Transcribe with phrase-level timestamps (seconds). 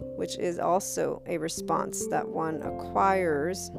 [0.00, 3.70] which is also a response that one acquires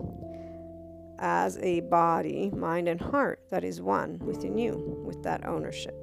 [1.19, 5.95] as a body, mind, and heart that is one within you with that ownership.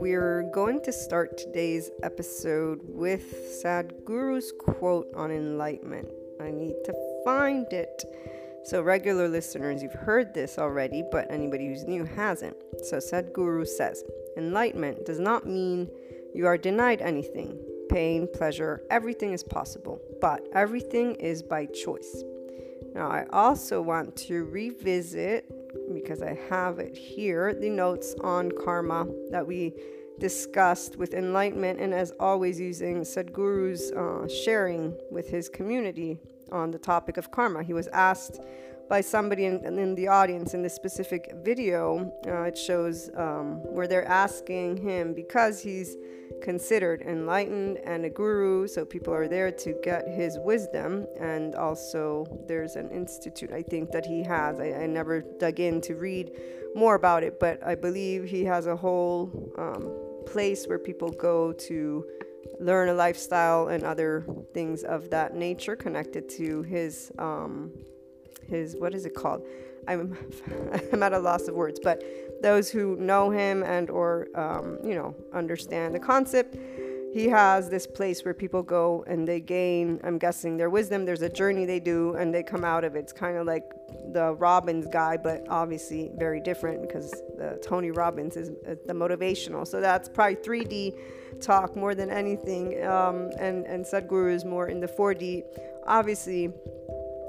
[0.00, 6.08] We're going to start today's episode with Sadhguru's quote on enlightenment.
[6.40, 6.94] I need to
[7.24, 8.04] find it.
[8.68, 12.54] So, regular listeners, you've heard this already, but anybody who's new hasn't.
[12.84, 14.04] So, Sadhguru says
[14.36, 15.88] Enlightenment does not mean
[16.34, 17.58] you are denied anything.
[17.88, 22.22] Pain, pleasure, everything is possible, but everything is by choice.
[22.94, 25.50] Now, I also want to revisit,
[25.94, 29.72] because I have it here, the notes on karma that we
[30.18, 36.18] discussed with enlightenment, and as always, using Sadhguru's uh, sharing with his community
[36.52, 37.62] on the topic of karma.
[37.62, 38.40] He was asked
[38.88, 42.12] by somebody in, in the audience in this specific video.
[42.26, 45.96] Uh, it shows um, where they're asking him because he's
[46.42, 51.06] considered enlightened and a guru, so people are there to get his wisdom.
[51.20, 54.60] And also, there's an institute I think that he has.
[54.60, 56.32] I, I never dug in to read
[56.74, 59.90] more about it, but I believe he has a whole um,
[60.26, 62.04] place where people go to
[62.60, 64.24] learn a lifestyle and other
[64.54, 67.72] things of that nature connected to his um,
[68.48, 69.46] his what is it called?
[69.86, 70.16] I'm
[70.92, 72.02] I'm at a loss of words, but
[72.42, 76.56] those who know him and or um, you know understand the concept,
[77.12, 80.00] he has this place where people go and they gain.
[80.04, 81.04] I'm guessing their wisdom.
[81.04, 83.00] There's a journey they do and they come out of it.
[83.00, 83.64] It's kind of like
[84.12, 87.12] the Robbins guy, but obviously very different because
[87.62, 89.66] Tony Robbins is uh, the motivational.
[89.66, 90.94] So that's probably 3D
[91.40, 95.44] talk more than anything, um, and and Sadhguru is more in the 4D.
[95.86, 96.52] Obviously,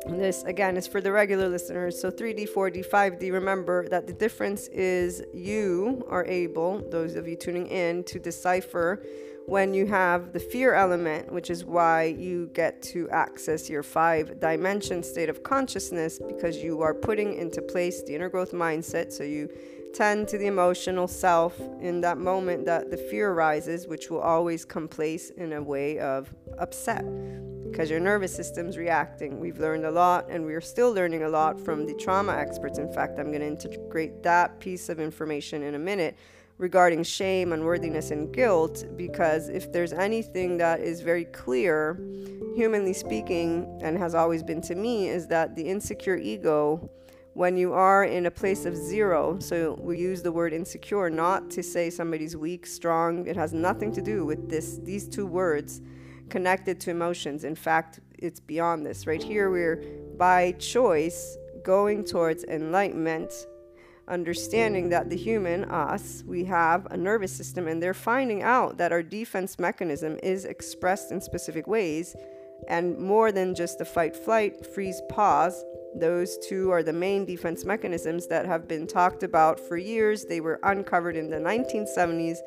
[0.07, 1.99] this again is for the regular listeners.
[1.99, 3.31] So 3D, 4D, 5D.
[3.31, 9.03] Remember that the difference is you are able, those of you tuning in, to decipher
[9.49, 14.39] when you have the fear element, which is why you get to access your five
[14.39, 19.11] dimension state of consciousness because you are putting into place the inner growth mindset.
[19.11, 19.49] So you
[19.91, 24.65] tend to the emotional self in that moment that the fear arises, which will always
[24.65, 27.03] come place in a way of upset
[27.71, 29.39] because your nervous system's reacting.
[29.39, 32.77] We've learned a lot and we're still learning a lot from the trauma experts.
[32.77, 36.15] In fact, I'm going to integrate that piece of information in a minute
[36.59, 41.97] regarding shame, unworthiness, and guilt because if there's anything that is very clear,
[42.55, 46.91] humanly speaking, and has always been to me, is that the insecure ego,
[47.33, 51.49] when you are in a place of zero, so we use the word insecure not
[51.49, 55.81] to say somebody's weak, strong, it has nothing to do with this these two words
[56.27, 57.45] connected to emotions.
[57.45, 59.07] In fact, it's beyond this.
[59.07, 59.81] Right here, we're
[60.17, 63.31] by choice going towards enlightenment
[64.09, 68.91] understanding that the human, us, we have a nervous system and they're finding out that
[68.91, 72.15] our defense mechanism is expressed in specific ways
[72.67, 75.63] and more than just the fight, flight, freeze, pause.
[75.95, 80.25] Those two are the main defense mechanisms that have been talked about for years.
[80.25, 82.37] They were uncovered in the 1970s.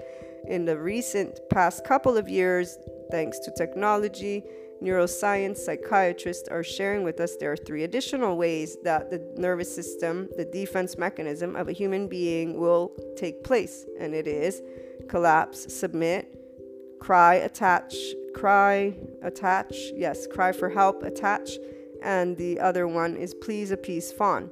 [0.48, 2.76] In the recent past couple of years,
[3.10, 4.42] thanks to technology,
[4.82, 10.28] neuroscience psychiatrists are sharing with us there are three additional ways that the nervous system,
[10.36, 13.86] the defense mechanism of a human being, will take place.
[13.98, 14.60] And it is
[15.08, 17.94] collapse, submit, cry, attach,
[18.34, 21.50] cry, attach, yes, cry for help, attach,
[22.02, 24.50] and the other one is please, appease, fawn.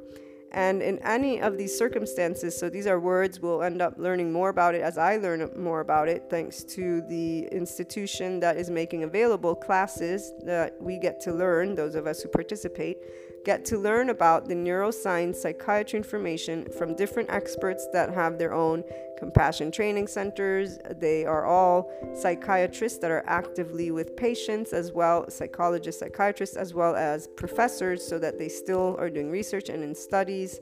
[0.52, 4.48] And in any of these circumstances, so these are words, we'll end up learning more
[4.48, 9.04] about it as I learn more about it, thanks to the institution that is making
[9.04, 12.98] available classes that we get to learn, those of us who participate
[13.44, 18.84] get to learn about the neuroscience psychiatry information from different experts that have their own
[19.18, 20.78] compassion training centers.
[20.96, 26.94] They are all psychiatrists that are actively with patients, as well psychologists, psychiatrists, as well
[26.96, 30.60] as professors, so that they still are doing research and in studies.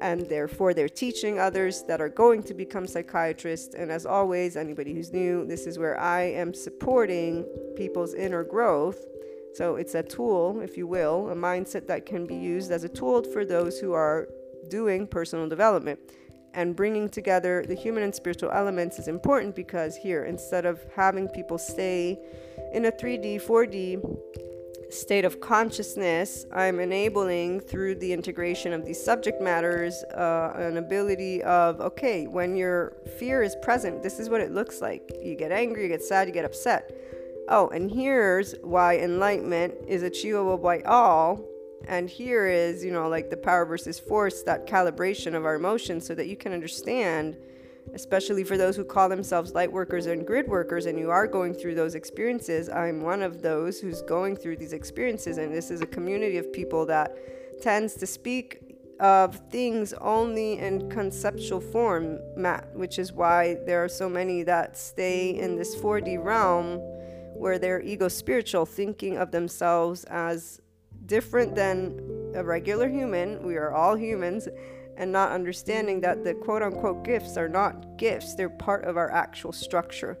[0.00, 3.74] And therefore, they're teaching others that are going to become psychiatrists.
[3.74, 7.44] And as always, anybody who's new, this is where I am supporting
[7.76, 9.04] people's inner growth
[9.54, 12.88] so it's a tool, if you will, a mindset that can be used as a
[12.88, 14.28] tool for those who are
[14.68, 16.00] doing personal development.
[16.54, 21.28] And bringing together the human and spiritual elements is important because here, instead of having
[21.28, 22.18] people stay
[22.72, 29.40] in a 3D, 4D state of consciousness, I'm enabling through the integration of these subject
[29.40, 34.52] matters uh, an ability of okay, when your fear is present, this is what it
[34.52, 35.12] looks like.
[35.22, 36.92] You get angry, you get sad, you get upset
[37.48, 41.44] Oh, and here's why enlightenment is achievable by all.
[41.86, 46.06] And here is, you know, like the power versus force, that calibration of our emotions
[46.06, 47.36] so that you can understand,
[47.92, 51.52] especially for those who call themselves light workers and grid workers, and you are going
[51.52, 52.70] through those experiences.
[52.70, 56.50] I'm one of those who's going through these experiences, and this is a community of
[56.50, 57.14] people that
[57.60, 58.60] tends to speak
[59.00, 64.78] of things only in conceptual form, Matt, which is why there are so many that
[64.78, 66.80] stay in this 4D realm
[67.34, 70.60] where they're ego spiritual, thinking of themselves as
[71.06, 73.44] different than a regular human.
[73.44, 74.48] We are all humans,
[74.96, 79.10] and not understanding that the quote unquote gifts are not gifts, they're part of our
[79.10, 80.18] actual structure.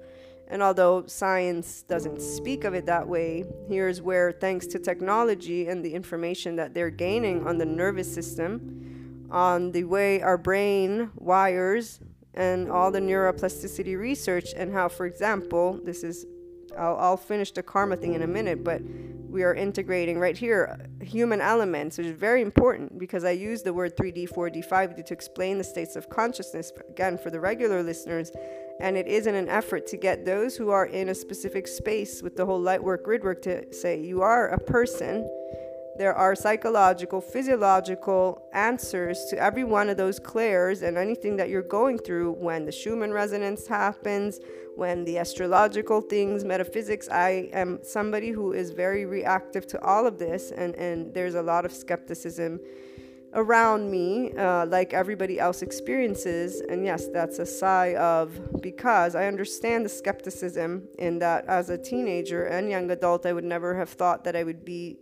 [0.48, 5.84] And although science doesn't speak of it that way, here's where, thanks to technology and
[5.84, 12.00] the information that they're gaining on the nervous system, on the way our brain wires,
[12.34, 16.26] and all the neuroplasticity research, and how, for example, this is
[16.78, 18.82] I'll, I'll finish the karma thing in a minute, but
[19.34, 23.72] we are integrating right here human elements, which is very important because I use the
[23.72, 28.30] word 3D, 4D, 5D to explain the states of consciousness, again, for the regular listeners.
[28.80, 32.22] And it is in an effort to get those who are in a specific space
[32.22, 35.28] with the whole light work, grid work to say, you are a person
[35.96, 41.62] there are psychological, physiological answers to every one of those clairs and anything that you're
[41.62, 44.40] going through when the Schumann resonance happens,
[44.74, 47.08] when the astrological things, metaphysics.
[47.08, 51.42] I am somebody who is very reactive to all of this, and, and there's a
[51.42, 52.60] lot of skepticism
[53.34, 56.60] around me, uh, like everybody else experiences.
[56.60, 61.78] And yes, that's a sigh of because I understand the skepticism in that as a
[61.78, 64.98] teenager and young adult, I would never have thought that I would be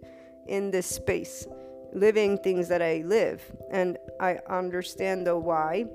[0.46, 1.46] in this space,
[1.92, 3.42] living things that I live.
[3.70, 5.86] And I understand the why.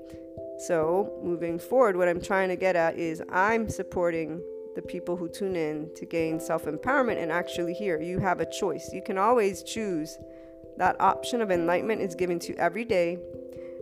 [0.66, 4.42] So, moving forward, what I'm trying to get at is I'm supporting
[4.74, 7.22] the people who tune in to gain self empowerment.
[7.22, 8.90] And actually, here, you have a choice.
[8.92, 10.18] You can always choose.
[10.76, 13.18] That option of enlightenment is given to you every day.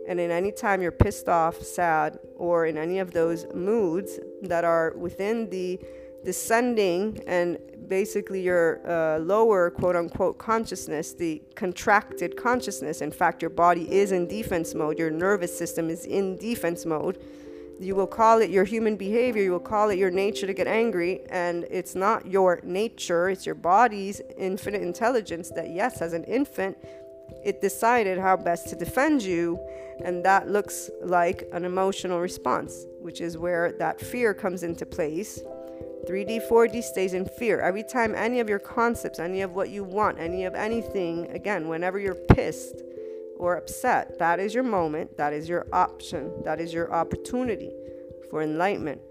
[0.07, 4.63] And in any time you're pissed off, sad, or in any of those moods that
[4.63, 5.79] are within the
[6.27, 7.57] descending and
[7.87, 12.99] basically your uh, lower quote unquote consciousness, the contracted consciousness.
[12.99, 17.17] In fact, your body is in defense mode, your nervous system is in defense mode.
[17.79, 20.67] You will call it your human behavior, you will call it your nature to get
[20.67, 26.25] angry, and it's not your nature, it's your body's infinite intelligence that, yes, as an
[26.25, 26.77] infant,
[27.45, 29.57] it decided how best to defend you,
[30.03, 35.41] and that looks like an emotional response, which is where that fear comes into place
[36.07, 37.59] 3D, 4D stays in fear.
[37.59, 41.67] Every time any of your concepts, any of what you want, any of anything, again,
[41.67, 42.81] whenever you're pissed
[43.37, 47.71] or upset, that is your moment, that is your option, that is your opportunity
[48.29, 49.01] for enlightenment.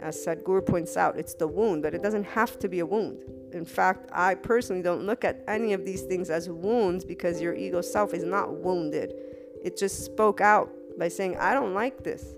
[0.00, 3.22] As Sadhguru points out, it's the wound, but it doesn't have to be a wound.
[3.52, 7.54] In fact, I personally don't look at any of these things as wounds because your
[7.54, 9.14] ego self is not wounded.
[9.62, 12.34] It just spoke out by saying, I don't like this,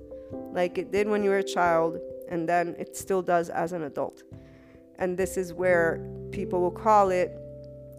[0.52, 3.83] like it did when you were a child and then it still does as an
[3.85, 4.23] adult.
[4.99, 7.37] And this is where people will call it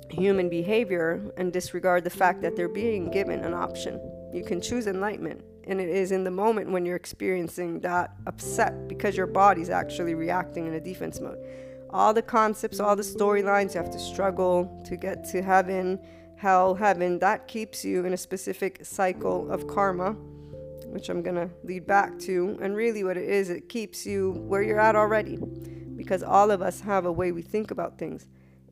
[0.09, 3.99] human behavior and disregard the fact that they're being given an option.
[4.33, 8.87] You can choose enlightenment, and it is in the moment when you're experiencing that upset
[8.87, 11.39] because your body's actually reacting in a defense mode.
[11.89, 15.99] All the concepts, all the storylines, you have to struggle to get to heaven,
[16.35, 17.19] hell, heaven.
[17.19, 20.15] That keeps you in a specific cycle of karma
[20.95, 22.57] which I'm going to lead back to.
[22.61, 25.37] And really, what it is, it keeps you where you're at already
[25.95, 28.27] because all of us have a way we think about things.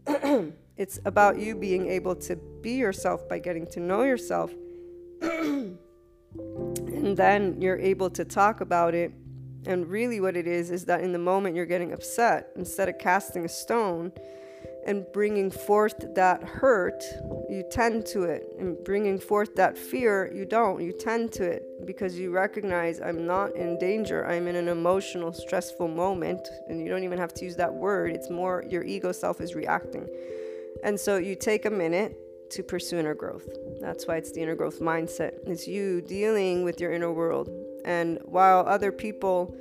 [0.77, 4.53] it's about you being able to be yourself by getting to know yourself
[5.21, 5.77] and
[7.17, 9.11] then you're able to talk about it.
[9.65, 12.97] And really, what it is is that in the moment you're getting upset, instead of
[12.97, 14.11] casting a stone,
[14.85, 17.03] and bringing forth that hurt,
[17.49, 18.43] you tend to it.
[18.59, 20.81] And bringing forth that fear, you don't.
[20.81, 24.25] You tend to it because you recognize I'm not in danger.
[24.25, 26.47] I'm in an emotional, stressful moment.
[26.67, 28.11] And you don't even have to use that word.
[28.11, 30.07] It's more your ego self is reacting.
[30.83, 32.17] And so you take a minute
[32.51, 33.47] to pursue inner growth.
[33.81, 35.33] That's why it's the inner growth mindset.
[35.47, 37.49] It's you dealing with your inner world.
[37.85, 39.55] And while other people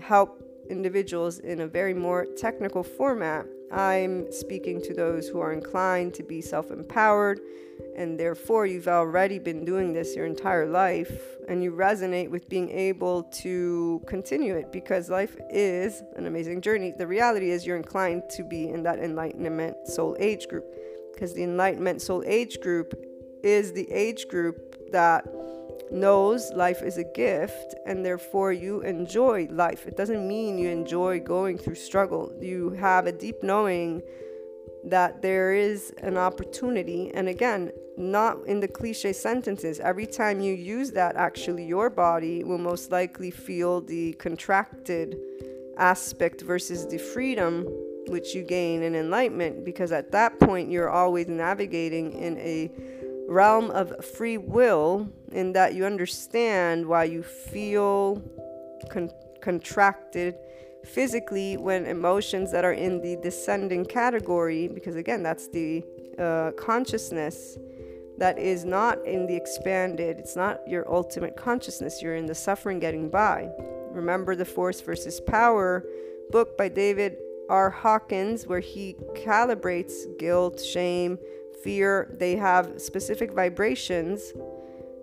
[0.00, 0.39] help
[0.70, 6.22] individuals in a very more technical format, I'm speaking to those who are inclined to
[6.22, 7.40] be self empowered,
[7.96, 12.70] and therefore you've already been doing this your entire life, and you resonate with being
[12.70, 16.92] able to continue it because life is an amazing journey.
[16.96, 20.64] The reality is, you're inclined to be in that enlightenment soul age group
[21.12, 22.94] because the enlightenment soul age group
[23.42, 25.24] is the age group that
[25.90, 29.86] knows life is a gift and therefore you enjoy life.
[29.86, 32.32] It doesn't mean you enjoy going through struggle.
[32.40, 34.02] You have a deep knowing
[34.84, 37.10] that there is an opportunity.
[37.12, 39.78] And again, not in the cliche sentences.
[39.80, 45.18] Every time you use that, actually, your body will most likely feel the contracted
[45.76, 47.66] aspect versus the freedom
[48.08, 52.70] which you gain in enlightenment because at that point you're always navigating in a
[53.28, 58.22] realm of free will in that you understand why you feel
[58.90, 59.10] con-
[59.40, 60.34] contracted
[60.84, 65.84] physically when emotions that are in the descending category, because again, that's the
[66.18, 67.58] uh, consciousness
[68.18, 72.78] that is not in the expanded, it's not your ultimate consciousness, you're in the suffering
[72.78, 73.48] getting by.
[73.90, 75.84] Remember the Force versus Power
[76.30, 77.16] book by David
[77.48, 77.70] R.
[77.70, 81.18] Hawkins, where he calibrates guilt, shame,
[81.62, 84.32] fear, they have specific vibrations.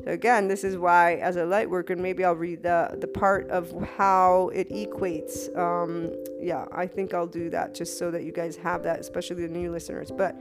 [0.08, 3.74] Again, this is why, as a light worker, maybe I'll read the the part of
[3.98, 5.56] how it equates.
[5.58, 9.48] Um, yeah, I think I'll do that just so that you guys have that, especially
[9.48, 10.10] the new listeners.
[10.10, 10.36] But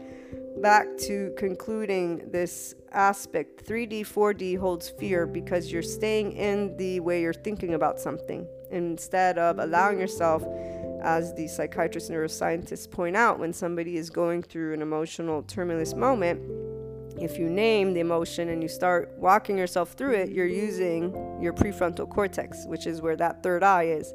[0.62, 7.20] back to concluding this aspect 3D, 4D holds fear because you're staying in the way
[7.20, 10.42] you're thinking about something instead of allowing yourself
[11.02, 16.40] as the psychiatrists neuroscientists point out, when somebody is going through an emotional tumultuous moment,
[17.18, 21.52] if you name the emotion and you start walking yourself through it, you're using your
[21.52, 24.14] prefrontal cortex, which is where that third eye is.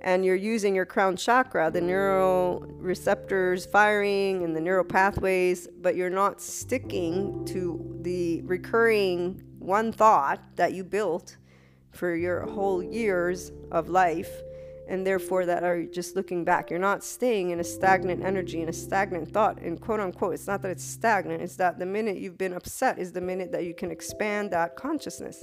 [0.00, 5.96] And you're using your crown chakra, the neural receptors firing and the neural pathways, but
[5.96, 11.36] you're not sticking to the recurring one thought that you built
[11.92, 14.30] for your whole years of life
[14.88, 16.70] and therefore that are just looking back.
[16.70, 20.34] You're not staying in a stagnant energy, in a stagnant thought, and quote unquote.
[20.34, 23.52] It's not that it's stagnant, it's that the minute you've been upset is the minute
[23.52, 25.42] that you can expand that consciousness.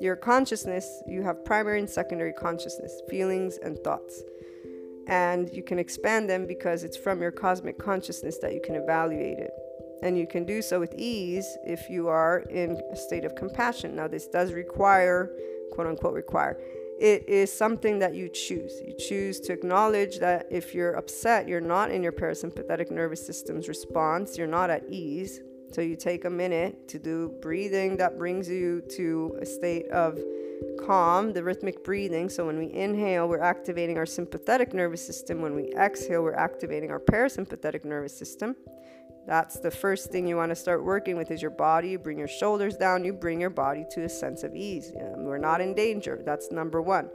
[0.00, 4.22] Your consciousness, you have primary and secondary consciousness, feelings and thoughts.
[5.08, 9.38] And you can expand them because it's from your cosmic consciousness that you can evaluate
[9.38, 9.50] it.
[10.02, 13.96] And you can do so with ease if you are in a state of compassion.
[13.96, 15.32] Now, this does require,
[15.72, 16.60] quote unquote, require
[17.00, 18.80] it is something that you choose.
[18.86, 23.68] You choose to acknowledge that if you're upset, you're not in your parasympathetic nervous system's
[23.68, 25.40] response, you're not at ease.
[25.70, 30.18] So you take a minute to do breathing that brings you to a state of
[30.84, 32.28] calm, the rhythmic breathing.
[32.28, 35.42] So when we inhale, we're activating our sympathetic nervous system.
[35.42, 38.56] When we exhale, we're activating our parasympathetic nervous system.
[39.28, 41.90] That's the first thing you want to start working with is your body.
[41.90, 44.90] You bring your shoulders down, you bring your body to a sense of ease.
[44.94, 46.22] we're not in danger.
[46.24, 47.10] That's number one.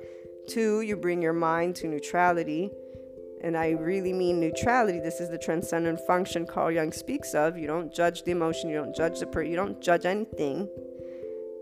[0.48, 2.70] Two, you bring your mind to neutrality.
[3.42, 5.00] And I really mean neutrality.
[5.00, 7.58] This is the transcendent function Carl Jung speaks of.
[7.58, 10.70] You don't judge the emotion, you don't judge the person, you don't judge anything.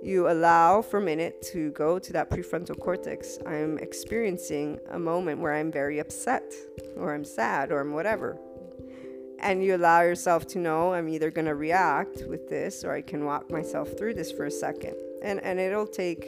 [0.03, 3.37] You allow for a minute to go to that prefrontal cortex.
[3.47, 6.53] I'm experiencing a moment where I'm very upset,
[6.97, 8.37] or I'm sad, or I'm whatever
[9.41, 13.01] and you allow yourself to know I'm either going to react with this or I
[13.01, 14.95] can walk myself through this for a second.
[15.23, 16.25] And and it'll take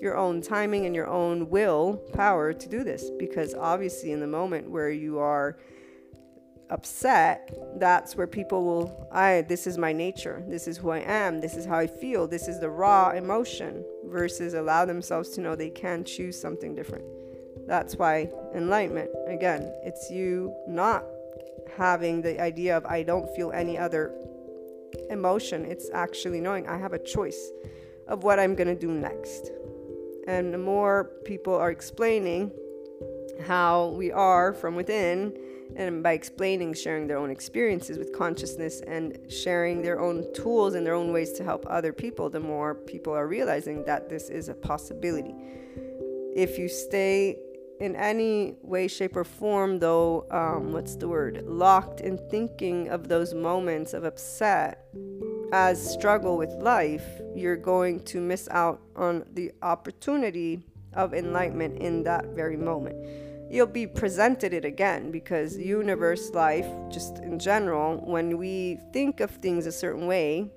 [0.00, 4.26] your own timing and your own will power to do this because obviously in the
[4.26, 5.56] moment where you are
[6.68, 10.42] upset that's where people will i this is my nature.
[10.48, 11.40] This is who i am.
[11.40, 12.26] This is how i feel.
[12.26, 17.04] This is the raw emotion versus allow themselves to know they can choose something different.
[17.66, 21.04] That's why enlightenment again it's you not
[21.76, 24.14] having the idea of I don't feel any other
[25.10, 25.64] emotion.
[25.64, 27.50] It's actually knowing I have a choice
[28.08, 29.50] of what I'm going to do next.
[30.26, 32.52] And the more people are explaining
[33.46, 35.36] how we are from within
[35.74, 40.86] and by explaining, sharing their own experiences with consciousness and sharing their own tools and
[40.86, 44.48] their own ways to help other people, the more people are realizing that this is
[44.48, 45.34] a possibility.
[46.34, 47.38] If you stay
[47.80, 53.08] in any way, shape, or form, though, um, what's the word, locked in thinking of
[53.08, 54.86] those moments of upset
[55.52, 60.62] as struggle with life, you're going to miss out on the opportunity
[60.94, 62.96] of enlightenment in that very moment.
[63.48, 69.30] You'll be presented it again because universe life, just in general, when we think of
[69.30, 70.50] things a certain way,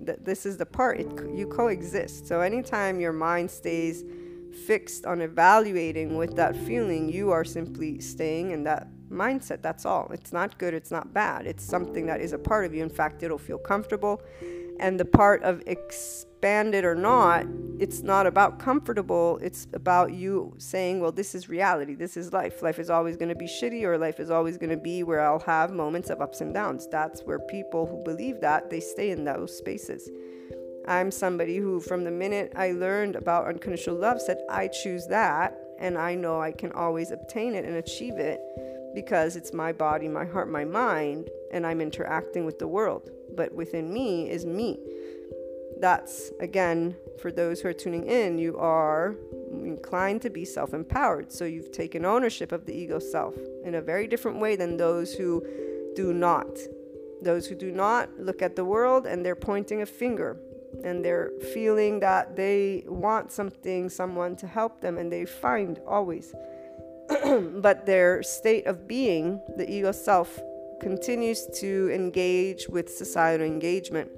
[0.00, 2.28] that this is the part it, you coexist.
[2.28, 4.04] So anytime your mind stays
[4.56, 9.62] fixed on evaluating with that feeling, you are simply staying in that mindset.
[9.62, 10.10] That's all.
[10.12, 11.46] It's not good, it's not bad.
[11.46, 12.82] It's something that is a part of you.
[12.82, 14.22] In fact, it'll feel comfortable.
[14.78, 17.46] And the part of expanded or not,
[17.78, 19.38] it's not about comfortable.
[19.40, 21.94] It's about you saying, well, this is reality.
[21.94, 22.62] This is life.
[22.62, 25.20] Life is always going to be shitty, or life is always going to be where
[25.20, 26.86] I'll have moments of ups and downs.
[26.90, 30.10] That's where people who believe that, they stay in those spaces.
[30.88, 35.58] I'm somebody who, from the minute I learned about unconditional love, said, I choose that,
[35.78, 38.40] and I know I can always obtain it and achieve it
[38.94, 43.10] because it's my body, my heart, my mind, and I'm interacting with the world.
[43.36, 44.78] But within me is me.
[45.78, 49.14] That's, again, for those who are tuning in, you are
[49.52, 51.30] inclined to be self empowered.
[51.30, 55.12] So you've taken ownership of the ego self in a very different way than those
[55.12, 55.44] who
[55.94, 56.58] do not.
[57.20, 60.38] Those who do not look at the world and they're pointing a finger
[60.84, 66.34] and they're feeling that they want something, someone to help them, and they find always
[67.54, 70.40] but their state of being, the ego self,
[70.80, 74.10] continues to engage with societal engagement.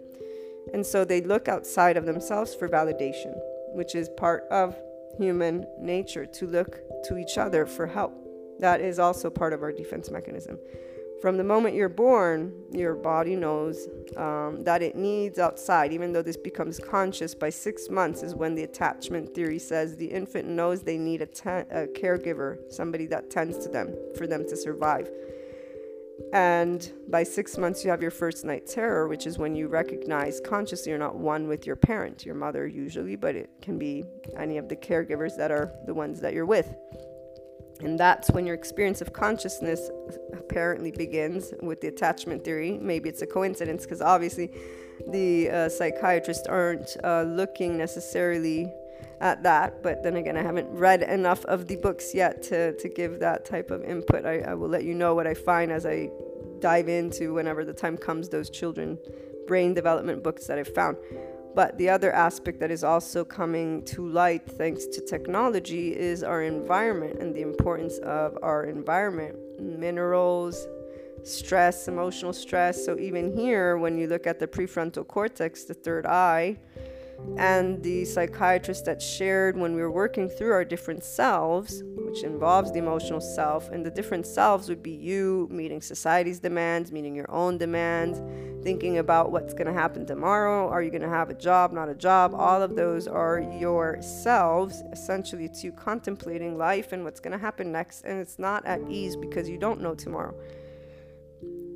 [0.72, 3.34] And so they look outside of themselves for validation,
[3.74, 4.76] which is part of
[5.18, 8.12] human nature to look to each other for help.
[8.58, 10.58] That is also part of our defense mechanism.
[11.20, 16.22] From the moment you're born, your body knows um, that it needs outside, even though
[16.22, 20.82] this becomes conscious by six months, is when the attachment theory says the infant knows
[20.82, 21.28] they need a,
[21.70, 25.10] a caregiver, somebody that tends to them for them to survive.
[26.32, 30.40] And by six months, you have your first night terror, which is when you recognize
[30.40, 34.04] consciously you're not one with your parent, your mother usually, but it can be
[34.36, 36.74] any of the caregivers that are the ones that you're with.
[37.80, 39.90] And that's when your experience of consciousness
[40.32, 42.78] apparently begins with the attachment theory.
[42.80, 44.50] Maybe it's a coincidence because obviously
[45.06, 48.72] the uh, psychiatrists aren't uh, looking necessarily
[49.20, 49.82] at that.
[49.82, 53.44] But then again, I haven't read enough of the books yet to, to give that
[53.44, 54.26] type of input.
[54.26, 56.10] I, I will let you know what I find as I
[56.60, 58.98] dive into whenever the time comes those children
[59.48, 60.98] brain development books that I've found.
[61.58, 66.44] But the other aspect that is also coming to light thanks to technology is our
[66.44, 70.68] environment and the importance of our environment, minerals,
[71.24, 72.84] stress, emotional stress.
[72.84, 76.58] So, even here, when you look at the prefrontal cortex, the third eye,
[77.36, 82.72] and the psychiatrist that shared when we were working through our different selves, which involves
[82.72, 87.30] the emotional self, and the different selves would be you meeting society's demands, meeting your
[87.30, 88.20] own demands,
[88.64, 90.68] thinking about what's going to happen tomorrow.
[90.68, 92.34] Are you going to have a job, not a job?
[92.34, 97.70] All of those are your selves, essentially, to contemplating life and what's going to happen
[97.70, 98.04] next.
[98.04, 100.34] And it's not at ease because you don't know tomorrow.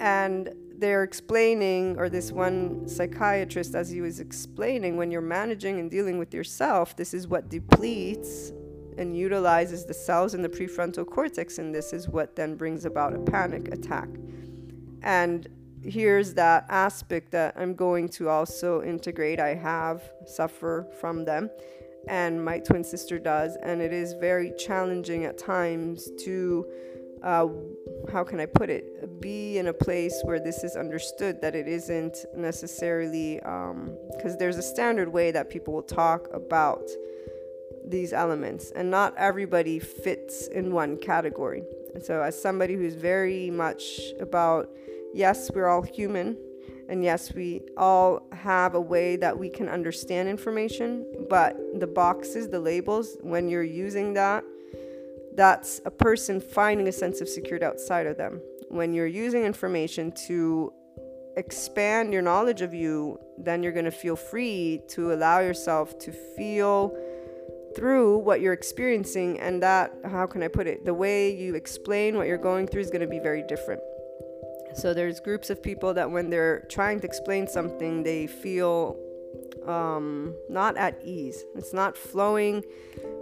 [0.00, 0.52] And
[0.83, 6.18] they're explaining, or this one psychiatrist, as he was explaining, when you're managing and dealing
[6.18, 8.53] with yourself, this is what depletes
[8.99, 13.14] and utilizes the cells in the prefrontal cortex, and this is what then brings about
[13.14, 14.09] a panic attack.
[15.03, 15.49] And
[15.83, 19.38] here's that aspect that I'm going to also integrate.
[19.38, 21.49] I have suffer from them,
[22.09, 26.66] and my twin sister does, and it is very challenging at times to
[27.23, 27.49] uh,
[28.13, 31.69] how can I put it, be in a place where this is understood that it
[31.69, 36.83] isn't necessarily, because um, there's a standard way that people will talk about
[37.87, 41.63] these elements, and not everybody fits in one category.
[41.95, 44.69] And so, as somebody who's very much about,
[45.15, 46.37] yes, we're all human,
[46.89, 52.49] and yes, we all have a way that we can understand information, but the boxes,
[52.49, 54.45] the labels, when you're using that,
[55.35, 58.40] that's a person finding a sense of security outside of them.
[58.68, 60.73] When you're using information to
[61.37, 66.12] expand your knowledge of you, then you're going to feel free to allow yourself to
[66.12, 66.97] feel
[67.75, 69.40] through what you're experiencing.
[69.40, 70.85] And that, how can I put it?
[70.85, 73.81] The way you explain what you're going through is going to be very different.
[74.75, 78.97] So there's groups of people that when they're trying to explain something, they feel
[79.66, 81.44] um, not at ease.
[81.55, 82.64] It's not flowing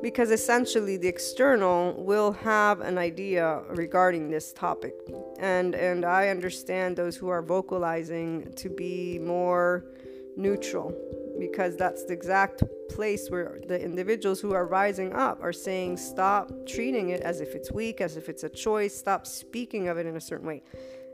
[0.03, 4.95] because essentially the external will have an idea regarding this topic.
[5.39, 9.85] And and i understand those who are vocalizing to be more
[10.37, 10.95] neutral
[11.39, 16.51] because that's the exact place where the individuals who are rising up are saying stop
[16.67, 18.95] treating it as if it's weak as if it's a choice.
[18.95, 20.63] Stop speaking of it in a certain way.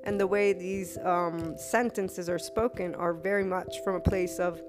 [0.05, 4.63] And the way these um, sentences are spoken are very much from a place of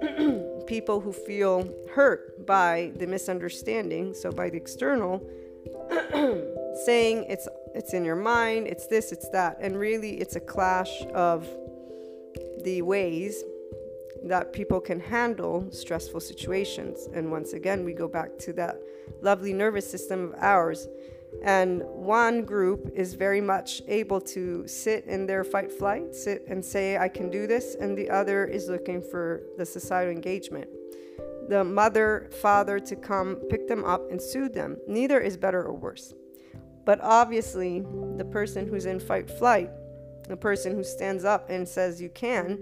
[0.66, 5.20] people who feel hurt by the misunderstanding, so by the external,
[6.84, 11.02] saying it's it's in your mind, it's this, it's that, and really it's a clash
[11.14, 11.48] of
[12.64, 13.44] the ways
[14.24, 17.08] that people can handle stressful situations.
[17.14, 18.76] And once again, we go back to that
[19.22, 20.88] lovely nervous system of ours
[21.42, 26.62] and one group is very much able to sit in their fight flight, sit and
[26.62, 27.76] say, I can do this.
[27.80, 30.68] And the other is looking for the societal engagement.
[31.48, 34.76] The mother, father to come pick them up and soothe them.
[34.86, 36.12] Neither is better or worse.
[36.84, 37.80] But obviously,
[38.16, 39.70] the person who's in fight flight,
[40.28, 42.58] the person who stands up and says, You can,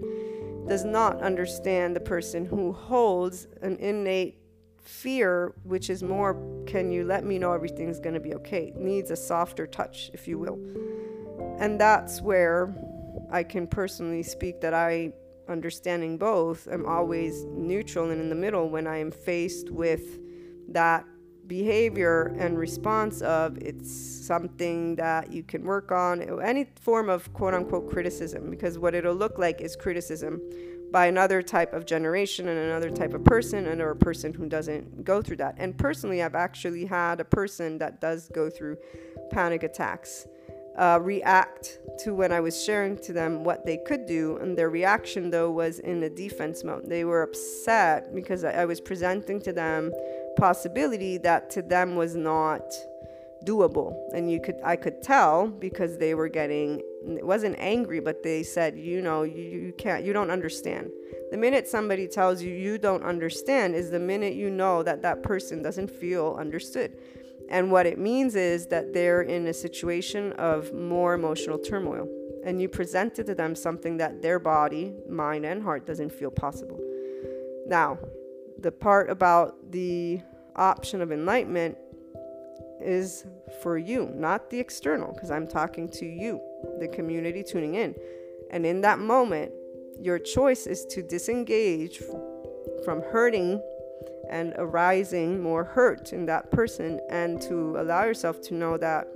[0.67, 4.38] does not understand the person who holds an innate
[4.89, 6.33] fear, which is more,
[6.65, 10.27] can you let me know everything's going to be okay, needs a softer touch, if
[10.27, 10.59] you will.
[11.59, 12.75] And that's where
[13.31, 15.13] I can personally speak that I,
[15.47, 20.19] understanding both, am always neutral and in the middle when I am faced with
[20.69, 21.05] that
[21.45, 27.55] behavior and response of it's something that you can work on any form of quote
[27.55, 30.39] unquote criticism because what it'll look like is criticism
[30.91, 34.47] by another type of generation and another type of person and or a person who
[34.47, 35.55] doesn't go through that.
[35.57, 38.77] And personally, I've actually had a person that does go through
[39.31, 40.27] panic attacks
[40.77, 44.37] uh, react to when I was sharing to them what they could do.
[44.37, 46.87] And their reaction, though, was in a defense mode.
[46.87, 49.91] They were upset because I, I was presenting to them
[50.37, 52.63] possibility that to them was not
[53.43, 58.23] doable and you could i could tell because they were getting it wasn't angry but
[58.23, 60.89] they said you know you, you can't you don't understand.
[61.31, 65.23] The minute somebody tells you you don't understand is the minute you know that that
[65.23, 66.97] person doesn't feel understood.
[67.49, 72.07] And what it means is that they're in a situation of more emotional turmoil
[72.45, 76.79] and you presented to them something that their body mind and heart doesn't feel possible.
[77.67, 77.97] Now
[78.61, 80.21] the part about the
[80.55, 81.77] option of enlightenment
[82.81, 83.25] is
[83.61, 86.39] for you, not the external, because I'm talking to you,
[86.79, 87.95] the community tuning in.
[88.51, 89.51] And in that moment,
[89.99, 92.01] your choice is to disengage
[92.83, 93.61] from hurting
[94.29, 99.07] and arising more hurt in that person and to allow yourself to know that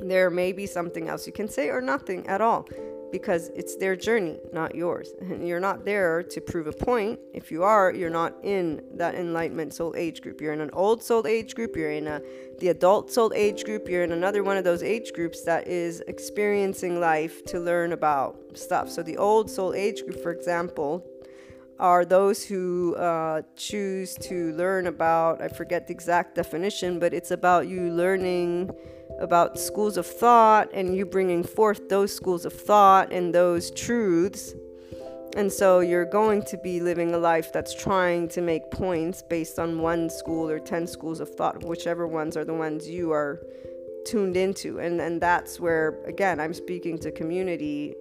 [0.00, 2.66] there may be something else you can say or nothing at all
[3.12, 5.12] because it's their journey, not yours.
[5.20, 7.20] And you're not there to prove a point.
[7.32, 10.40] If you are, you're not in that enlightenment soul age group.
[10.40, 12.20] You're in an old soul age group, you're in a
[12.58, 16.00] the adult soul age group, you're in another one of those age groups that is
[16.06, 18.88] experiencing life to learn about stuff.
[18.88, 21.04] So the old soul age group, for example,
[21.78, 27.32] are those who uh, choose to learn about, I forget the exact definition, but it's
[27.32, 28.70] about you learning
[29.22, 34.54] about schools of thought and you bringing forth those schools of thought and those truths.
[35.36, 39.58] And so you're going to be living a life that's trying to make points based
[39.58, 43.40] on one school or 10 schools of thought, whichever ones are the ones you are
[44.04, 44.80] tuned into.
[44.80, 47.94] And, and that's where, again, I'm speaking to community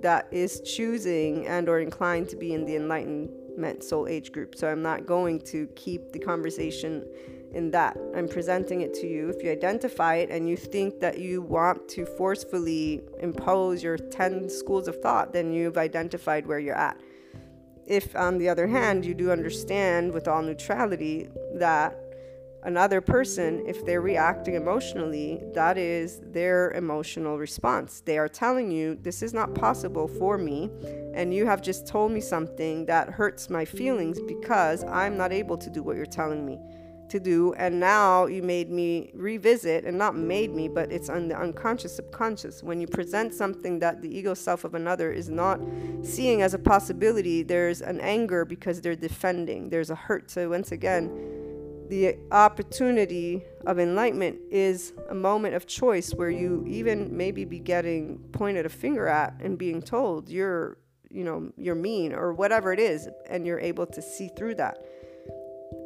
[0.00, 4.54] that is choosing and or inclined to be in the enlightenment soul age group.
[4.54, 7.06] So I'm not going to keep the conversation
[7.52, 7.96] in that.
[8.14, 9.28] I'm presenting it to you.
[9.28, 14.48] If you identify it and you think that you want to forcefully impose your 10
[14.48, 17.00] schools of thought, then you've identified where you're at.
[17.86, 21.96] If, on the other hand, you do understand with all neutrality that
[22.64, 28.02] another person, if they're reacting emotionally, that is their emotional response.
[28.04, 30.68] They are telling you, This is not possible for me,
[31.14, 35.56] and you have just told me something that hurts my feelings because I'm not able
[35.58, 36.58] to do what you're telling me
[37.10, 41.28] to do and now you made me revisit and not made me but it's on
[41.28, 42.62] the unconscious subconscious.
[42.62, 45.60] When you present something that the ego self of another is not
[46.02, 49.70] seeing as a possibility there's an anger because they're defending.
[49.70, 50.30] There's a hurt.
[50.30, 51.10] So once again
[51.88, 58.18] the opportunity of enlightenment is a moment of choice where you even maybe be getting
[58.32, 60.78] pointed a finger at and being told you're
[61.10, 64.78] you know you're mean or whatever it is and you're able to see through that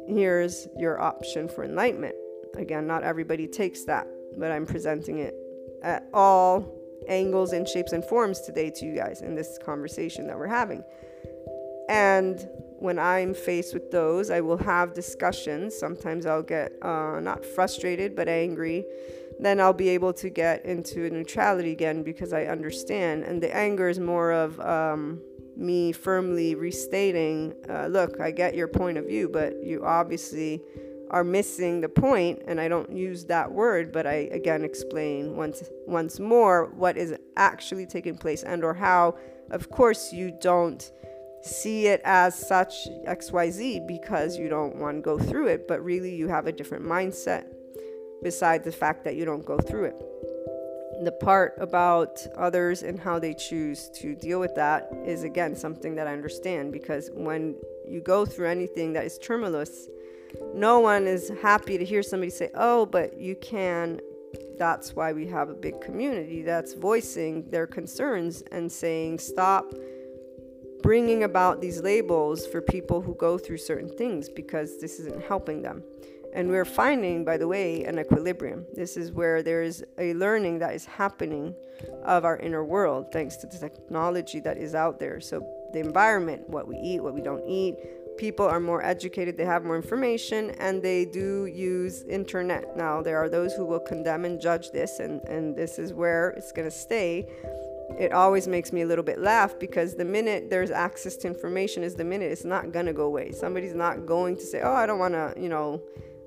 [0.07, 2.15] here's your option for enlightenment.
[2.57, 5.35] Again, not everybody takes that, but I'm presenting it
[5.83, 10.37] at all angles and shapes and forms today to you guys in this conversation that
[10.37, 10.83] we're having.
[11.89, 12.47] And
[12.79, 15.77] when I'm faced with those, I will have discussions.
[15.77, 18.85] Sometimes I'll get uh, not frustrated but angry.
[19.39, 23.23] Then I'll be able to get into neutrality again because I understand.
[23.23, 25.21] And the anger is more of um,
[25.61, 30.61] me firmly restating uh, look, I get your point of view, but you obviously
[31.11, 35.61] are missing the point and I don't use that word but I again explain once
[35.85, 39.17] once more what is actually taking place and or how
[39.51, 40.89] of course you don't
[41.43, 46.15] see it as such xyz because you don't want to go through it but really
[46.15, 47.45] you have a different mindset
[48.23, 49.95] besides the fact that you don't go through it
[51.03, 55.95] the part about others and how they choose to deal with that is again something
[55.95, 57.55] that I understand because when
[57.87, 59.89] you go through anything that is tremulous,
[60.53, 63.99] no one is happy to hear somebody say, Oh, but you can.
[64.57, 69.73] That's why we have a big community that's voicing their concerns and saying, Stop
[70.81, 75.61] bringing about these labels for people who go through certain things because this isn't helping
[75.61, 75.83] them.
[76.33, 78.65] And we're finding, by the way, an equilibrium.
[78.73, 81.53] This is where there's a learning that is happening
[82.03, 85.19] of our inner world thanks to the technology that is out there.
[85.19, 87.75] So, the environment, what we eat, what we don't eat,
[88.17, 92.77] people are more educated, they have more information, and they do use internet.
[92.77, 96.29] Now, there are those who will condemn and judge this, and, and this is where
[96.31, 97.27] it's going to stay.
[97.99, 101.83] It always makes me a little bit laugh because the minute there's access to information
[101.83, 103.31] is the minute it's not going to go away.
[103.31, 105.81] Somebody's not going to say, oh, I don't want to, you know,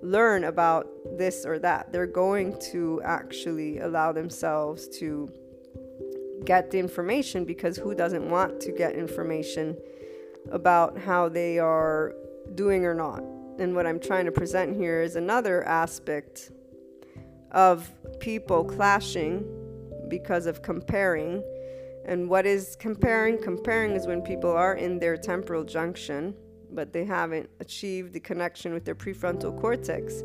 [0.04, 0.86] learn about
[1.16, 1.90] this or that.
[1.90, 5.32] They're going to actually allow themselves to
[6.44, 9.76] get the information because who doesn't want to get information
[10.52, 12.14] about how they are
[12.54, 13.22] doing or not?
[13.58, 16.50] And what I'm trying to present here is another aspect
[17.52, 17.90] of
[18.20, 19.46] people clashing
[20.08, 21.42] because of comparing.
[22.04, 23.42] And what is comparing?
[23.42, 26.34] Comparing is when people are in their temporal junction
[26.74, 30.22] but they haven't achieved the connection with their prefrontal cortex.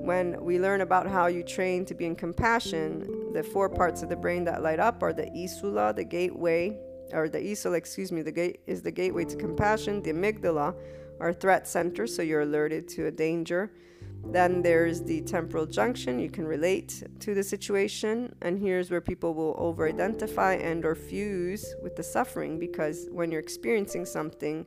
[0.00, 4.08] When we learn about how you train to be in compassion, the four parts of
[4.08, 6.76] the brain that light up are the insula, the gateway,
[7.12, 10.74] or the insula, excuse me, the gate is the gateway to compassion, the amygdala,
[11.20, 13.70] our threat center, so you're alerted to a danger.
[14.26, 19.34] Then there's the temporal junction, you can relate to the situation, and here's where people
[19.34, 24.66] will over identify and or fuse with the suffering because when you're experiencing something,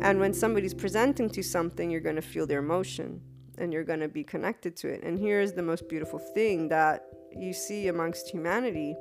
[0.00, 3.20] and when somebody's presenting to something, you're going to feel their emotion
[3.58, 5.02] and you're going to be connected to it.
[5.02, 7.04] And here's the most beautiful thing that
[7.36, 8.94] you see amongst humanity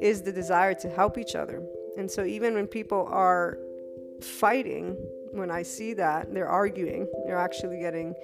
[0.00, 1.62] is the desire to help each other.
[1.98, 3.58] And so even when people are
[4.22, 4.96] fighting,
[5.32, 8.14] when I see that, they're arguing, they're actually getting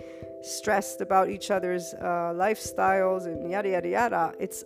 [0.43, 4.65] stressed about each other's uh, lifestyles and yada, yada, yada, it's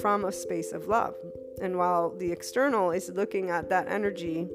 [0.00, 1.14] from a space of love.
[1.60, 4.48] And while the external is looking at that energy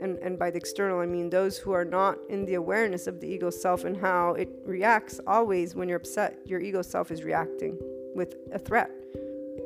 [0.00, 3.20] and, and by the external, I mean those who are not in the awareness of
[3.20, 6.38] the ego self and how it reacts always when you're upset.
[6.44, 7.78] Your ego self is reacting
[8.14, 8.90] with a threat.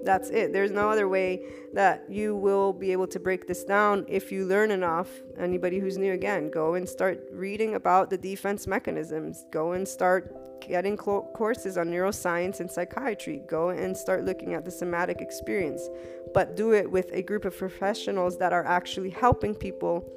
[0.04, 0.52] That's it.
[0.52, 1.42] There's no other way
[1.74, 5.08] that you will be able to break this down if you learn enough.
[5.38, 9.44] Anybody who's new again, go and start reading about the defense mechanisms.
[9.50, 13.42] Go and start getting courses on neuroscience and psychiatry.
[13.48, 15.88] Go and start looking at the somatic experience,
[16.34, 20.08] but do it with a group of professionals that are actually helping people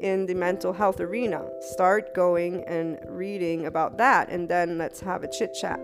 [0.00, 1.48] in the mental health arena.
[1.60, 5.80] Start going and reading about that, and then let's have a chit chat.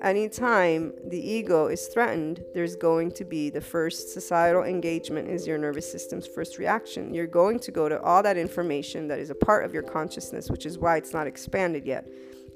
[0.00, 5.58] Anytime the ego is threatened, there's going to be the first societal engagement is your
[5.58, 7.12] nervous system's first reaction.
[7.12, 10.50] You're going to go to all that information that is a part of your consciousness,
[10.50, 12.08] which is why it's not expanded yet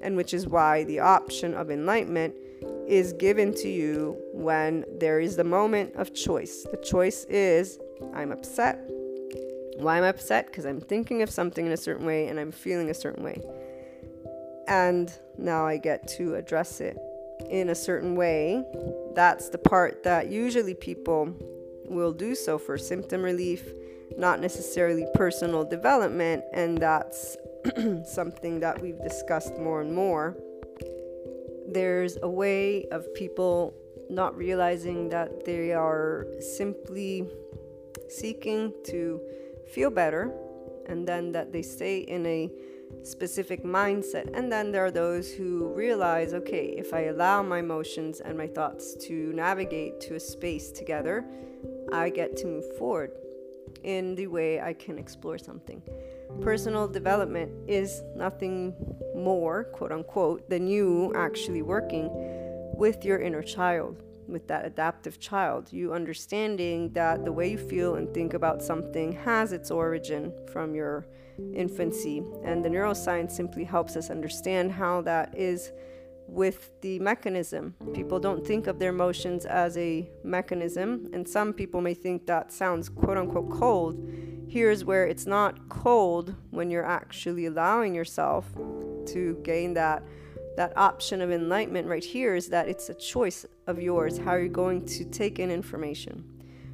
[0.03, 2.35] and which is why the option of enlightenment
[2.87, 6.65] is given to you when there is the moment of choice.
[6.69, 7.79] The choice is
[8.13, 8.79] I'm upset.
[9.77, 10.47] Why am I upset?
[10.47, 13.41] Because I'm thinking of something in a certain way and I'm feeling a certain way.
[14.67, 16.97] And now I get to address it
[17.49, 18.63] in a certain way.
[19.15, 21.35] That's the part that usually people
[21.85, 23.67] will do so for symptom relief,
[24.17, 26.43] not necessarily personal development.
[26.53, 27.37] And that's
[28.05, 30.37] something that we've discussed more and more.
[31.67, 33.73] There's a way of people
[34.09, 37.27] not realizing that they are simply
[38.09, 39.21] seeking to
[39.71, 40.31] feel better
[40.87, 42.51] and then that they stay in a
[43.03, 44.29] specific mindset.
[44.37, 48.47] And then there are those who realize okay, if I allow my emotions and my
[48.47, 51.25] thoughts to navigate to a space together,
[51.91, 53.11] I get to move forward
[53.83, 55.81] in the way I can explore something
[56.41, 58.75] personal development is nothing
[59.15, 62.09] more, quote unquote, than you actually working
[62.75, 64.01] with your inner child.
[64.27, 65.71] with that adaptive child.
[65.71, 70.73] You understanding that the way you feel and think about something has its origin from
[70.75, 71.05] your
[71.53, 72.23] infancy.
[72.43, 75.71] And the neuroscience simply helps us understand how that is
[76.27, 77.75] with the mechanism.
[77.93, 82.51] People don't think of their emotions as a mechanism, and some people may think that
[82.51, 84.09] sounds quote unquote cold.
[84.53, 88.45] Here's where it's not cold when you're actually allowing yourself
[89.07, 90.03] to gain that
[90.57, 94.49] that option of enlightenment right here is that it's a choice of yours how you're
[94.49, 96.23] going to take in information.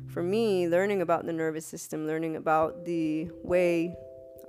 [0.08, 3.96] For me, learning about the nervous system, learning about the way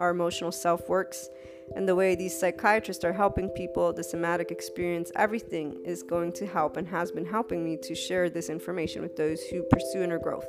[0.01, 1.29] our emotional self works,
[1.77, 6.49] and the way these psychiatrists are helping people, the somatic experience, everything is going to
[6.49, 10.19] help and has been helping me to share this information with those who pursue inner
[10.19, 10.49] growth.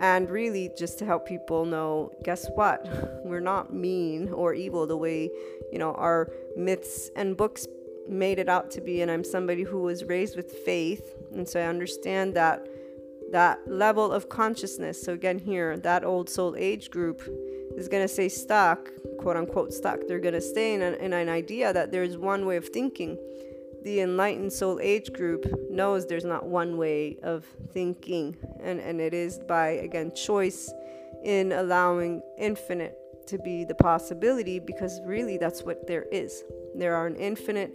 [0.00, 2.88] And really, just to help people know guess what?
[3.24, 5.30] We're not mean or evil the way,
[5.70, 7.66] you know, our myths and books
[8.08, 9.02] made it out to be.
[9.02, 11.14] And I'm somebody who was raised with faith.
[11.32, 12.66] And so I understand that
[13.30, 15.00] that level of consciousness.
[15.00, 17.22] So, again, here, that old soul age group
[17.76, 20.00] is going to stay stuck, quote unquote stuck.
[20.08, 23.18] They're going to stay in an, in an idea that there's one way of thinking.
[23.82, 29.14] The enlightened soul age group knows there's not one way of thinking, and, and it
[29.14, 30.72] is by, again, choice
[31.24, 36.44] in allowing infinite to be the possibility because really that's what there is.
[36.74, 37.72] There are an infinite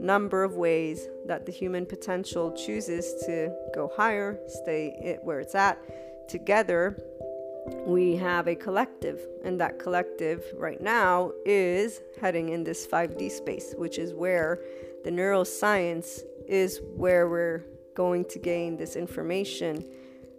[0.00, 5.54] number of ways that the human potential chooses to go higher, stay it where it's
[5.54, 5.78] at,
[6.28, 6.96] together
[7.86, 13.74] we have a collective, and that collective right now is heading in this 5D space,
[13.76, 14.60] which is where
[15.04, 19.84] the neuroscience is where we're going to gain this information.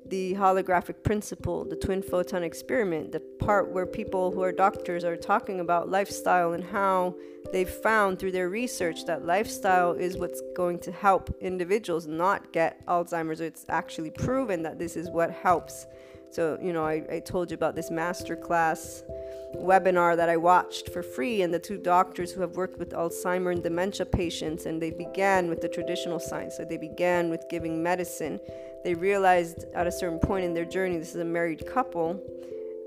[0.07, 5.15] The holographic principle, the twin photon experiment, the part where people who are doctors are
[5.15, 7.15] talking about lifestyle and how
[7.51, 12.85] they've found through their research that lifestyle is what's going to help individuals not get
[12.87, 13.39] Alzheimer's.
[13.39, 15.85] It's actually proven that this is what helps
[16.31, 19.03] so, you know, I, I told you about this masterclass
[19.55, 23.51] webinar that I watched for free, and the two doctors who have worked with Alzheimer
[23.51, 26.57] and dementia patients, and they began with the traditional science.
[26.57, 28.39] So they began with giving medicine.
[28.83, 32.21] They realized at a certain point in their journey, this is a married couple,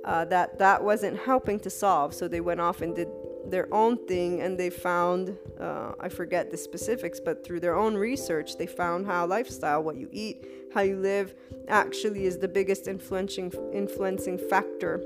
[0.05, 2.15] uh, that that wasn't helping to solve.
[2.15, 3.09] So they went off and did
[3.47, 7.95] their own thing and they found uh, i forget the specifics but through their own
[7.95, 11.35] research they found how lifestyle what you eat how you live
[11.69, 15.03] actually is the biggest influencing influencing factor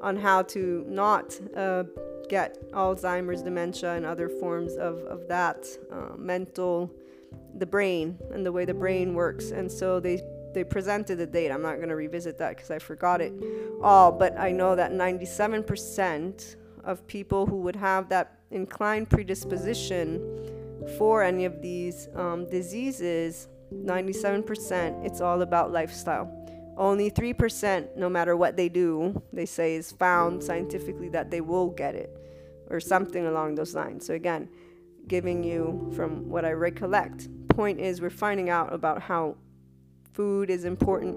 [0.00, 1.84] on how to not uh,
[2.28, 6.90] get alzheimer's dementia and other forms of, of that uh, mental
[7.58, 9.50] the brain and the way the brain works.
[9.50, 10.20] And so they
[10.54, 11.54] they presented the data.
[11.54, 13.32] I'm not going to revisit that because i forgot it
[13.82, 20.20] all but i know that 97% of people who would have that inclined predisposition
[20.98, 26.30] for any of these um, diseases, 97%, it's all about lifestyle.
[26.76, 31.68] Only 3%, no matter what they do, they say is found scientifically that they will
[31.68, 32.16] get it
[32.70, 34.06] or something along those lines.
[34.06, 34.48] So, again,
[35.06, 39.36] giving you from what I recollect, point is we're finding out about how
[40.12, 41.16] food is important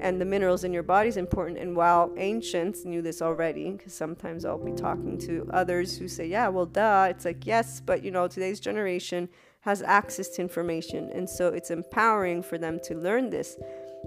[0.00, 1.58] and the minerals in your body is important.
[1.58, 6.26] And while ancients knew this already, because sometimes I'll be talking to others who say,
[6.26, 9.28] yeah, well, duh, it's like, yes, but you know, today's generation
[9.66, 11.10] has access to information.
[11.12, 13.58] And so it's empowering for them to learn this.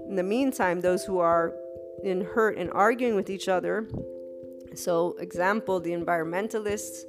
[0.08, 1.52] In the meantime, those who are
[2.02, 3.86] in hurt and arguing with each other,
[4.74, 7.02] so example, the environmentalists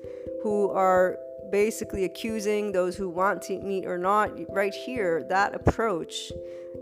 [0.43, 1.17] who are
[1.49, 6.31] basically accusing those who want to eat meat or not, right here, that approach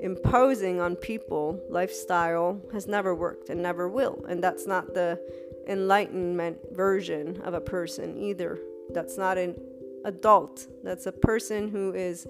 [0.02, 4.26] imposing on people lifestyle has never worked and never will.
[4.28, 5.20] And that's not the
[5.68, 8.60] enlightenment version of a person either.
[8.92, 9.56] That's not an
[10.06, 10.68] adult.
[10.84, 12.28] That's a person who is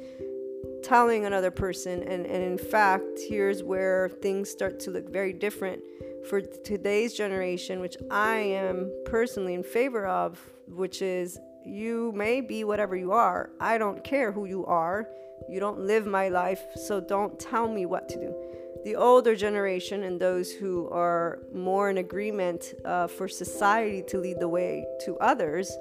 [0.83, 2.03] telling another person.
[2.03, 5.81] And, and in fact, here's where things start to look very different
[6.29, 12.63] for today's generation, which I am personally in favor of, which is you may be
[12.63, 13.51] whatever you are.
[13.59, 15.07] I don't care who you are.
[15.47, 18.35] You don't live my life, so don't tell me what to do.
[18.85, 24.39] The older generation and those who are more in agreement uh, for society to lead
[24.39, 25.75] the way to others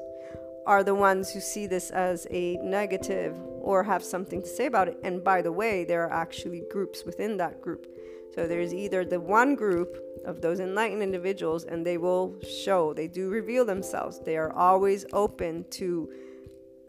[0.68, 4.86] are the ones who see this as a negative or have something to say about
[4.86, 5.00] it.
[5.02, 7.86] And by the way, there are actually groups within that group.
[8.34, 9.96] So there's either the one group
[10.26, 14.20] of those enlightened individuals, and they will show, they do reveal themselves.
[14.20, 16.12] They are always open to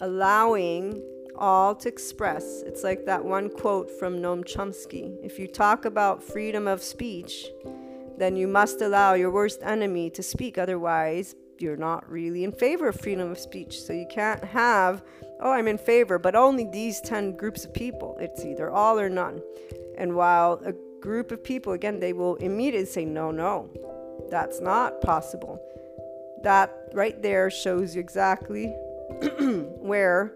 [0.01, 1.01] allowing
[1.37, 2.63] all to express.
[2.63, 7.45] It's like that one quote from Noam Chomsky If you talk about freedom of speech,
[8.17, 10.57] then you must allow your worst enemy to speak.
[10.57, 13.81] Otherwise, you're not really in favor of freedom of speech.
[13.81, 15.03] So you can't have,
[15.39, 18.17] oh, I'm in favor, but only these 10 groups of people.
[18.19, 19.41] It's either all or none.
[19.97, 23.69] And while a group of people, again, they will immediately say, no, no,
[24.29, 25.59] that's not possible.
[26.43, 28.67] That right there shows you exactly
[29.79, 30.33] where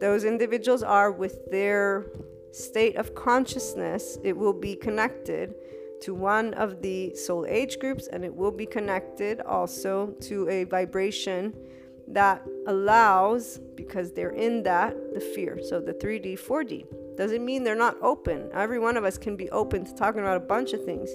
[0.00, 2.06] those individuals are with their
[2.52, 4.18] state of consciousness.
[4.24, 5.54] It will be connected
[6.02, 10.64] to one of the soul age groups and it will be connected also to a
[10.64, 11.54] vibration
[12.06, 15.60] that allows because they're in that the fear.
[15.62, 18.48] So the 3d 4d doesn't mean they're not open.
[18.54, 21.10] Every one of us can be open to talking about a bunch of things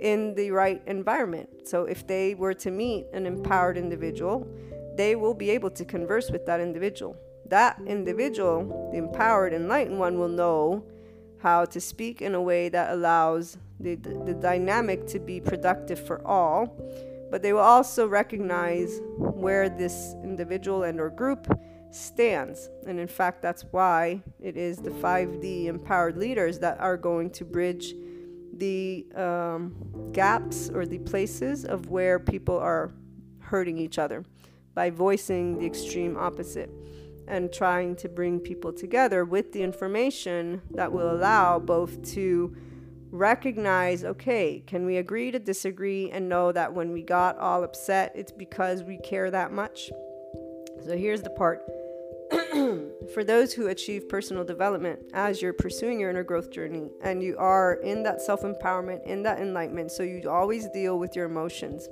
[0.00, 1.48] in the right environment.
[1.64, 4.48] So if they were to meet an empowered individual
[4.94, 7.16] they will be able to converse with that individual.
[7.46, 10.84] That individual the empowered enlightened one will know
[11.38, 16.26] how to speak in a way that allows the, the, dynamic to be productive for
[16.26, 16.76] all
[17.32, 21.48] but they will also recognize where this individual and or group
[21.90, 22.68] stands.
[22.86, 27.46] And in fact that's why it is the 5d empowered leaders that are going to
[27.46, 27.94] bridge
[28.52, 29.74] the um,
[30.12, 32.92] gaps or the places of where people are
[33.38, 34.26] hurting each other
[34.74, 36.70] by voicing the extreme opposite
[37.28, 42.54] and trying to bring people together with the information that will allow both to
[43.12, 48.12] recognize okay, can we agree to disagree and know that when we got all upset,
[48.16, 49.90] it's because we care that much?
[50.84, 51.62] So here's the part.
[53.12, 57.36] For those who achieve personal development as you're pursuing your inner growth journey and you
[57.38, 61.88] are in that self empowerment, in that enlightenment, so you always deal with your emotions.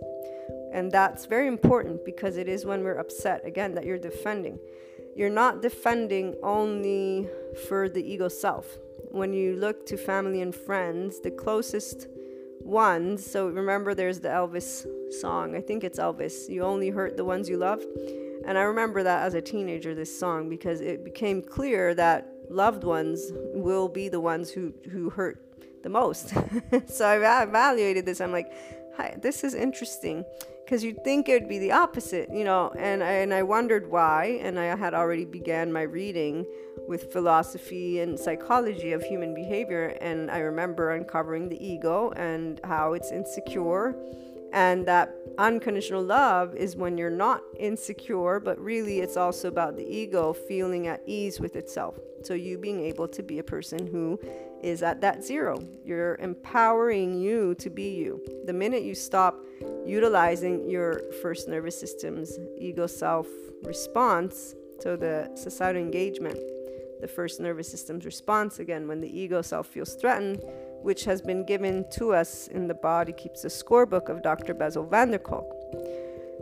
[0.72, 4.58] And that's very important because it is when we're upset, again, that you're defending
[5.16, 7.28] you're not defending only
[7.68, 8.78] for the ego self.
[9.10, 12.08] When you look to family and friends, the closest
[12.60, 14.86] ones, so remember there's the Elvis
[15.20, 17.82] song, I think it's Elvis, you only hurt the ones you love.
[18.46, 22.84] And I remember that as a teenager, this song, because it became clear that loved
[22.84, 25.50] ones will be the ones who, who hurt
[25.82, 26.28] the most.
[26.86, 28.20] so I evaluated this.
[28.20, 28.52] I'm like,
[28.96, 30.24] Hi, this is interesting
[30.64, 32.72] because you'd think it would be the opposite, you know.
[32.76, 34.40] And I, and I wondered why.
[34.42, 36.44] And I had already began my reading
[36.88, 39.96] with philosophy and psychology of human behavior.
[40.00, 43.96] And I remember uncovering the ego and how it's insecure.
[44.52, 49.84] And that unconditional love is when you're not insecure, but really it's also about the
[49.84, 51.98] ego feeling at ease with itself.
[52.24, 54.18] So you being able to be a person who
[54.62, 55.62] is at that zero.
[55.84, 58.22] You're empowering you to be you.
[58.44, 59.42] The minute you stop
[59.86, 63.26] utilizing your first nervous system's ego self
[63.62, 66.38] response, so the societal engagement,
[67.00, 70.42] the first nervous system's response again when the ego self feels threatened,
[70.82, 74.54] which has been given to us in the body keeps a scorebook of Dr.
[74.54, 75.46] Bessel van der Kolk.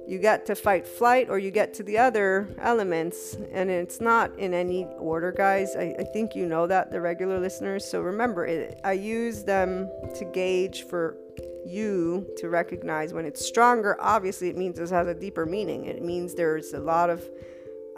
[0.07, 4.35] You get to fight flight or you get to the other elements and it's not
[4.39, 5.77] in any order guys.
[5.77, 7.85] I, I think you know that the regular listeners.
[7.85, 11.19] So remember it, i use them to gauge for
[11.67, 13.13] you to recognize.
[13.13, 15.85] When it's stronger obviously it means this has a deeper meaning.
[15.85, 17.23] It means there's a lot of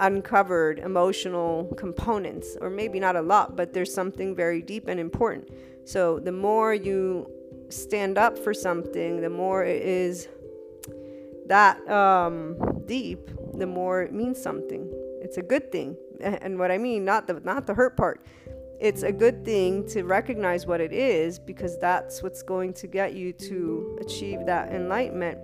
[0.00, 5.46] uncovered emotional components or maybe not a lot but there's something very deep and important
[5.84, 7.30] so the more you
[7.68, 10.28] stand up for something the more it is
[11.50, 12.56] that um,
[12.86, 14.88] deep, the more it means something.
[15.20, 15.96] It's a good thing.
[16.20, 18.24] And what I mean, not the not the hurt part.
[18.78, 23.14] It's a good thing to recognize what it is because that's what's going to get
[23.14, 25.38] you to achieve that enlightenment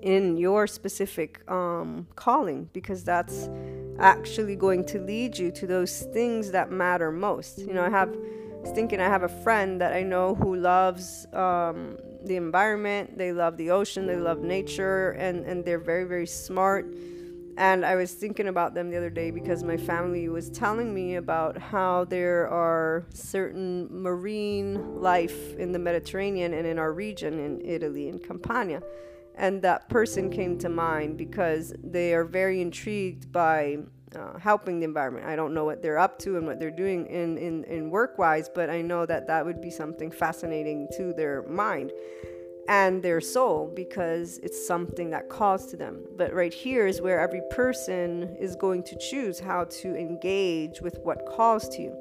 [0.00, 3.50] in your specific um, calling because that's
[3.98, 7.58] actually going to lead you to those things that matter most.
[7.58, 8.16] You know, I have
[8.60, 13.32] was thinking I have a friend that I know who loves um, the environment, they
[13.32, 16.86] love the ocean, they love nature, and, and they're very, very smart.
[17.56, 21.16] And I was thinking about them the other day because my family was telling me
[21.16, 27.60] about how there are certain marine life in the Mediterranean and in our region in
[27.62, 28.82] Italy, in Campania.
[29.34, 33.78] And that person came to mind because they are very intrigued by
[34.16, 35.26] uh, helping the environment.
[35.26, 38.18] I don't know what they're up to and what they're doing in, in, in work
[38.18, 41.92] wise, but I know that that would be something fascinating to their mind
[42.68, 46.04] and their soul because it's something that calls to them.
[46.16, 50.98] But right here is where every person is going to choose how to engage with
[51.02, 51.96] what calls to you.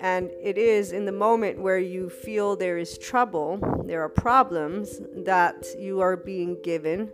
[0.00, 5.00] And it is in the moment where you feel there is trouble, there are problems,
[5.24, 7.10] that you are being given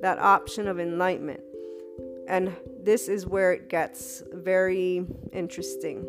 [0.00, 1.42] that option of enlightenment.
[2.30, 6.06] And this is where it gets very interesting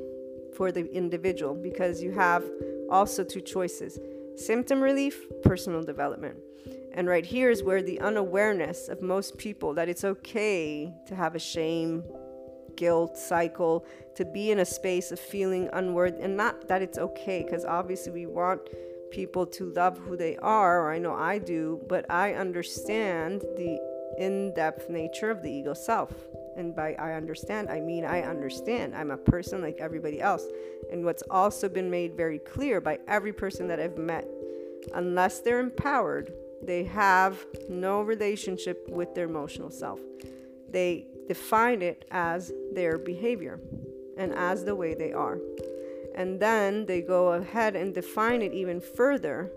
[0.55, 2.45] for the individual because you have
[2.91, 3.99] also two choices
[4.35, 6.37] symptom relief, personal development.
[6.93, 11.33] And right here is where the unawareness of most people that it's okay to have
[11.33, 12.03] a shame
[12.77, 16.21] guilt cycle, to be in a space of feeling unworthy.
[16.21, 18.61] And not that it's okay, because obviously we want
[19.11, 23.90] people to love who they are, or I know I do, but I understand the
[24.17, 26.13] in depth nature of the ego self.
[26.57, 28.95] And by I understand, I mean I understand.
[28.95, 30.45] I'm a person like everybody else.
[30.91, 34.27] And what's also been made very clear by every person that I've met,
[34.93, 39.99] unless they're empowered, they have no relationship with their emotional self.
[40.69, 43.59] They define it as their behavior
[44.17, 45.39] and as the way they are.
[46.13, 49.49] And then they go ahead and define it even further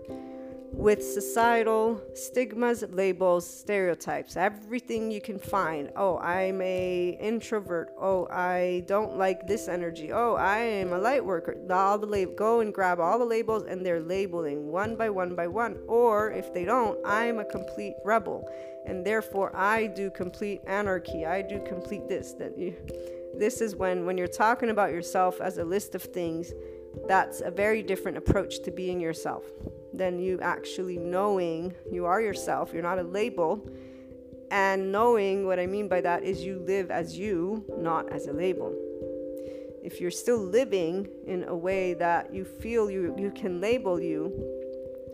[0.77, 5.89] with societal stigmas, labels, stereotypes, everything you can find.
[5.95, 7.93] Oh, I'm a introvert.
[7.99, 10.11] Oh, I don't like this energy.
[10.11, 11.55] Oh, I am a light worker.
[11.71, 15.33] All the lab- go and grab all the labels and they're labeling one by one
[15.33, 15.79] by one.
[15.87, 18.47] Or if they don't, I'm a complete rebel,
[18.85, 21.25] and therefore I do complete anarchy.
[21.25, 22.33] I do complete this.
[22.33, 22.75] That you.
[23.37, 26.53] This is when when you're talking about yourself as a list of things.
[27.07, 29.43] That's a very different approach to being yourself
[29.97, 32.73] than you actually knowing you are yourself.
[32.73, 33.67] You're not a label.
[34.51, 38.33] And knowing what I mean by that is you live as you, not as a
[38.33, 38.73] label.
[39.83, 44.33] If you're still living in a way that you feel you, you can label you,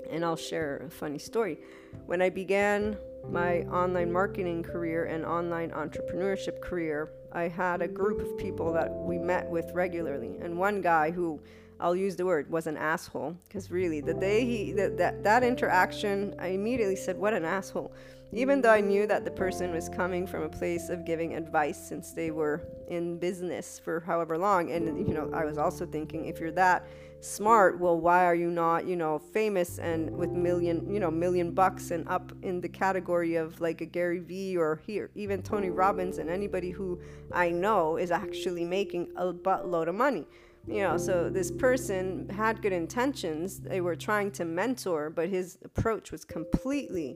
[0.10, 1.60] and I'll share a funny story.
[2.06, 2.98] When I began
[3.30, 8.92] my online marketing career and online entrepreneurship career, I had a group of people that
[8.92, 10.38] we met with regularly.
[10.42, 11.42] And one guy who
[11.82, 13.36] I'll use the word, was an asshole.
[13.48, 17.92] Because really, the day he, that, that, interaction, I immediately said, what an asshole.
[18.34, 21.78] Even though I knew that the person was coming from a place of giving advice
[21.78, 24.72] since they were in business for however long.
[24.72, 26.88] And, you know, I was also thinking, if you're that
[27.20, 31.52] smart, well, why are you not, you know, famous and with million, you know, million
[31.52, 35.70] bucks and up in the category of like a Gary Vee or here, even Tony
[35.70, 37.00] Robbins and anybody who
[37.34, 40.26] I know is actually making a buttload of money
[40.68, 43.60] you know so this person had good intentions.
[43.60, 47.16] They were trying to mentor but his approach was completely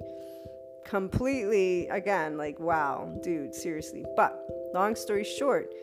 [0.85, 4.05] completely again like wow dude seriously.
[4.15, 4.39] But
[4.73, 5.73] long story short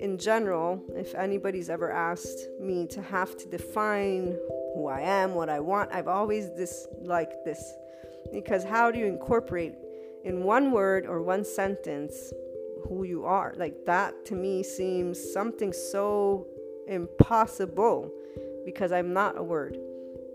[0.00, 4.36] in general if anybody's ever asked me to have to define
[4.74, 7.74] who i am what i want i've always disliked this.
[8.32, 9.74] Because how do you incorporate
[10.24, 12.32] in one word or one sentence
[12.86, 13.54] who you are?
[13.56, 16.46] Like that to me seems something so
[16.88, 18.10] impossible
[18.64, 19.78] because I'm not a word,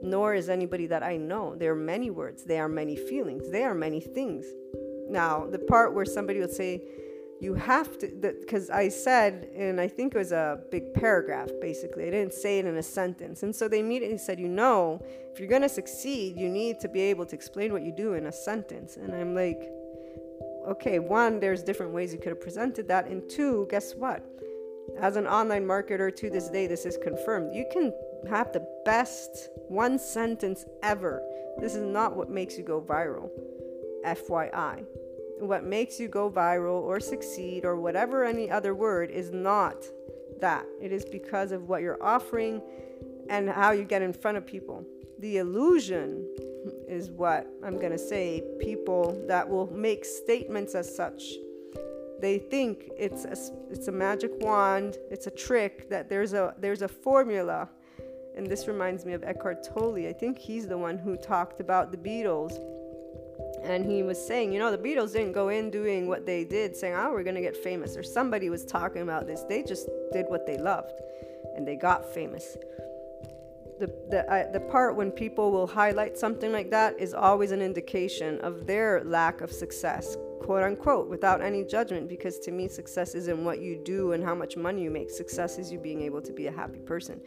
[0.01, 1.55] nor is anybody that I know.
[1.55, 4.45] There are many words, there are many feelings, there are many things.
[5.09, 6.81] Now, the part where somebody would say,
[7.39, 12.07] you have to, because I said, and I think it was a big paragraph basically,
[12.07, 13.43] I didn't say it in a sentence.
[13.43, 16.87] And so they immediately said, you know, if you're going to succeed, you need to
[16.87, 18.95] be able to explain what you do in a sentence.
[18.95, 19.61] And I'm like,
[20.67, 23.07] okay, one, there's different ways you could have presented that.
[23.07, 24.25] And two, guess what?
[24.99, 27.53] As an online marketer to this day, this is confirmed.
[27.53, 27.93] You can
[28.29, 31.21] have the best one sentence ever.
[31.59, 33.29] This is not what makes you go viral.
[34.05, 34.85] FYI.
[35.39, 39.85] What makes you go viral or succeed or whatever any other word is not
[40.39, 40.65] that.
[40.81, 42.61] It is because of what you're offering
[43.29, 44.85] and how you get in front of people.
[45.19, 46.27] The illusion
[46.87, 51.23] is what I'm going to say people that will make statements as such
[52.23, 53.35] they think it's a,
[53.69, 57.67] it's a magic wand, it's a trick that there's a there's a formula.
[58.35, 60.07] And this reminds me of Eckhart Tolle.
[60.07, 62.53] I think he's the one who talked about the Beatles.
[63.61, 66.75] And he was saying, you know, the Beatles didn't go in doing what they did,
[66.75, 67.95] saying, oh, we're going to get famous.
[67.95, 69.43] Or somebody was talking about this.
[69.43, 70.99] They just did what they loved
[71.55, 72.57] and they got famous.
[73.79, 77.61] The, the, uh, the part when people will highlight something like that is always an
[77.61, 83.15] indication of their lack of success quote unquote, without any judgment, because to me, success
[83.15, 85.09] isn't what you do and how much money you make.
[85.09, 87.21] Success is you being able to be a happy person.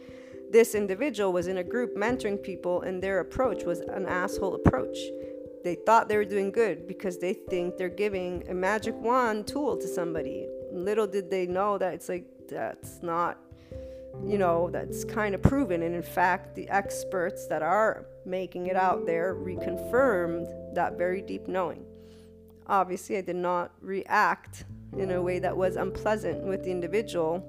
[0.51, 4.97] This individual was in a group mentoring people, and their approach was an asshole approach.
[5.63, 9.75] They thought they were doing good because they think they're giving a magic wand tool
[9.77, 10.47] to somebody.
[10.71, 13.39] Little did they know that it's like, that's not
[14.25, 15.83] you know, that's kind of proven.
[15.83, 21.47] And in fact, the experts that are making it out there reconfirmed that very deep
[21.47, 21.85] knowing.
[22.67, 24.65] Obviously, I did not react
[24.97, 27.43] in a way that was unpleasant with the individual,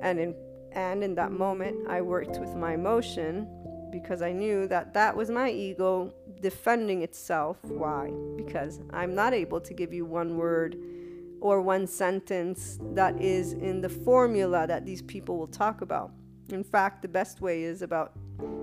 [0.00, 0.34] and in
[0.72, 3.48] and in that moment, I worked with my emotion
[3.90, 6.12] because I knew that that was my ego
[6.42, 7.56] defending itself.
[7.64, 8.12] Why?
[8.36, 10.76] Because I'm not able to give you one word
[11.40, 16.12] or one sentence that is in the formula that these people will talk about.
[16.50, 18.12] In fact, the best way is about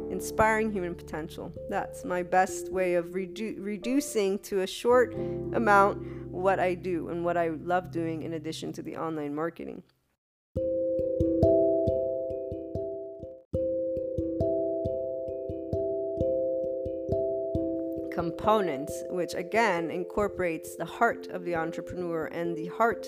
[0.10, 1.52] inspiring human potential.
[1.70, 7.26] That's my best way of redu- reducing to a short amount what I do and
[7.26, 9.84] what I love doing in addition to the online marketing.
[18.14, 23.08] Components, which again incorporates the heart of the entrepreneur and the heart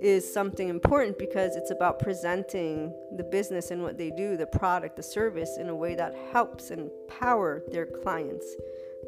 [0.00, 4.96] is something important because it's about presenting the business and what they do, the product,
[4.96, 8.46] the service, in a way that helps and empower their clients,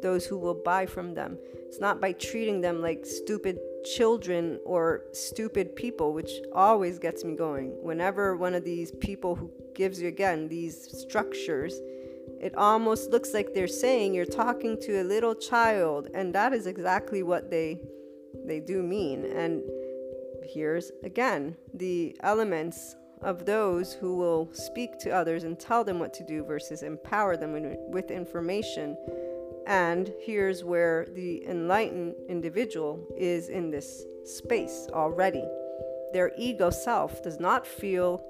[0.01, 1.37] those who will buy from them.
[1.67, 7.35] It's not by treating them like stupid children or stupid people, which always gets me
[7.35, 7.71] going.
[7.81, 11.79] Whenever one of these people who gives you again these structures,
[12.39, 16.67] it almost looks like they're saying you're talking to a little child, and that is
[16.67, 17.79] exactly what they
[18.45, 19.25] they do mean.
[19.25, 19.63] And
[20.45, 26.13] here's again the elements of those who will speak to others and tell them what
[26.13, 28.97] to do versus empower them with information.
[29.65, 35.43] And here's where the enlightened individual is in this space already.
[36.11, 38.23] Their ego self does not feel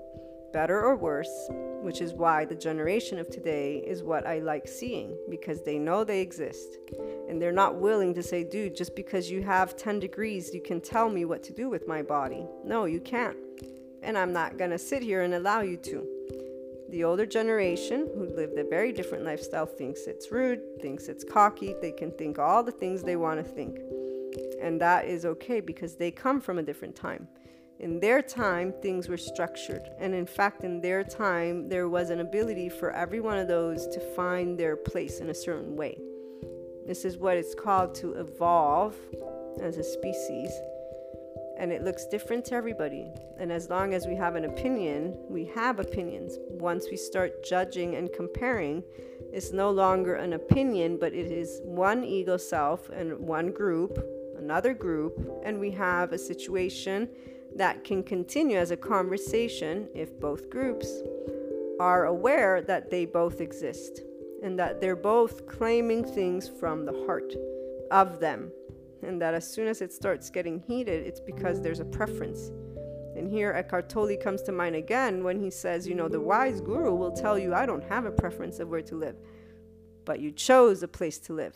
[0.53, 1.49] better or worse,
[1.81, 6.03] which is why the generation of today is what I like seeing because they know
[6.03, 6.77] they exist
[7.27, 10.79] and they're not willing to say, dude, just because you have 10 degrees, you can
[10.79, 12.45] tell me what to do with my body.
[12.63, 13.35] No, you can't.
[14.03, 16.07] And I'm not going to sit here and allow you to.
[16.89, 21.73] The older generation who lived a very different lifestyle thinks it's rude, thinks it's cocky,
[21.81, 23.79] they can think all the things they want to think.
[24.61, 27.27] And that is okay because they come from a different time.
[27.83, 29.91] In their time, things were structured.
[29.99, 33.87] And in fact, in their time, there was an ability for every one of those
[33.87, 35.97] to find their place in a certain way.
[36.87, 38.95] This is what it's called to evolve
[39.61, 40.49] as a species.
[41.59, 43.11] And it looks different to everybody.
[43.37, 46.37] And as long as we have an opinion, we have opinions.
[46.51, 48.81] Once we start judging and comparing,
[49.33, 54.01] it's no longer an opinion, but it is one ego self and one group,
[54.37, 57.09] another group, and we have a situation
[57.55, 60.87] that can continue as a conversation if both groups
[61.79, 64.01] are aware that they both exist
[64.43, 67.33] and that they're both claiming things from the heart
[67.91, 68.51] of them.
[69.01, 72.51] And that as soon as it starts getting heated, it's because there's a preference.
[73.15, 76.61] And here Eckhart Tolle comes to mind again when he says, you know, the wise
[76.61, 79.15] guru will tell you, I don't have a preference of where to live,
[80.05, 81.55] but you chose a place to live.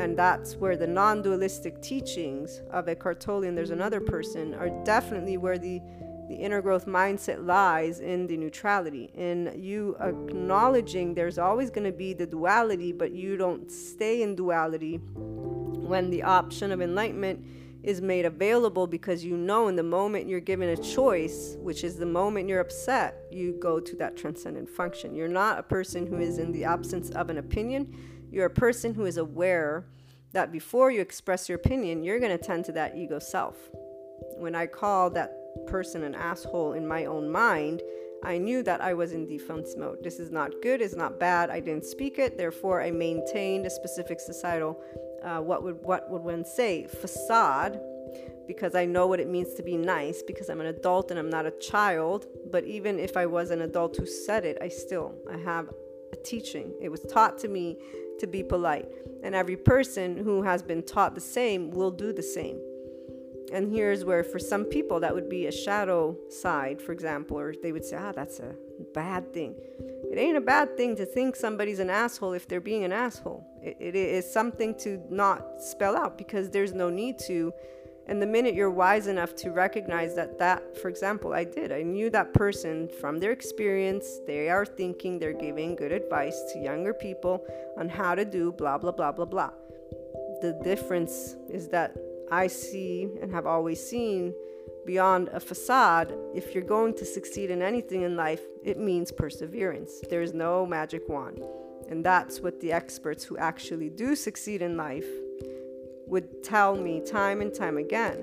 [0.00, 4.70] And that's where the non dualistic teachings of Eckhart Tolle and there's another person are
[4.82, 5.78] definitely where the,
[6.26, 11.92] the inner growth mindset lies in the neutrality, in you acknowledging there's always going to
[11.92, 17.44] be the duality, but you don't stay in duality when the option of enlightenment
[17.82, 21.98] is made available because you know in the moment you're given a choice, which is
[21.98, 25.14] the moment you're upset, you go to that transcendent function.
[25.14, 27.94] You're not a person who is in the absence of an opinion
[28.30, 29.84] you're a person who is aware
[30.32, 33.56] that before you express your opinion, you're going to tend to that ego self.
[34.36, 35.32] When I called that
[35.66, 37.82] person an asshole in my own mind,
[38.22, 39.98] I knew that I was in defense mode.
[40.02, 41.50] This is not good, it's not bad.
[41.50, 44.80] I didn't speak it, therefore I maintained a specific societal
[45.24, 47.80] uh, what would what would one say facade
[48.46, 51.30] because I know what it means to be nice because I'm an adult and I'm
[51.30, 52.26] not a child.
[52.50, 55.68] But even if I was an adult who said it, I still I have
[56.12, 56.72] a teaching.
[56.80, 57.76] It was taught to me
[58.20, 58.86] to be polite.
[59.22, 62.58] And every person who has been taught the same will do the same.
[63.52, 67.52] And here's where, for some people, that would be a shadow side, for example, or
[67.62, 68.54] they would say, ah, that's a
[68.94, 69.56] bad thing.
[70.10, 73.44] It ain't a bad thing to think somebody's an asshole if they're being an asshole.
[73.62, 77.52] it, it is something to not spell out because there's no need to
[78.10, 81.70] and the minute you're wise enough to recognize that that, for example, I did.
[81.70, 84.18] I knew that person from their experience.
[84.26, 87.46] They are thinking, they're giving good advice to younger people
[87.78, 89.50] on how to do blah, blah, blah, blah, blah.
[90.42, 91.96] The difference is that
[92.32, 94.34] I see and have always seen
[94.86, 100.00] beyond a facade, if you're going to succeed in anything in life, it means perseverance.
[100.10, 101.44] There's no magic wand.
[101.88, 105.06] And that's what the experts who actually do succeed in life
[106.10, 108.18] would tell me time and time again.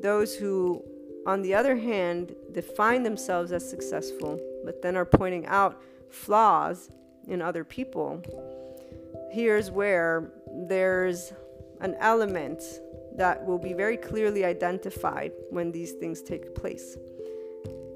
[0.00, 0.82] Those who,
[1.26, 6.90] on the other hand, define themselves as successful, but then are pointing out flaws
[7.26, 8.22] in other people,
[9.32, 10.30] here's where
[10.68, 11.32] there's
[11.80, 12.62] an element
[13.16, 16.96] that will be very clearly identified when these things take place.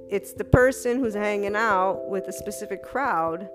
[0.08, 3.48] It's the person who's hanging out with a specific crowd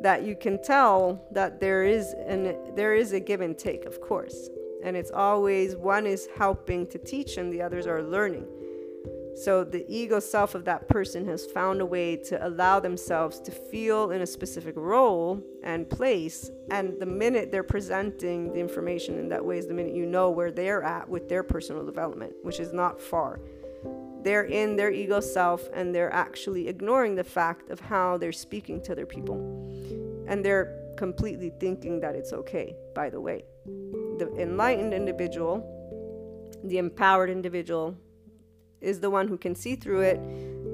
[0.00, 4.00] that you can tell that there is an there is a give and take, of
[4.00, 4.48] course
[4.82, 8.46] and it's always one is helping to teach and the others are learning.
[9.34, 13.50] So the ego self of that person has found a way to allow themselves to
[13.50, 16.50] feel in a specific role and place.
[16.70, 20.30] And the minute they're presenting the information in that way is the minute you know
[20.30, 23.40] where they're at with their personal development, which is not far.
[24.22, 28.82] They're in their ego self and they're actually ignoring the fact of how they're speaking
[28.82, 29.36] to other people.
[30.28, 33.44] And they're completely thinking that it's okay, by the way.
[34.18, 35.64] The enlightened individual,
[36.64, 37.96] the empowered individual,
[38.80, 40.20] is the one who can see through it.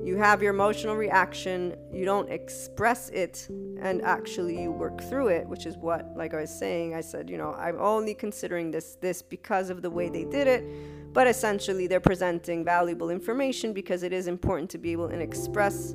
[0.05, 5.47] You have your emotional reaction, you don't express it, and actually you work through it,
[5.47, 8.97] which is what, like I was saying, I said, you know, I'm only considering this
[9.01, 10.65] this because of the way they did it,
[11.13, 15.95] but essentially they're presenting valuable information because it is important to be able to express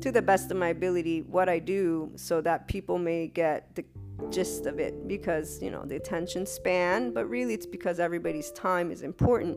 [0.00, 3.84] to the best of my ability what I do so that people may get the
[4.30, 8.90] gist of it because you know the attention span but really it's because everybody's time
[8.90, 9.56] is important.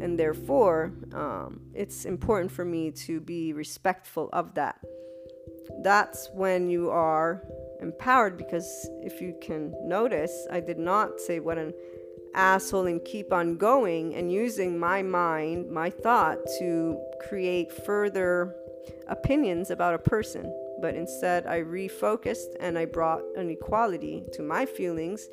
[0.00, 4.80] And therefore um, it's important for me to be respectful of that.
[5.82, 7.42] That's when you are
[7.84, 11.72] empowered because if you can notice i did not say what an
[12.34, 16.98] asshole and keep on going and using my mind my thought to
[17.28, 18.54] create further
[19.08, 20.44] opinions about a person
[20.84, 25.30] but instead I refocused and I brought an equality to my feelings,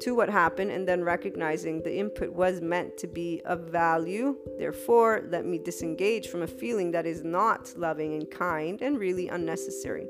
[0.00, 4.36] to what happened, and then recognizing the input was meant to be of value.
[4.58, 9.28] Therefore, let me disengage from a feeling that is not loving and kind and really
[9.28, 10.08] unnecessary.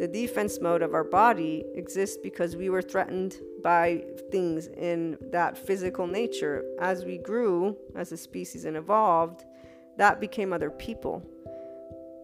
[0.00, 4.02] The defense mode of our body exists because we were threatened by
[4.32, 6.64] things in that physical nature.
[6.80, 9.44] As we grew as a species and evolved,
[9.98, 11.22] that became other people.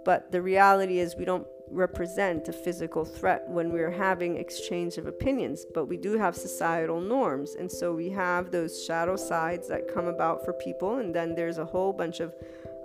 [0.09, 5.07] But the reality is, we don't represent a physical threat when we're having exchange of
[5.07, 7.57] opinions, but we do have societal norms.
[7.57, 11.59] And so we have those shadow sides that come about for people, and then there's
[11.59, 12.35] a whole bunch of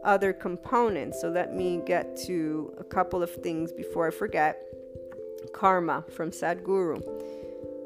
[0.03, 1.21] other components.
[1.21, 4.61] So let me get to a couple of things before I forget.
[5.53, 7.01] Karma from Sadhguru.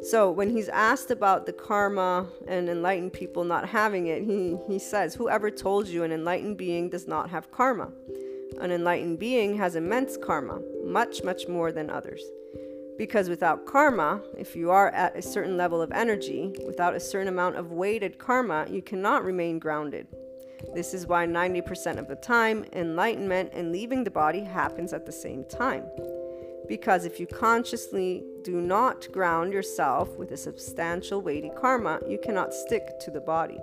[0.01, 4.79] So when he's asked about the karma and enlightened people not having it, he, he
[4.79, 7.91] says, Whoever told you an enlightened being does not have karma?
[8.59, 12.21] An enlightened being has immense karma, much, much more than others.
[12.97, 17.27] Because without karma, if you are at a certain level of energy, without a certain
[17.27, 20.07] amount of weighted karma, you cannot remain grounded.
[20.73, 25.11] This is why 90% of the time, enlightenment and leaving the body happens at the
[25.11, 25.83] same time.
[26.67, 32.53] Because if you consciously do not ground yourself with a substantial weighty karma, you cannot
[32.53, 33.59] stick to the body.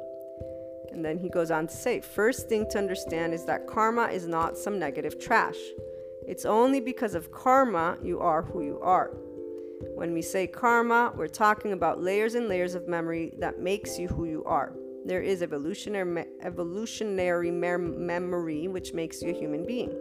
[0.95, 4.28] And then he goes on to say first thing to understand is that karma is
[4.28, 5.57] not some negative trash.
[6.26, 9.11] It's only because of karma you are who you are.
[9.97, 14.07] When we say karma, we're talking about layers and layers of memory that makes you
[14.07, 14.72] who you are.
[15.05, 19.92] There is evolutionary, evolutionary memory which makes you a human being.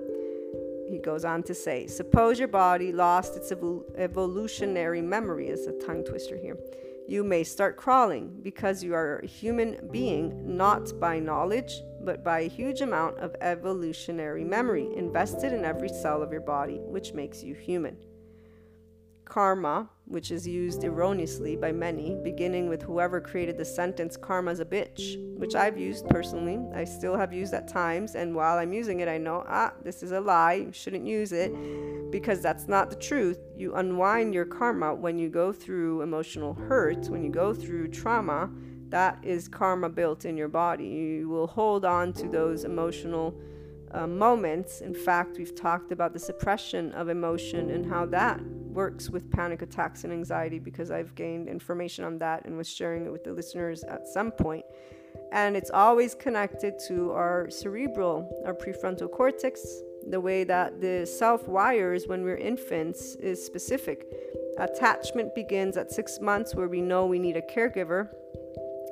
[0.88, 3.52] He goes on to say, suppose your body lost its
[3.98, 6.58] evolutionary memory, is a tongue twister here
[7.08, 12.42] you may start crawling because you are a human being not by knowledge, but by
[12.42, 17.44] a huge amount of evolutionary memory invested in every cell of your body, which makes
[17.44, 17.98] you human
[19.34, 24.66] karma, which is used erroneously by many, beginning with whoever created the sentence karma's a
[24.66, 26.60] bitch, which I've used personally.
[26.76, 30.04] I still have used at times, and while I'm using it, I know, ah, this
[30.04, 31.52] is a lie, you shouldn't use it,
[32.12, 33.40] because that's not the truth.
[33.58, 38.52] You unwind your karma when you go through emotional hurt, when you go through trauma.
[38.90, 40.86] That is karma built in your body.
[40.86, 43.34] You will hold on to those emotional
[43.90, 44.82] uh, moments.
[44.82, 48.40] In fact, we've talked about the suppression of emotion and how that
[48.74, 53.06] works with panic attacks and anxiety because I've gained information on that and was sharing
[53.06, 54.66] it with the listeners at some point.
[55.32, 59.66] And it's always connected to our cerebral, our prefrontal cortex.
[60.10, 64.06] The way that the self wires when we're infants is specific.
[64.58, 68.10] Attachment begins at six months, where we know we need a caregiver.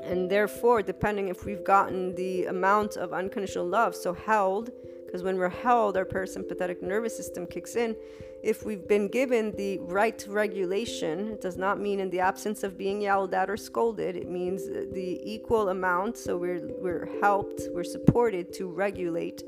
[0.03, 4.71] And therefore, depending if we've gotten the amount of unconditional love, so held,
[5.05, 7.95] because when we're held, our parasympathetic nervous system kicks in.
[8.43, 12.77] If we've been given the right regulation, it does not mean in the absence of
[12.77, 14.15] being yelled at or scolded.
[14.15, 16.17] It means the equal amount.
[16.17, 19.43] So we're, we're helped, we're supported to regulate.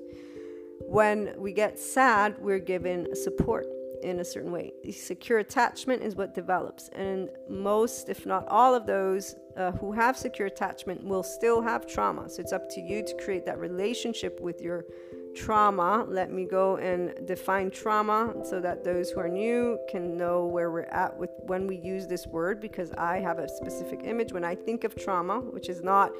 [0.81, 3.65] When we get sad, we're given support
[4.03, 4.73] in a certain way.
[4.91, 6.89] Secure attachment is what develops.
[6.89, 11.87] And most, if not all of those uh, who have secure attachment will still have
[11.87, 12.29] trauma.
[12.29, 14.85] So it's up to you to create that relationship with your
[15.35, 16.05] trauma.
[16.07, 20.71] Let me go and define trauma so that those who are new can know where
[20.71, 24.43] we're at with when we use this word because I have a specific image when
[24.43, 26.11] I think of trauma, which is not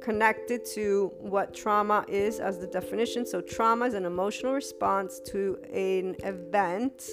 [0.00, 3.26] connected to what trauma is as the definition.
[3.26, 7.08] So, trauma is an emotional response to an event.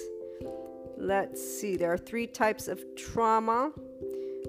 [0.96, 3.72] Let's see, there are three types of trauma.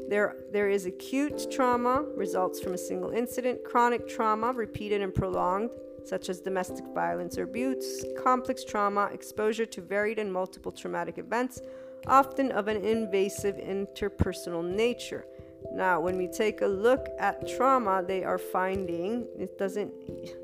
[0.09, 5.71] There, there is acute trauma, results from a single incident, chronic trauma, repeated and prolonged,
[6.07, 11.61] such as domestic violence or abuse, complex trauma, exposure to varied and multiple traumatic events,
[12.07, 15.25] often of an invasive interpersonal nature.
[15.73, 19.91] Now, when we take a look at trauma, they are finding it doesn't,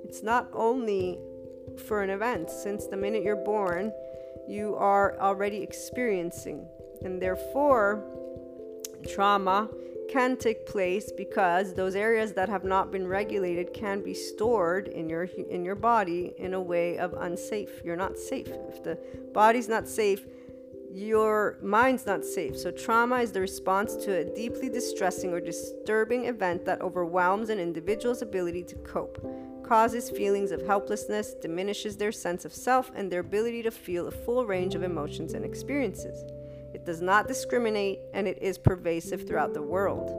[0.04, 1.20] it's not only
[1.88, 2.50] for an event.
[2.50, 3.92] Since the minute you're born,
[4.48, 6.68] you are already experiencing,
[7.04, 8.04] and therefore,
[9.08, 9.70] trauma
[10.10, 15.10] can take place because those areas that have not been regulated can be stored in
[15.10, 17.82] your in your body in a way of unsafe.
[17.84, 18.48] You're not safe.
[18.70, 18.98] If the
[19.34, 20.26] body's not safe,
[20.94, 22.56] your mind's not safe.
[22.58, 27.60] So, trauma is the response to a deeply distressing or disturbing event that overwhelms an
[27.60, 29.18] individual's ability to cope,
[29.64, 34.12] causes feelings of helplessness, diminishes their sense of self, and their ability to feel a
[34.12, 36.24] full range of emotions and experiences.
[36.74, 40.10] It does not discriminate, and it is pervasive throughout the world.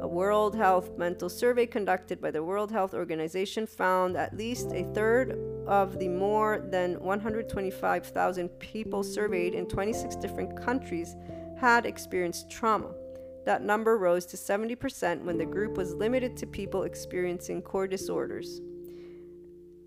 [0.00, 4.84] A World Health Mental Survey conducted by the World Health Organization found at least a
[4.92, 11.16] third of the more than 125,000 people surveyed in 26 different countries
[11.58, 12.92] had experienced trauma.
[13.46, 18.60] That number rose to 70% when the group was limited to people experiencing core disorders.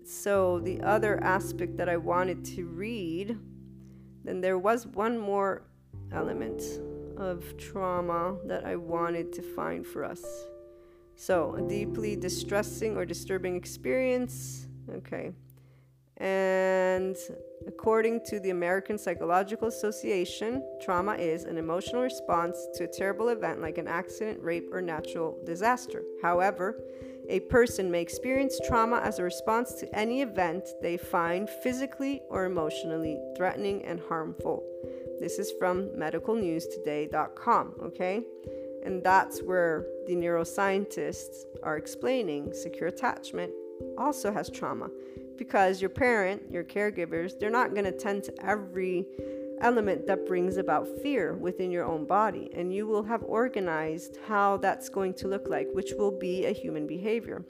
[0.04, 3.38] So, the other aspect that I wanted to read,
[4.24, 5.69] then there was one more
[6.12, 6.62] element
[7.16, 10.24] of trauma that I wanted to find for us.
[11.16, 14.66] So, a deeply distressing or disturbing experience.
[14.90, 15.32] Okay.
[16.16, 17.16] And
[17.66, 23.62] according to the American Psychological Association, trauma is an emotional response to a terrible event
[23.62, 26.02] like an accident, rape, or natural disaster.
[26.22, 26.78] However,
[27.30, 32.44] a person may experience trauma as a response to any event they find physically or
[32.44, 34.64] emotionally threatening and harmful.
[35.20, 38.24] This is from medicalnewstoday.com, okay?
[38.84, 43.52] And that's where the neuroscientists are explaining secure attachment
[43.98, 44.88] also has trauma
[45.36, 49.06] because your parent, your caregivers, they're not going to tend to every
[49.60, 52.50] element that brings about fear within your own body.
[52.54, 56.52] And you will have organized how that's going to look like, which will be a
[56.52, 57.44] human behavior.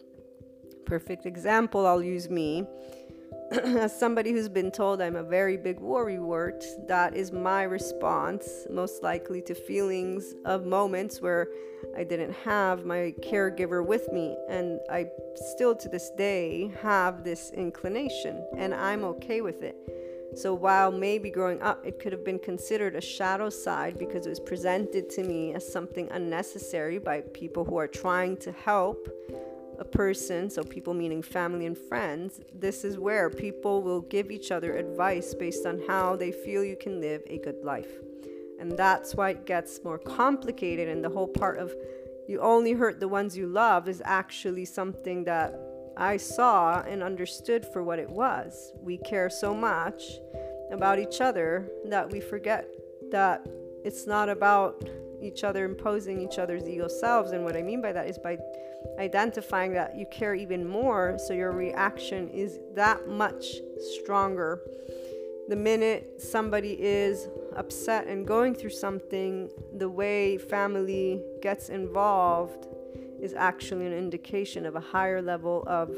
[0.87, 2.67] Perfect example, I'll use me.
[3.65, 9.03] as somebody who's been told I'm a very big worrywart, that is my response, most
[9.03, 11.49] likely to feelings of moments where
[11.97, 14.37] I didn't have my caregiver with me.
[14.49, 19.75] And I still to this day have this inclination, and I'm okay with it.
[20.37, 24.29] So while maybe growing up it could have been considered a shadow side because it
[24.29, 29.09] was presented to me as something unnecessary by people who are trying to help
[29.81, 34.53] a person, so people meaning family and friends, this is where people will give each
[34.53, 37.91] other advice based on how they feel you can live a good life.
[38.61, 41.75] And that's why it gets more complicated, and the whole part of
[42.29, 45.59] you only hurt the ones you love is actually something that
[45.97, 48.73] I saw and understood for what it was.
[48.81, 50.03] We care so much
[50.71, 52.69] about each other that we forget
[53.11, 53.45] that
[53.83, 54.89] it's not about
[55.21, 57.33] each other imposing each other's ego selves.
[57.33, 58.39] And what I mean by that is by
[58.99, 63.57] identifying that you care even more, so your reaction is that much
[63.95, 64.61] stronger.
[65.49, 72.69] The minute somebody is upset and going through something, the way family gets involved
[73.21, 75.95] is actually an indication of a higher level of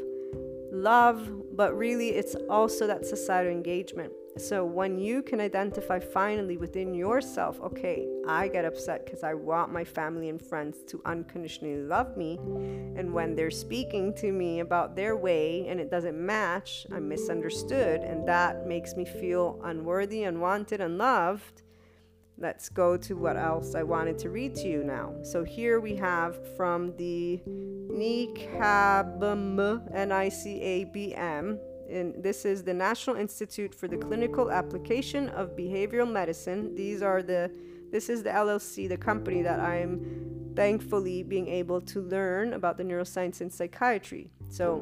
[0.71, 4.11] love, but really it's also that societal engagement.
[4.37, 9.71] So when you can identify finally within yourself, okay, I get upset because I want
[9.71, 12.39] my family and friends to unconditionally love me.
[12.97, 18.01] And when they're speaking to me about their way and it doesn't match, I'm misunderstood.
[18.01, 21.61] And that makes me feel unworthy, unwanted, unloved.
[22.39, 25.13] Let's go to what else I wanted to read to you now.
[25.21, 27.39] So here we have from the
[27.91, 29.59] NICABM,
[29.93, 31.59] N-I-C-A-B-M,
[31.89, 36.73] and this is the National Institute for the Clinical Application of Behavioral Medicine.
[36.75, 37.51] These are the
[37.91, 42.83] this is the LLC, the company that I'm thankfully being able to learn about the
[42.83, 44.31] neuroscience and psychiatry.
[44.49, 44.81] So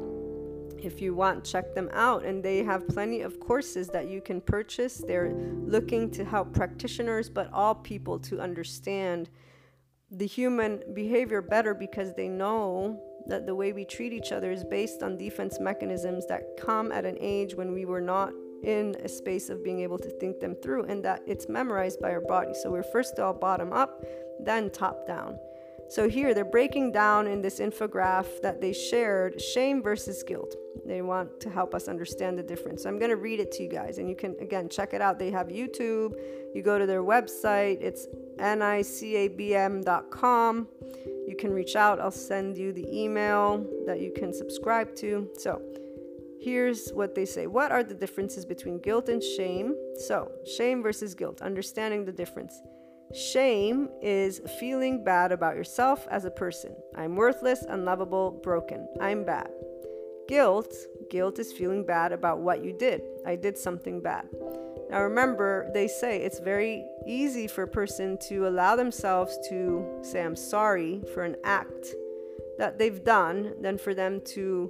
[0.81, 2.23] if you want, check them out.
[2.23, 5.03] And they have plenty of courses that you can purchase.
[5.05, 5.33] They're
[5.65, 9.29] looking to help practitioners, but all people to understand
[10.09, 13.01] the human behavior better because they know
[13.31, 17.05] that the way we treat each other is based on defense mechanisms that come at
[17.05, 18.31] an age when we were not
[18.63, 22.11] in a space of being able to think them through and that it's memorized by
[22.11, 22.53] our body.
[22.53, 24.03] So we're first all bottom up,
[24.39, 25.39] then top down.
[25.89, 30.55] So here they're breaking down in this infographic that they shared shame versus guilt.
[30.85, 32.83] They want to help us understand the difference.
[32.83, 35.01] So I'm going to read it to you guys and you can again check it
[35.01, 35.19] out.
[35.19, 36.13] They have YouTube.
[36.53, 37.81] You go to their website.
[37.81, 38.07] It's
[38.37, 39.87] nicabm.com.
[41.31, 42.01] You can reach out.
[42.01, 45.29] I'll send you the email that you can subscribe to.
[45.39, 45.61] So,
[46.41, 49.73] Here's what they say What are the differences between guilt and shame?
[50.07, 52.61] So, shame versus guilt, understanding the difference.
[53.13, 56.75] Shame is feeling bad about yourself as a person.
[56.97, 58.89] I'm worthless, unlovable, broken.
[58.99, 59.49] I'm bad.
[60.27, 60.73] Guilt,
[61.09, 63.03] guilt is feeling bad about what you did.
[63.25, 64.27] I did something bad.
[64.91, 70.21] Now remember, they say it's very easy for a person to allow themselves to say
[70.21, 71.95] I'm sorry for an act
[72.57, 74.69] that they've done than for them to,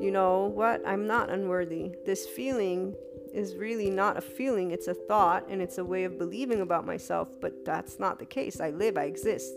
[0.00, 0.86] you know, what?
[0.86, 1.90] I'm not unworthy.
[2.06, 2.94] This feeling
[3.34, 6.86] is really not a feeling, it's a thought and it's a way of believing about
[6.86, 8.60] myself, but that's not the case.
[8.60, 9.52] I live, I exist.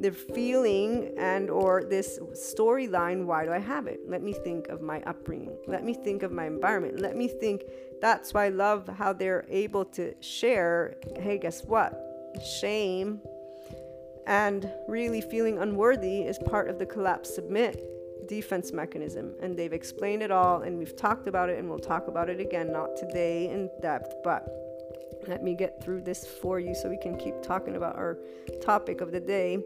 [0.00, 4.00] The feeling and or this storyline, why do I have it?
[4.06, 5.56] Let me think of my upbringing.
[5.66, 7.00] Let me think of my environment.
[7.00, 7.62] Let me think
[8.00, 11.98] that's why I love how they're able to share, hey, guess what?
[12.60, 13.20] Shame
[14.26, 17.82] and really feeling unworthy is part of the collapse submit
[18.28, 19.34] defense mechanism.
[19.40, 22.40] And they've explained it all, and we've talked about it, and we'll talk about it
[22.40, 24.46] again, not today in depth, but
[25.26, 28.18] let me get through this for you so we can keep talking about our
[28.60, 29.58] topic of the day.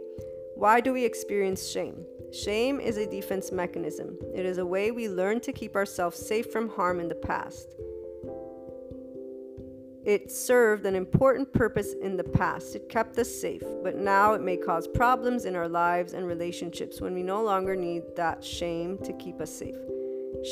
[0.54, 2.04] Why do we experience shame?
[2.32, 4.16] Shame is a defense mechanism.
[4.34, 7.74] It is a way we learn to keep ourselves safe from harm in the past.
[10.04, 12.74] It served an important purpose in the past.
[12.74, 17.00] It kept us safe, but now it may cause problems in our lives and relationships
[17.00, 19.76] when we no longer need that shame to keep us safe.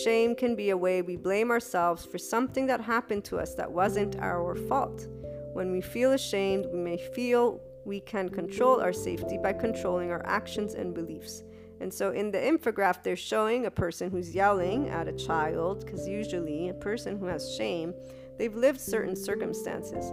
[0.04, 3.72] Shame can be a way we blame ourselves for something that happened to us that
[3.72, 5.08] wasn't our fault.
[5.52, 10.24] When we feel ashamed, we may feel we can control our safety by controlling our
[10.26, 11.42] actions and beliefs.
[11.80, 16.06] And so in the infographic, they're showing a person who's yelling at a child, because
[16.06, 17.94] usually a person who has shame
[18.40, 20.10] they've lived certain circumstances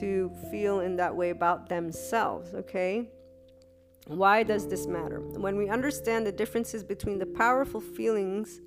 [0.00, 3.10] to feel in that way about themselves, okay?
[4.06, 5.20] Why does this matter?
[5.20, 8.62] When we understand the differences between the powerful feelings,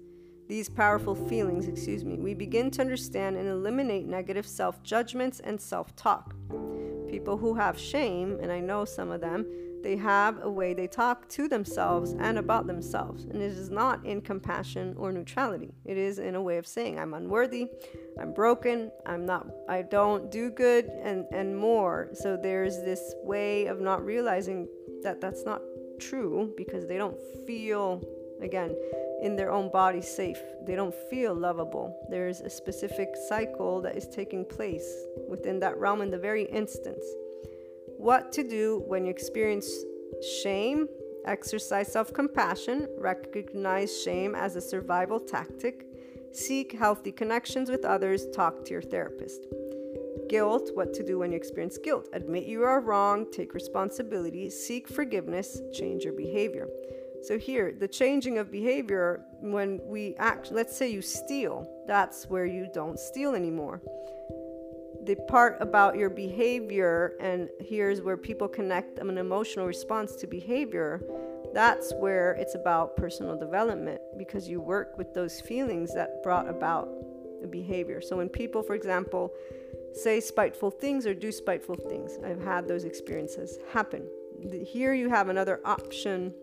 [0.48, 5.60] these powerful feelings, excuse me, we begin to understand and eliminate negative self judgments and
[5.60, 6.36] self talk.
[7.10, 9.48] People who have shame, and I know some of them,
[9.86, 13.26] they have a way they talk to themselves and about themselves.
[13.26, 15.76] And it is not in compassion or neutrality.
[15.86, 17.70] It is in a way of saying, I'm unworthy,
[18.20, 22.10] I'm broken, I'm not, I don't do good, and, and more.
[22.14, 24.68] So there's this way of not realizing
[25.04, 25.62] that that's not
[26.00, 28.02] true because they don't feel,
[28.42, 28.76] again,
[29.22, 30.42] in their own body safe.
[30.66, 31.96] They don't feel lovable.
[32.10, 37.06] There's a specific cycle that is taking place within that realm in the very instance.
[37.98, 39.70] What to do when you experience
[40.44, 40.88] shame?
[41.26, 45.88] Exercise self compassion, recognize shame as a survival tactic,
[46.32, 49.48] seek healthy connections with others, talk to your therapist.
[50.30, 52.10] Guilt, what to do when you experience guilt.
[52.14, 56.68] Admit you are wrong, take responsibility, seek forgiveness, change your behavior.
[57.24, 62.46] So, here, the changing of behavior when we act, let's say you steal, that's where
[62.46, 63.82] you don't steal anymore
[65.06, 71.02] the part about your behavior, and here's where people connect an emotional response to behavior,
[71.54, 76.90] that's where it's about personal development because you work with those feelings that brought about
[77.42, 78.02] the behavior.
[78.02, 79.32] So when people, for example,
[79.94, 84.08] say spiteful things or do spiteful things, I've had those experiences happen.
[84.66, 86.34] Here you have another option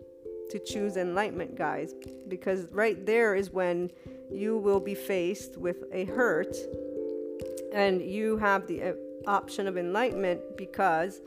[0.49, 1.93] to choose enlightenment, guys,
[2.27, 3.91] because right there is when
[4.31, 6.55] you will be faced with a hurt
[7.73, 8.93] and you have the uh,
[9.27, 11.21] option of enlightenment because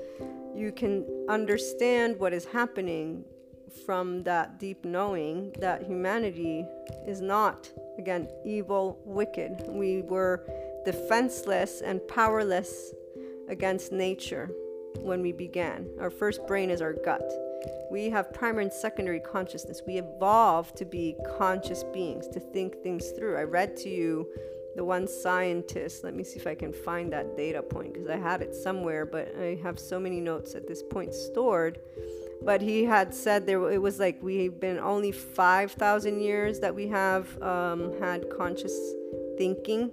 [0.54, 3.24] you can understand what is happening
[3.84, 6.64] from that deep knowing that humanity
[7.06, 9.64] is not, again, evil, wicked.
[9.68, 10.46] We were
[10.84, 12.94] defenseless and powerless
[13.48, 14.50] against nature
[14.98, 15.88] when we began.
[16.00, 17.30] Our first brain is our gut.
[17.90, 19.82] We have primary and secondary consciousness.
[19.86, 23.36] We evolved to be conscious beings, to think things through.
[23.36, 24.26] I read to you
[24.76, 28.16] the one scientist, let me see if I can find that data point because I
[28.16, 31.80] had it somewhere, but I have so many notes at this point stored.
[32.42, 36.86] But he had said there it was like we've been only 5,000 years that we
[36.88, 38.78] have um, had conscious
[39.38, 39.90] thinking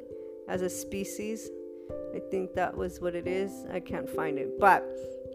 [0.50, 1.50] as a species.
[2.14, 3.66] I think that was what it is.
[3.72, 4.60] I can't find it.
[4.60, 4.84] But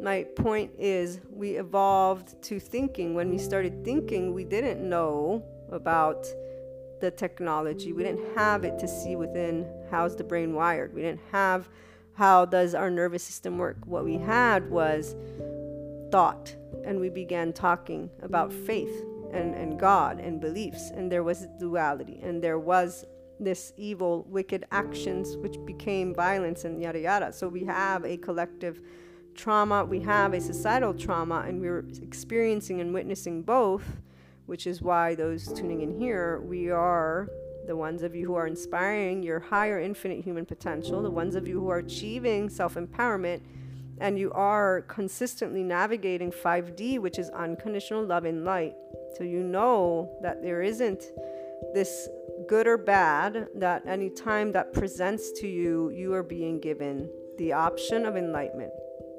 [0.03, 3.15] my point is, we evolved to thinking.
[3.15, 5.43] When we started thinking, we didn't know
[5.73, 6.27] about
[7.01, 7.93] the technology.
[7.93, 10.95] We didn't have it to see within how's the brain wired.
[10.95, 11.69] We didn't have
[12.15, 13.77] how does our nervous system work.
[13.85, 15.15] What we had was
[16.11, 16.55] thought,
[16.85, 22.19] and we began talking about faith and, and God and beliefs, and there was duality,
[22.23, 23.05] and there was
[23.41, 27.33] this evil, wicked actions which became violence and yada yada.
[27.33, 28.81] So we have a collective
[29.35, 33.85] trauma, we have a societal trauma, and we're experiencing and witnessing both
[34.49, 37.29] which is why those tuning in here, we are
[37.67, 41.47] the ones of you who are inspiring your higher infinite human potential, the ones of
[41.47, 43.43] you who are achieving self empowerment,
[43.99, 48.75] and you are consistently navigating 5D, which is unconditional love and light.
[49.19, 51.05] So you know that there isn't
[51.75, 52.09] this
[52.49, 57.53] good or bad, that any time that presents to you, you are being given the
[57.53, 58.73] option of enlightenment.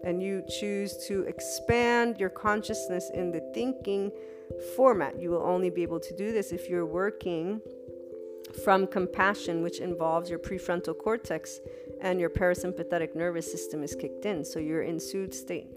[0.03, 4.11] And you choose to expand your consciousness in the thinking
[4.75, 5.19] format.
[5.19, 7.61] You will only be able to do this if you're working
[8.63, 11.59] from compassion, which involves your prefrontal cortex
[12.01, 14.43] and your parasympathetic nervous system is kicked in.
[14.43, 15.67] So you're in soothed state.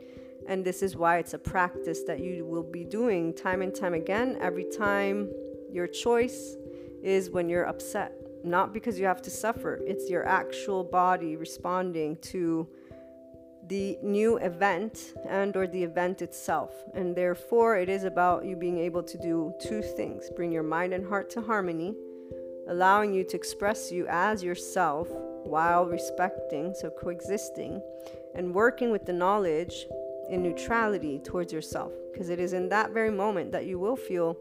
[0.48, 3.94] And this is why it's a practice that you will be doing time and time
[3.94, 4.38] again.
[4.40, 5.30] Every time
[5.70, 6.56] your choice
[7.02, 8.12] is when you're upset,
[8.44, 12.66] not because you have to suffer, it's your actual body responding to
[13.68, 16.72] the new event and or the event itself.
[16.94, 20.30] And therefore it is about you being able to do two things.
[20.34, 21.94] Bring your mind and heart to harmony
[22.68, 25.08] allowing you to express you as yourself
[25.44, 27.82] while respecting so coexisting
[28.34, 29.86] and working with the knowledge
[30.30, 31.92] in neutrality towards yourself.
[32.12, 34.36] Because it is in that very moment that you will feel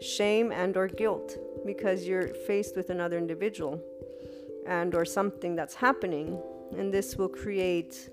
[0.00, 3.80] shame and or guilt because you're faced with another individual
[4.66, 6.40] and or something that's happening.
[6.76, 8.10] And this will create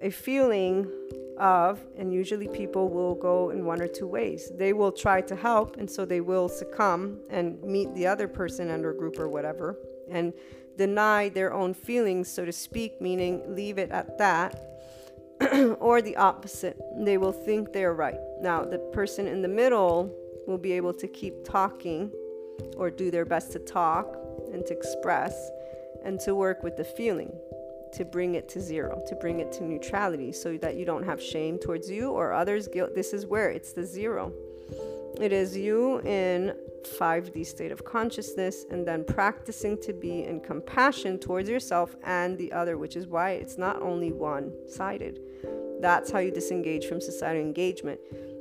[0.00, 0.90] a feeling
[1.38, 4.50] of, and usually people will go in one or two ways.
[4.56, 8.70] They will try to help, and so they will succumb and meet the other person
[8.70, 9.78] and or group or whatever,
[10.10, 10.32] and
[10.76, 14.62] deny their own feelings, so to speak, meaning leave it at that.
[15.80, 18.18] or the opposite, they will think they're right.
[18.40, 20.10] Now, the person in the middle
[20.46, 22.10] will be able to keep talking
[22.76, 24.16] or do their best to talk
[24.52, 25.50] and to express
[26.04, 27.32] and to work with the feeling
[27.92, 31.22] to bring it to zero, to bring it to neutrality so that you don't have
[31.22, 32.94] shame towards you or others' guilt.
[32.94, 34.32] This is where it's the zero.
[35.20, 36.54] It is you in
[36.98, 42.52] 5D state of consciousness and then practicing to be in compassion towards yourself and the
[42.52, 45.20] other, which is why it's not only one sided.
[45.80, 48.00] That's how you disengage from societal engagement.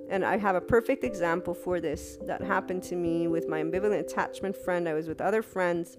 [0.10, 4.00] And I have a perfect example for this that happened to me with my ambivalent
[4.00, 4.88] attachment friend.
[4.88, 5.98] I was with other friends,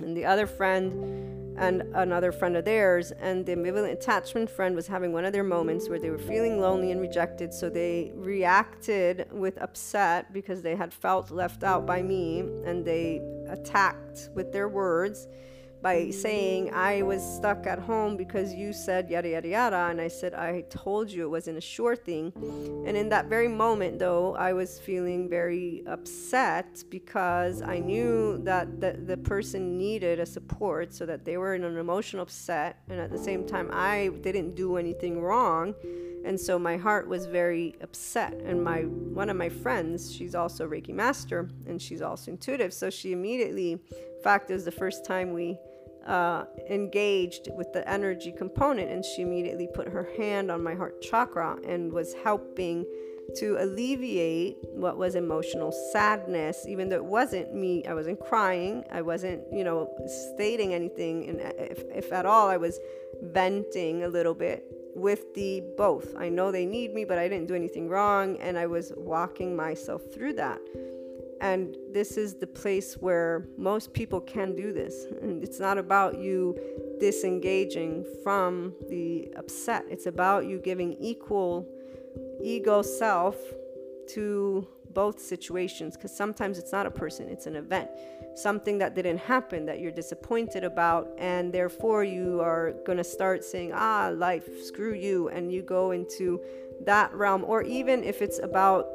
[0.00, 3.10] and the other friend and another friend of theirs.
[3.12, 6.60] And the ambivalent attachment friend was having one of their moments where they were feeling
[6.60, 7.52] lonely and rejected.
[7.52, 13.20] So they reacted with upset because they had felt left out by me and they
[13.48, 15.26] attacked with their words
[15.82, 20.08] by saying I was stuck at home because you said yada yada yada and I
[20.08, 22.32] said I told you it wasn't a sure thing.
[22.86, 28.80] And in that very moment though I was feeling very upset because I knew that
[28.80, 32.98] the, the person needed a support so that they were in an emotional upset and
[32.98, 35.74] at the same time I didn't do anything wrong
[36.24, 38.34] and so my heart was very upset.
[38.44, 42.72] And my one of my friends she's also reiki master and she's also intuitive.
[42.72, 45.58] So she immediately in fact it was the first time we
[46.06, 51.02] uh, engaged with the energy component and she immediately put her hand on my heart
[51.02, 52.84] chakra and was helping
[53.36, 56.64] to alleviate what was emotional sadness.
[56.66, 58.84] Even though it wasn't me i wasn't crying.
[58.90, 59.94] I wasn't you know
[60.34, 62.78] stating anything and if, if at all i was
[63.22, 64.64] venting a little bit
[64.98, 66.14] with the both.
[66.16, 69.54] I know they need me, but I didn't do anything wrong, and I was walking
[69.54, 70.60] myself through that.
[71.40, 75.04] And this is the place where most people can do this.
[75.22, 76.58] And it's not about you
[76.98, 81.66] disengaging from the upset, it's about you giving equal
[82.42, 83.36] ego self
[84.08, 84.66] to
[85.02, 87.88] both situations because sometimes it's not a person, it's an event
[88.38, 93.44] something that didn't happen that you're disappointed about, and therefore you are going to start
[93.44, 96.40] saying, ah, life, screw you, and you go into
[96.84, 98.86] that realm, or even if it's about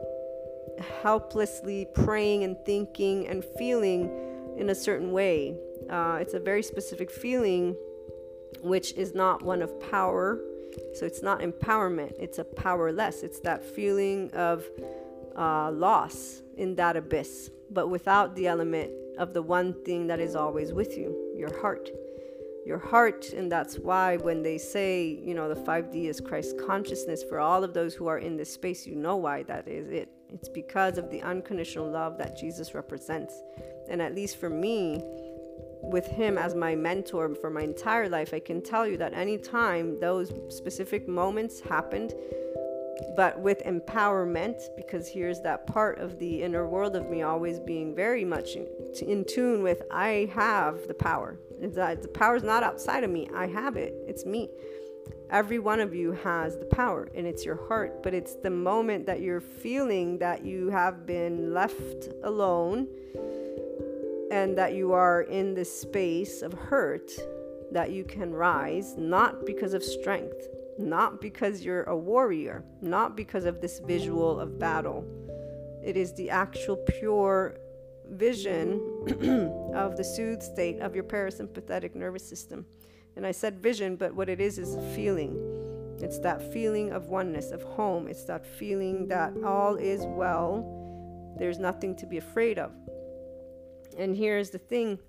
[1.01, 4.09] helplessly praying and thinking and feeling
[4.57, 5.55] in a certain way.
[5.89, 7.75] Uh, it's a very specific feeling,
[8.61, 10.39] which is not one of power.
[10.95, 13.21] So it's not empowerment, it's a powerless.
[13.21, 14.65] It's that feeling of
[15.37, 20.35] uh, loss in that abyss, but without the element of the one thing that is
[20.35, 21.89] always with you your heart.
[22.65, 27.21] Your heart, and that's why when they say, you know, the 5D is Christ consciousness,
[27.21, 30.09] for all of those who are in this space, you know why that is it.
[30.29, 33.33] It's because of the unconditional love that Jesus represents.
[33.89, 35.03] And at least for me,
[35.83, 39.99] with him as my mentor for my entire life, I can tell you that anytime
[39.99, 42.13] those specific moments happened,
[43.15, 47.95] but with empowerment, because here's that part of the inner world of me always being
[47.95, 48.67] very much in,
[49.05, 51.39] in tune with I have the power.
[51.61, 54.49] That uh, the power is not outside of me, I have it, it's me.
[55.29, 59.05] Every one of you has the power, and it's your heart, but it's the moment
[59.07, 62.87] that you're feeling that you have been left alone
[64.31, 67.11] and that you are in this space of hurt,
[67.71, 70.47] that you can rise not because of strength,
[70.77, 75.05] not because you're a warrior, not because of this visual of battle.
[75.83, 77.57] It is the actual pure
[78.09, 78.81] vision
[79.75, 82.65] of the soothed state of your parasympathetic nervous system.
[83.15, 85.37] And I said vision, but what it is is a feeling.
[86.01, 88.07] It's that feeling of oneness, of home.
[88.07, 91.35] It's that feeling that all is well.
[91.37, 92.71] There's nothing to be afraid of.
[93.97, 94.99] And here's the thing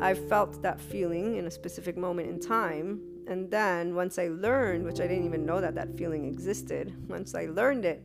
[0.00, 3.00] I felt that feeling in a specific moment in time.
[3.26, 7.34] And then once I learned, which I didn't even know that that feeling existed, once
[7.34, 8.04] I learned it,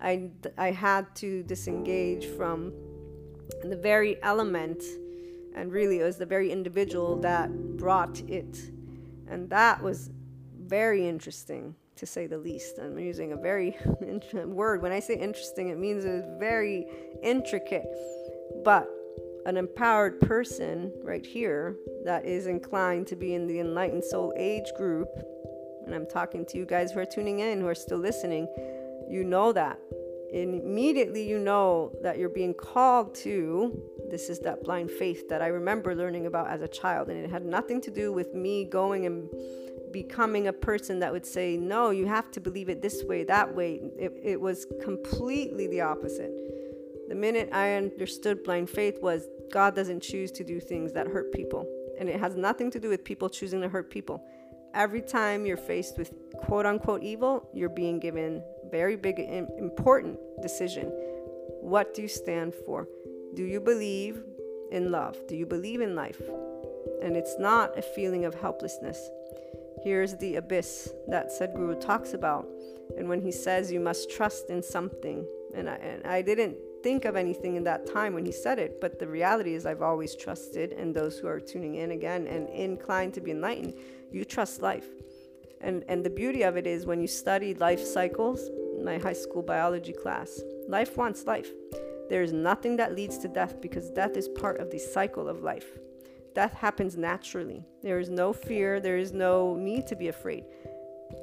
[0.00, 2.72] I, I had to disengage from
[3.62, 4.82] the very element,
[5.54, 8.58] and really it was the very individual that brought it.
[9.28, 10.10] And that was
[10.58, 12.78] very interesting to say the least.
[12.78, 13.76] I'm using a very
[14.34, 14.82] word.
[14.82, 16.86] When I say interesting, it means it's very
[17.22, 17.86] intricate.
[18.64, 18.88] But
[19.46, 24.72] an empowered person right here that is inclined to be in the enlightened soul age
[24.76, 25.08] group,
[25.84, 28.46] and I'm talking to you guys who are tuning in, who are still listening,
[29.08, 29.78] you know that.
[30.32, 33.78] And immediately you know that you're being called to.
[34.10, 37.28] This is that blind faith that I remember learning about as a child, and it
[37.28, 39.28] had nothing to do with me going and
[39.92, 43.54] becoming a person that would say, No, you have to believe it this way, that
[43.54, 43.80] way.
[43.98, 46.32] It, it was completely the opposite
[47.12, 51.30] the minute I understood blind faith was God doesn't choose to do things that hurt
[51.30, 51.68] people.
[52.00, 54.24] And it has nothing to do with people choosing to hurt people.
[54.72, 60.86] Every time you're faced with quote unquote evil, you're being given very big important decision.
[61.60, 62.88] What do you stand for?
[63.34, 64.22] Do you believe
[64.70, 65.18] in love?
[65.28, 66.22] Do you believe in life?
[67.02, 68.98] And it's not a feeling of helplessness.
[69.84, 72.48] Here's the abyss that Sadhguru talks about.
[72.96, 77.04] And when he says you must trust in something, and I, and I didn't think
[77.04, 80.14] of anything in that time when he said it, but the reality is I've always
[80.14, 83.74] trusted, and those who are tuning in again and inclined to be enlightened,
[84.10, 84.88] you trust life.
[85.60, 88.50] And, and the beauty of it is when you study life cycles,
[88.82, 91.50] my high school biology class, life wants life.
[92.08, 95.42] There is nothing that leads to death because death is part of the cycle of
[95.42, 95.78] life.
[96.34, 97.64] Death happens naturally.
[97.82, 100.44] There is no fear, there is no need to be afraid.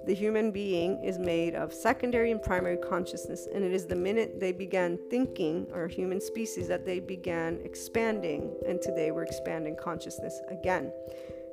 [0.05, 4.39] The human being is made of secondary and primary consciousness, and it is the minute
[4.39, 10.41] they began thinking, or human species, that they began expanding, and today we're expanding consciousness
[10.49, 10.91] again.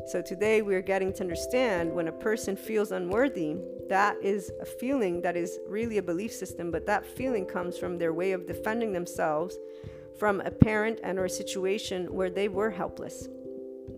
[0.06, 3.56] So today we're getting to understand when a person feels unworthy,
[3.88, 7.98] that is a feeling that is really a belief system, but that feeling comes from
[7.98, 9.58] their way of defending themselves
[10.18, 13.28] from a parent and or a situation where they were helpless,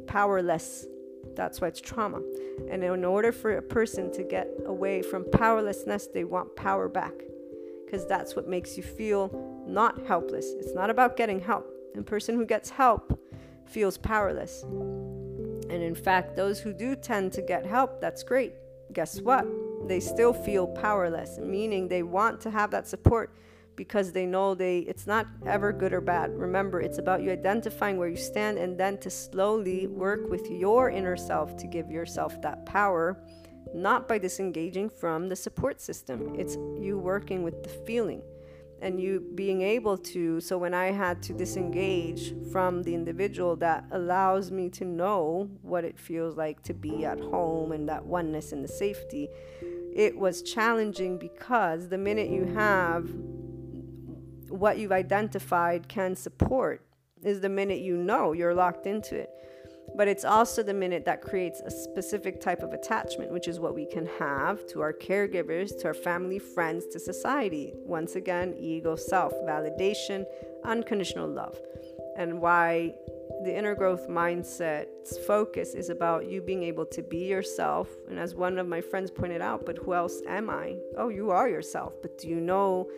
[0.07, 0.87] powerless,
[1.39, 2.20] that's why it's trauma.
[2.69, 7.15] And in order for a person to get away from powerlessness, they want power back.
[7.85, 10.52] Because that's what makes you feel not helpless.
[10.59, 11.73] It's not about getting help.
[11.97, 13.19] A person who gets help
[13.66, 14.65] feels powerless.
[14.65, 18.55] And in fact, those who do tend to get help, that's great.
[18.93, 19.47] Guess what?
[19.86, 23.32] They still feel powerless, meaning they want to have that support
[23.79, 26.37] because they know they it's not ever good or bad.
[26.37, 30.91] Remember, it's about you identifying where you stand and then to slowly work with your
[30.91, 33.17] inner self to give yourself that power,
[33.73, 36.35] not by disengaging from the support system.
[36.37, 38.21] It's you working with the feeling
[38.81, 43.85] and you being able to so when i had to disengage from the individual that
[43.91, 48.53] allows me to know what it feels like to be at home and that oneness
[48.53, 49.29] and the safety
[49.93, 53.11] it was challenging because the minute you have
[54.51, 56.83] what you've identified can support
[57.23, 59.31] is the minute you know you're locked into it.
[59.97, 63.75] But it's also the minute that creates a specific type of attachment, which is what
[63.75, 67.73] we can have to our caregivers, to our family, friends, to society.
[67.87, 70.25] Once again, ego, self, validation,
[70.65, 71.59] unconditional love.
[72.16, 72.95] And why
[73.45, 77.89] the inner growth mindset's focus is about you being able to be yourself.
[78.09, 80.77] And as one of my friends pointed out, but who else am I?
[80.97, 81.95] Oh, you are yourself.
[82.03, 82.91] But do you know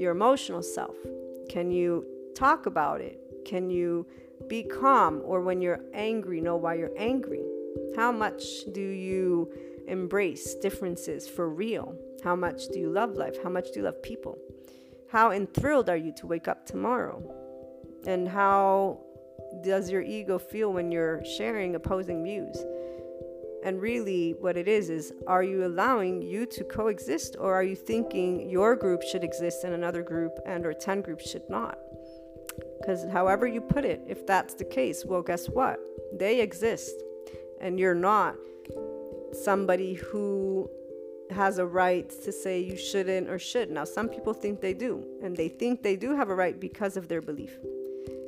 [0.00, 0.96] your emotional self?
[1.50, 3.20] Can you talk about it?
[3.44, 4.06] Can you
[4.48, 5.20] be calm?
[5.24, 7.42] Or when you're angry, know why you're angry?
[7.96, 9.52] How much do you
[9.86, 11.94] embrace differences for real?
[12.24, 13.36] How much do you love life?
[13.42, 14.38] How much do you love people?
[15.10, 17.22] How enthralled are you to wake up tomorrow?
[18.06, 19.00] And how
[19.62, 22.56] does your ego feel when you're sharing opposing views?
[23.64, 27.76] And really, what it is is are you allowing you to coexist, or are you
[27.76, 31.78] thinking your group should exist and another group and or 10 groups should not?
[32.80, 35.78] Because however you put it, if that's the case, well, guess what?
[36.18, 36.94] They exist,
[37.60, 38.36] and you're not
[39.32, 40.68] somebody who
[41.30, 43.70] has a right to say you shouldn't or should.
[43.70, 46.96] Now, some people think they do, and they think they do have a right because
[46.96, 47.56] of their belief.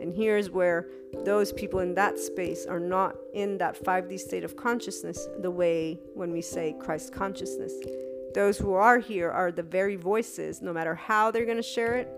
[0.03, 0.89] And here's where
[1.25, 6.01] those people in that space are not in that 5D state of consciousness the way
[6.15, 7.73] when we say Christ consciousness.
[8.35, 11.95] Those who are here are the very voices, no matter how they're going to share
[11.97, 12.09] it.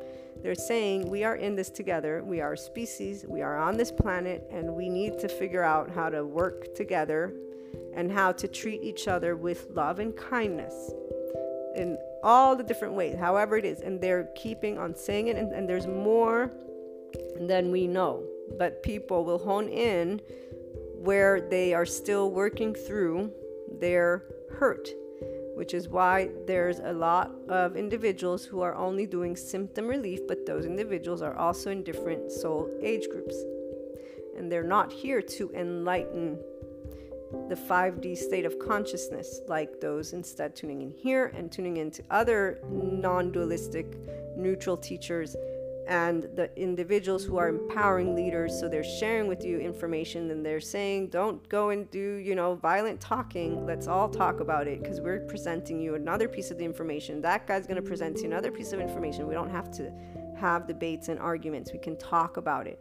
[0.42, 2.22] They're saying, We are in this together.
[2.24, 3.24] We are a species.
[3.28, 7.34] We are on this planet, and we need to figure out how to work together
[7.94, 10.92] and how to treat each other with love and kindness
[11.76, 13.80] in all the different ways, however it is.
[13.80, 16.50] And they're keeping on saying it, and, and there's more
[17.40, 18.24] than we know.
[18.58, 20.20] But people will hone in
[20.96, 23.30] where they are still working through
[23.78, 24.24] their
[24.58, 24.88] hurt,
[25.54, 30.46] which is why there's a lot of individuals who are only doing symptom relief, but
[30.46, 33.36] those individuals are also in different soul age groups.
[34.36, 36.38] And they're not here to enlighten
[37.48, 42.60] the 5D state of consciousness, like those instead tuning in here and tuning into other
[42.70, 43.86] non dualistic,
[44.36, 45.36] neutral teachers
[45.86, 50.60] and the individuals who are empowering leaders so they're sharing with you information and they're
[50.60, 53.66] saying don't go and do you know violent talking.
[53.66, 57.20] Let's all talk about it because we're presenting you another piece of the information.
[57.20, 59.26] That guy's going to present you another piece of information.
[59.26, 59.92] We don't have to
[60.36, 61.72] have debates and arguments.
[61.72, 62.80] We can talk about it.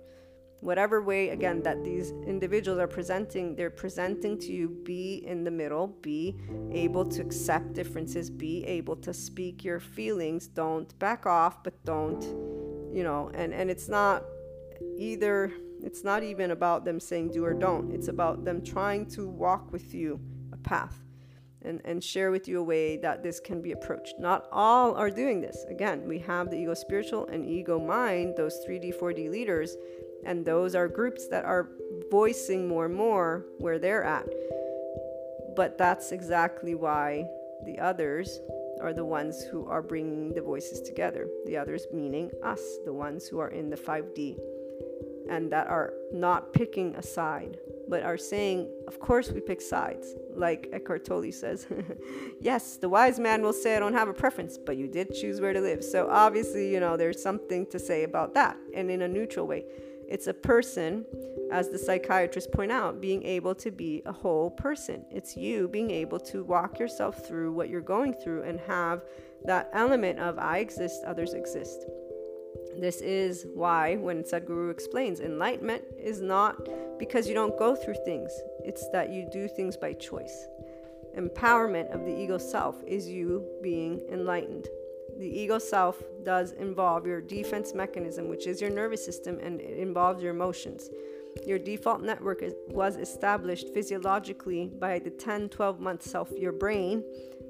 [0.61, 5.51] Whatever way again that these individuals are presenting they're presenting to you be in the
[5.51, 6.37] middle be
[6.71, 10.47] able to accept differences be able to speak your feelings.
[10.47, 12.23] Don't back off but don't
[12.93, 14.23] you know and and it's not
[14.97, 15.51] either
[15.81, 19.71] it's not even about them saying do or don't it's about them trying to walk
[19.71, 20.19] with you
[20.51, 21.03] a path
[21.63, 24.15] and, and share with you a way that this can be approached.
[24.19, 25.65] Not all are doing this.
[25.69, 29.77] Again, we have the ego spiritual and ego mind, those 3D, 4D leaders,
[30.25, 31.69] and those are groups that are
[32.11, 34.27] voicing more and more where they're at.
[35.55, 37.27] But that's exactly why
[37.65, 38.39] the others
[38.83, 41.27] are the ones who are bringing the voices together.
[41.45, 44.37] The others meaning us, the ones who are in the 5D
[45.29, 47.57] and that are not picking a side,
[47.87, 50.15] but are saying, of course we pick sides.
[50.35, 51.65] Like Eckhart Tolle says,
[52.41, 55.39] yes, the wise man will say, I don't have a preference, but you did choose
[55.39, 55.83] where to live.
[55.83, 59.63] So obviously, you know, there's something to say about that, and in a neutral way.
[60.13, 61.07] It's a person,
[61.51, 65.03] as the psychiatrists point out, being able to be a whole person.
[65.09, 69.01] It's you being able to walk yourself through what you're going through and have
[69.45, 71.87] that element of I exist, others exist.
[72.79, 76.57] This is why, when Sadhguru explains, enlightenment is not
[76.99, 78.31] because you don't go through things,
[78.63, 80.45] it's that you do things by choice.
[81.17, 84.67] Empowerment of the ego self is you being enlightened.
[85.17, 89.77] The ego self does involve your defense mechanism, which is your nervous system, and it
[89.77, 90.89] involves your emotions.
[91.45, 97.03] Your default network is, was established physiologically by the 10 12 month self, your brain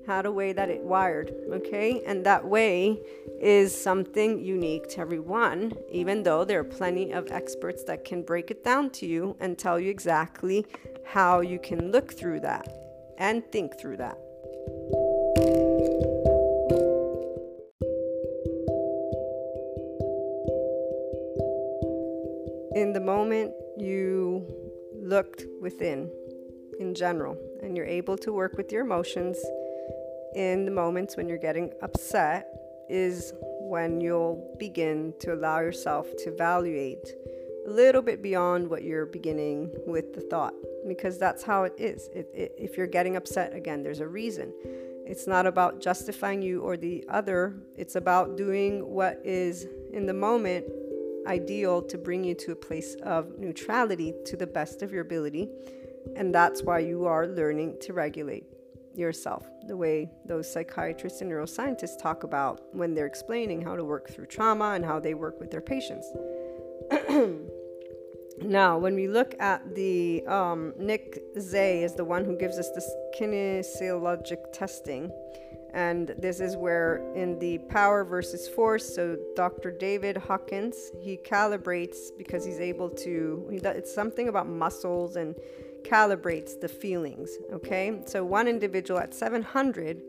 [0.07, 2.01] had a way that it wired, okay?
[2.05, 3.01] And that way
[3.39, 8.51] is something unique to everyone, even though there are plenty of experts that can break
[8.51, 10.65] it down to you and tell you exactly
[11.05, 12.67] how you can look through that
[13.17, 14.17] and think through that.
[22.83, 24.45] In the moment you
[25.01, 26.11] looked within
[26.81, 29.37] in general and you're able to work with your emotions
[30.35, 32.45] in the moments when you're getting upset
[32.89, 33.31] is
[33.61, 37.07] when you'll begin to allow yourself to evaluate
[37.65, 40.53] a little bit beyond what you're beginning with the thought
[40.85, 42.09] because that's how it is.
[42.13, 44.51] It, if you're getting upset again there's a reason.
[45.05, 47.55] It's not about justifying you or the other.
[47.77, 50.65] It's about doing what is in the moment
[51.27, 55.49] ideal to bring you to a place of neutrality to the best of your ability.
[56.15, 58.45] And that's why you are learning to regulate
[58.95, 64.09] yourself, the way those psychiatrists and neuroscientists talk about when they're explaining how to work
[64.09, 66.07] through trauma and how they work with their patients.
[68.41, 72.69] now, when we look at the um, Nick Zay is the one who gives us
[72.71, 72.89] this
[73.19, 75.11] kinesiologic testing
[75.73, 82.15] and this is where in the power versus force so dr david hawkins he calibrates
[82.17, 85.35] because he's able to it's something about muscles and
[85.83, 88.01] calibrates the feelings okay?
[88.05, 90.01] So one individual at 700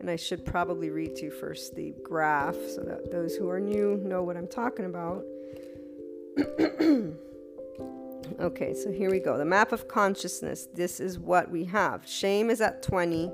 [0.00, 3.60] and i should probably read to you first the graph so that those who are
[3.60, 5.24] new know what i'm talking about.
[8.40, 9.36] Okay so here we go.
[9.36, 12.08] The map of consciousness this is what we have.
[12.08, 13.30] Shame is at 20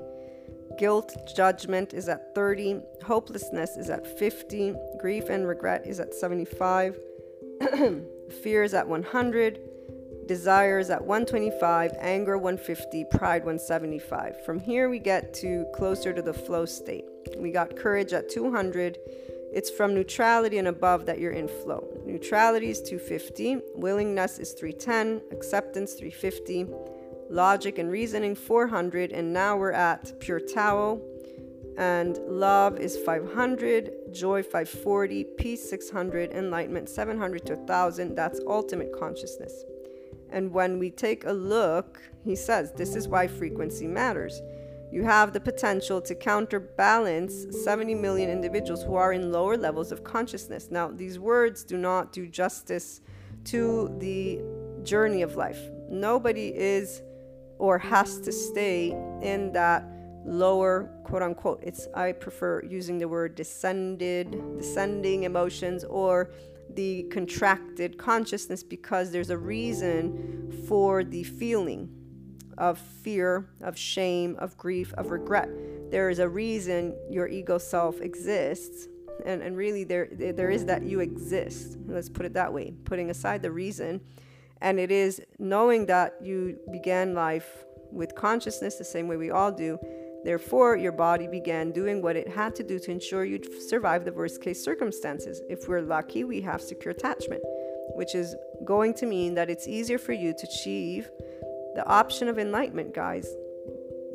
[0.79, 2.79] Guilt, judgment is at 30.
[3.03, 4.73] Hopelessness is at 50.
[4.97, 6.97] Grief and regret is at 75.
[8.41, 9.59] Fear is at 100.
[10.25, 11.91] Desire is at 125.
[11.99, 13.03] Anger 150.
[13.11, 14.45] Pride 175.
[14.45, 17.03] From here, we get to closer to the flow state.
[17.37, 18.97] We got courage at 200.
[19.51, 21.89] It's from neutrality and above that you're in flow.
[22.05, 26.67] Neutrality is 250, willingness is 310, acceptance 350,
[27.29, 30.99] logic and reasoning 400, and now we're at pure Tao.
[31.77, 38.15] And love is 500, joy 540, peace 600, enlightenment 700 to 1000.
[38.15, 39.63] That's ultimate consciousness.
[40.29, 44.41] And when we take a look, he says this is why frequency matters.
[44.91, 50.03] You have the potential to counterbalance 70 million individuals who are in lower levels of
[50.03, 50.69] consciousness.
[50.71, 53.01] Now, these words do not do justice
[53.45, 54.41] to the
[54.83, 55.59] journey of life.
[55.89, 57.03] Nobody is
[57.59, 58.89] or has to stay
[59.21, 59.85] in that
[60.25, 66.29] lower quote unquote it's i prefer using the word descended descending emotions or
[66.75, 71.89] the contracted consciousness because there's a reason for the feeling
[72.59, 75.49] of fear, of shame, of grief, of regret.
[75.89, 78.87] There is a reason your ego self exists.
[79.25, 81.77] And, and really there there is that you exist.
[81.87, 83.99] Let's put it that way, putting aside the reason.
[84.61, 89.51] And it is knowing that you began life with consciousness the same way we all
[89.51, 89.79] do.
[90.23, 94.11] Therefore, your body began doing what it had to do to ensure you'd survive the
[94.11, 95.41] worst case circumstances.
[95.49, 97.41] If we're lucky, we have secure attachment,
[97.95, 101.09] which is going to mean that it's easier for you to achieve
[101.75, 103.33] the option of enlightenment, guys.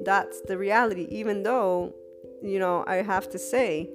[0.04, 1.94] That's the reality, even though,
[2.42, 3.88] you know, I have to say,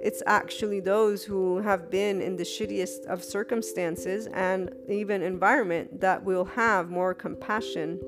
[0.00, 6.22] it's actually those who have been in the shittiest of circumstances and even environment that
[6.24, 8.00] will have more compassion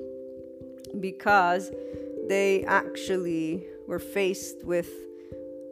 [0.99, 1.71] because
[2.27, 4.89] they actually were faced with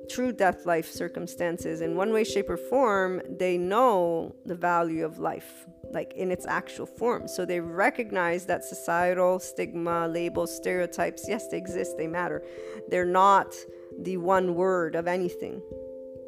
[0.10, 5.18] true death life circumstances in one way shape or form they know the value of
[5.18, 7.28] life like in its actual form.
[7.28, 12.44] So they recognize that societal stigma, labels, stereotypes, yes, they exist, they matter.
[12.90, 13.54] They're not
[14.00, 15.62] the one word of anything.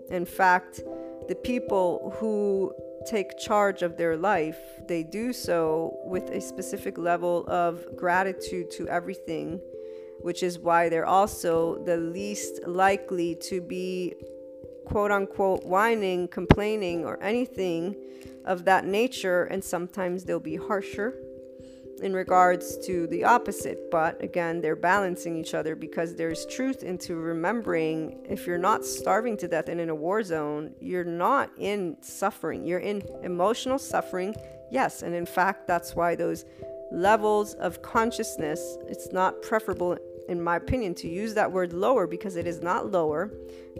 [0.09, 0.81] In fact,
[1.27, 2.73] the people who
[3.05, 4.57] take charge of their life,
[4.87, 9.59] they do so with a specific level of gratitude to everything,
[10.19, 14.13] which is why they're also the least likely to be
[14.85, 17.95] quote unquote whining, complaining, or anything
[18.45, 19.45] of that nature.
[19.45, 21.15] And sometimes they'll be harsher
[22.01, 23.89] in regards to the opposite.
[23.89, 29.37] But again, they're balancing each other because there's truth into remembering if you're not starving
[29.37, 34.35] to death and in a war zone, you're not in suffering, you're in emotional suffering.
[34.71, 36.45] Yes, and in fact, that's why those
[36.91, 39.97] levels of consciousness, it's not preferable
[40.27, 43.31] in my opinion, to use that word lower because it is not lower.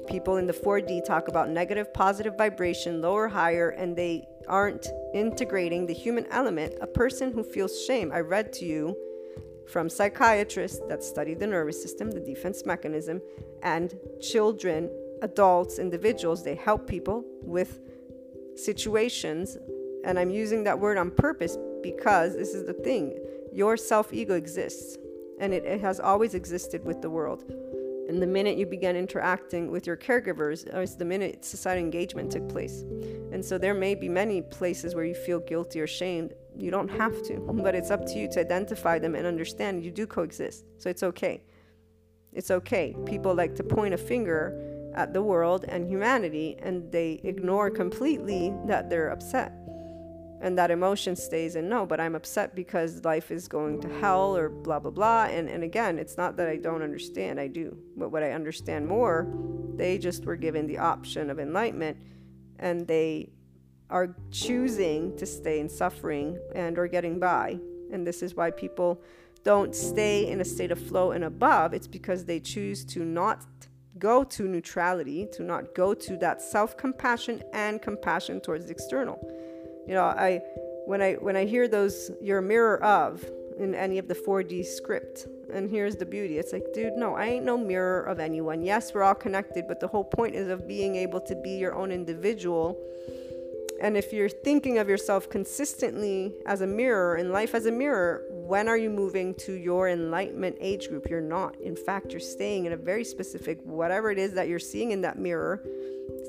[0.07, 5.85] People in the 4D talk about negative, positive vibration, lower, higher, and they aren't integrating
[5.85, 6.75] the human element.
[6.81, 8.95] A person who feels shame, I read to you
[9.67, 13.21] from psychiatrists that study the nervous system, the defense mechanism,
[13.63, 14.89] and children,
[15.21, 16.43] adults, individuals.
[16.43, 17.79] They help people with
[18.55, 19.57] situations.
[20.03, 23.19] And I'm using that word on purpose because this is the thing
[23.51, 24.97] your self ego exists
[25.39, 27.43] and it, it has always existed with the world.
[28.07, 32.47] And the minute you began interacting with your caregivers is the minute societal engagement took
[32.47, 32.81] place.
[33.31, 36.33] And so there may be many places where you feel guilty or shamed.
[36.55, 39.91] You don't have to, but it's up to you to identify them and understand you
[39.91, 40.65] do coexist.
[40.77, 41.43] So it's okay.
[42.31, 42.95] It's okay.
[43.05, 48.53] People like to point a finger at the world and humanity and they ignore completely
[48.65, 49.64] that they're upset
[50.41, 54.35] and that emotion stays in no but i'm upset because life is going to hell
[54.35, 55.25] or blah blah blah.
[55.25, 57.77] And and again it's not that i don't understand i do.
[57.95, 59.27] But what i understand more
[59.75, 61.97] they just were given the option of enlightenment
[62.59, 63.29] and they
[63.89, 67.59] are choosing to stay in suffering and or getting by.
[67.91, 69.01] And this is why people
[69.43, 71.73] don't stay in a state of flow and above.
[71.73, 73.45] It's because they choose to not
[73.99, 79.17] go to neutrality to not go to that self-compassion and compassion towards the external
[79.87, 80.41] you know, I
[80.85, 83.23] when I when I hear those you're a mirror of
[83.57, 85.27] in any of the 4D script.
[85.53, 86.37] And here's the beauty.
[86.37, 88.61] It's like, dude, no, I ain't no mirror of anyone.
[88.61, 91.75] Yes, we're all connected, but the whole point is of being able to be your
[91.75, 92.77] own individual.
[93.81, 98.23] And if you're thinking of yourself consistently as a mirror in life as a mirror,
[98.29, 101.09] when are you moving to your enlightenment age group?
[101.09, 101.59] You're not.
[101.59, 105.01] In fact, you're staying in a very specific whatever it is that you're seeing in
[105.01, 105.61] that mirror.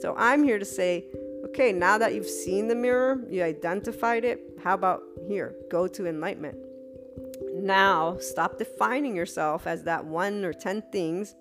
[0.01, 1.05] So I'm here to say,
[1.47, 5.55] Okay, now that you've seen the mirror, you identified it, how about here?
[5.71, 6.59] Go to enlightenment.
[7.55, 11.37] Now, stop defining yourself as that one or 10 things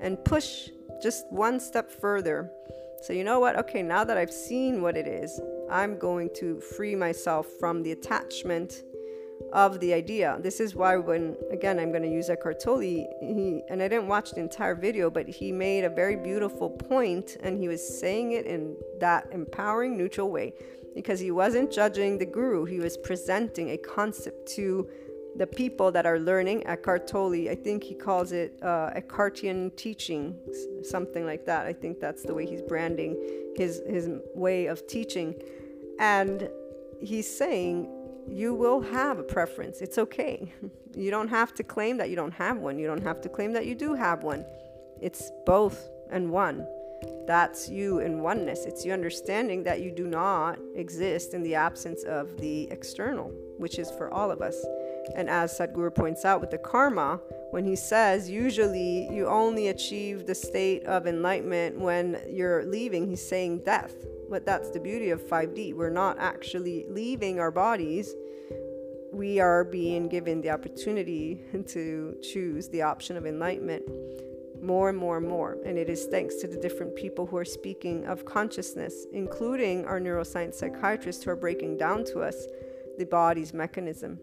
[0.00, 0.68] and push
[1.02, 2.48] just one step further.
[3.02, 3.58] So, you know what?
[3.58, 7.90] Okay, now that I've seen what it is, I'm going to free myself from the
[7.90, 8.84] attachment
[9.52, 10.38] of the idea.
[10.40, 14.08] This is why when again I'm going to use Eckhart Tolle, he and I didn't
[14.08, 18.32] watch the entire video, but he made a very beautiful point and he was saying
[18.32, 20.54] it in that empowering neutral way
[20.94, 24.88] because he wasn't judging the guru, he was presenting a concept to
[25.36, 27.48] the people that are learning Eckhart Tolle.
[27.48, 30.36] I think he calls it uh, Eckhartian teaching,
[30.82, 31.66] something like that.
[31.66, 33.16] I think that's the way he's branding
[33.56, 35.34] his his way of teaching,
[35.98, 36.50] and
[37.00, 37.88] he's saying
[38.28, 39.80] you will have a preference.
[39.80, 40.52] It's okay.
[40.96, 42.76] You don't have to claim that you don't have one.
[42.76, 44.44] You don't have to claim that you do have one.
[45.00, 46.66] It's both and one.
[47.26, 48.64] That's you in oneness.
[48.64, 53.78] It's you understanding that you do not exist in the absence of the external, which
[53.78, 54.56] is for all of us.
[55.14, 60.26] And as Sadhguru points out with the karma, when he says usually you only achieve
[60.26, 63.94] the state of enlightenment when you're leaving, he's saying death.
[64.28, 65.74] But that's the beauty of 5D.
[65.74, 68.14] We're not actually leaving our bodies.
[69.12, 73.84] We are being given the opportunity to choose the option of enlightenment
[74.62, 75.58] more and more and more.
[75.64, 80.00] And it is thanks to the different people who are speaking of consciousness, including our
[80.00, 82.46] neuroscience psychiatrists who are breaking down to us
[82.98, 84.18] the body's mechanism.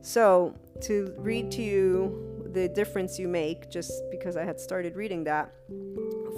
[0.00, 5.24] So, to read to you the difference you make, just because I had started reading
[5.24, 5.52] that,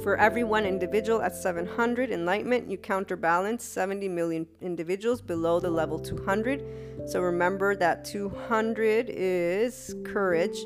[0.03, 5.99] for every one individual at 700 enlightenment, you counterbalance 70 million individuals below the level
[5.99, 7.09] 200.
[7.09, 10.59] So remember that 200 is courage.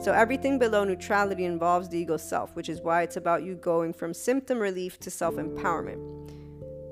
[0.00, 3.92] So everything below neutrality involves the ego self, which is why it's about you going
[3.92, 6.18] from symptom relief to self empowerment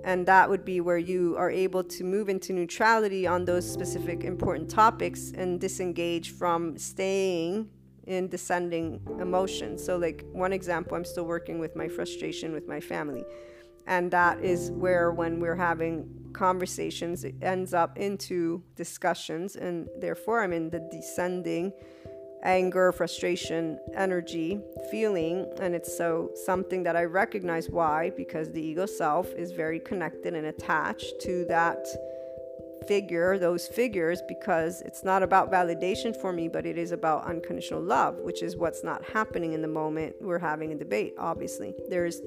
[0.06, 4.22] and that would be where you are able to move into neutrality on those specific
[4.22, 7.68] important topics and disengage from staying
[8.06, 9.84] in descending emotions.
[9.84, 13.24] So, like one example, I'm still working with my frustration with my family.
[13.86, 20.42] And that is where, when we're having conversations, it ends up into discussions, and therefore
[20.42, 21.72] I'm in the descending
[22.42, 24.60] anger, frustration, energy,
[24.90, 25.46] feeling.
[25.60, 30.34] And it's so something that I recognize why, because the ego self is very connected
[30.34, 31.86] and attached to that
[32.86, 37.82] figure, those figures, because it's not about validation for me, but it is about unconditional
[37.82, 41.74] love, which is what's not happening in the moment we're having a debate, obviously.
[41.88, 42.20] There's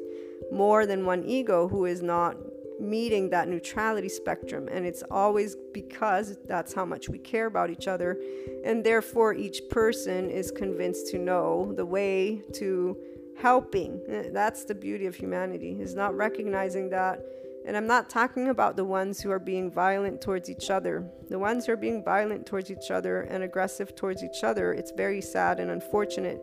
[0.51, 2.37] more than one ego who is not
[2.79, 4.69] meeting that neutrality spectrum.
[4.71, 8.17] And it's always because that's how much we care about each other.
[8.63, 12.97] And therefore, each person is convinced to know the way to
[13.37, 14.01] helping.
[14.33, 17.21] That's the beauty of humanity, is not recognizing that.
[17.65, 21.05] And I'm not talking about the ones who are being violent towards each other.
[21.29, 24.91] The ones who are being violent towards each other and aggressive towards each other, it's
[24.91, 26.41] very sad and unfortunate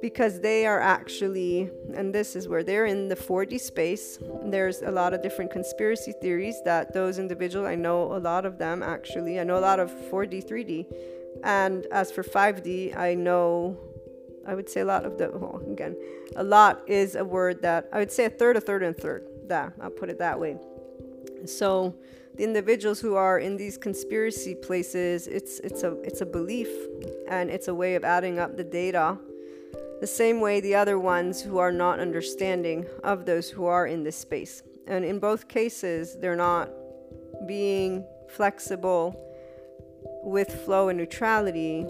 [0.00, 4.18] because they are actually, and this is where they're in the 4D space.
[4.44, 8.58] There's a lot of different conspiracy theories that those individuals, I know a lot of
[8.58, 10.86] them actually, I know a lot of 4D, 3D.
[11.44, 13.78] And as for 5D, I know,
[14.46, 15.96] I would say a lot of the, well, again,
[16.36, 19.00] a lot is a word that I would say a third, a third, and a
[19.00, 19.26] third.
[19.50, 20.56] That, I'll put it that way.
[21.44, 21.94] So,
[22.36, 26.70] the individuals who are in these conspiracy places, it's it's a it's a belief
[27.28, 29.18] and it's a way of adding up the data
[30.00, 34.02] the same way the other ones who are not understanding of those who are in
[34.02, 34.62] this space.
[34.86, 36.70] And in both cases, they're not
[37.46, 39.14] being flexible
[40.24, 41.86] with flow and neutrality.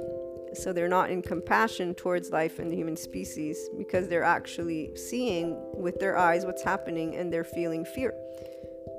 [0.55, 5.57] So they're not in compassion towards life and the human species because they're actually seeing
[5.75, 8.13] with their eyes what's happening and they're feeling fear,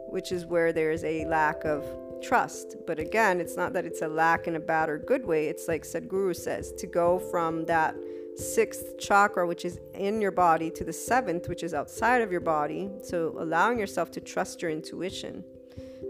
[0.10, 1.84] which is where there's a lack of
[2.22, 2.78] trust.
[2.88, 5.48] But again, it's not that it's a lack in a bad or good way.
[5.48, 7.96] It's like Sadhguru says to go from that
[8.36, 12.42] sixth chakra, which is in your body, to the seventh, which is outside of your
[12.42, 12.90] body.
[13.04, 15.44] So, allowing yourself to trust your intuition,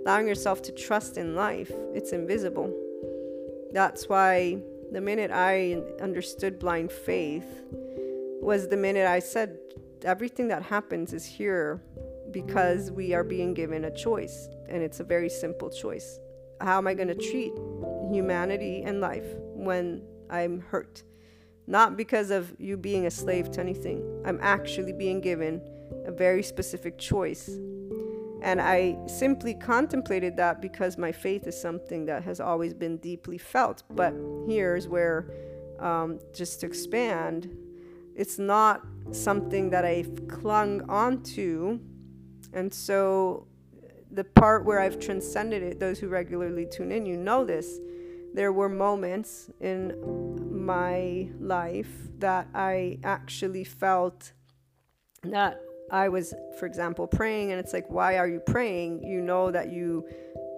[0.06, 2.74] allowing yourself to trust in life, it's invisible.
[3.72, 4.62] That's why
[4.92, 7.46] the minute I understood blind faith
[8.42, 9.58] was the minute I said,
[10.04, 11.82] everything that happens is here
[12.32, 14.50] because we are being given a choice.
[14.70, 16.20] And it's a very simple choice.
[16.60, 17.54] How am I going to treat
[18.12, 21.04] humanity and life when I'm hurt?
[21.68, 24.04] not because of you being a slave to anything.
[24.26, 25.62] I'm actually being given
[26.06, 27.50] a very specific choice.
[28.42, 33.38] And I simply contemplated that because my faith is something that has always been deeply
[33.38, 33.84] felt.
[33.92, 34.14] But
[34.48, 35.32] here's where,
[35.80, 37.56] um, just to expand,
[38.16, 38.82] it's not
[39.12, 41.80] something that I've clung onto.
[42.54, 43.48] And so
[44.10, 47.80] the part where I've transcended it, those who regularly tune in, you know this
[48.34, 54.32] there were moments in my life that I actually felt
[55.24, 55.62] that
[55.92, 59.04] I was, for example, praying, and it's like, why are you praying?
[59.04, 60.08] You know that you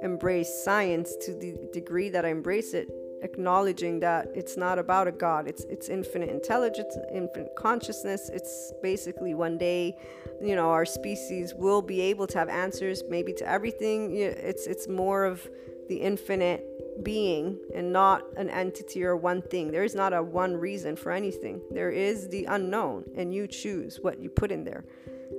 [0.03, 2.87] embrace science to the degree that I embrace it.
[3.23, 5.47] acknowledging that it's not about a God.
[5.47, 8.29] It's it's infinite intelligence, infinite consciousness.
[8.31, 9.97] It's basically one day,
[10.41, 14.15] you know, our species will be able to have answers maybe to everything.
[14.17, 15.49] It's it's more of
[15.89, 16.65] the infinite
[17.03, 19.71] being and not an entity or one thing.
[19.71, 21.61] There is not a one reason for anything.
[21.71, 24.85] There is the unknown, and you choose what you put in there.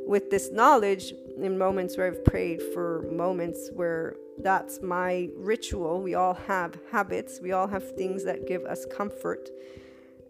[0.06, 6.14] With this knowledge, in moments where I've prayed for moments where that's my ritual, we
[6.14, 9.50] all have habits, we all have things that give us comfort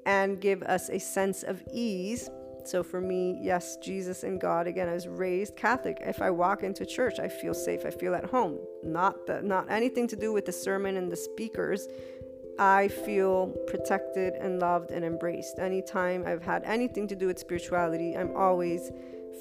[0.07, 2.29] and give us a sense of ease
[2.67, 4.67] so for me, yes, Jesus and God.
[4.67, 5.99] Again, I was raised Catholic.
[6.01, 7.85] If I walk into church, I feel safe.
[7.85, 8.59] I feel at home.
[8.83, 11.87] Not the, not anything to do with the sermon and the speakers.
[12.59, 15.59] I feel protected and loved and embraced.
[15.59, 18.91] Anytime I've had anything to do with spirituality, I'm always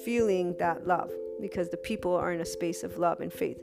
[0.04, 1.10] feeling that love
[1.40, 3.58] because the people are in a space of love and faith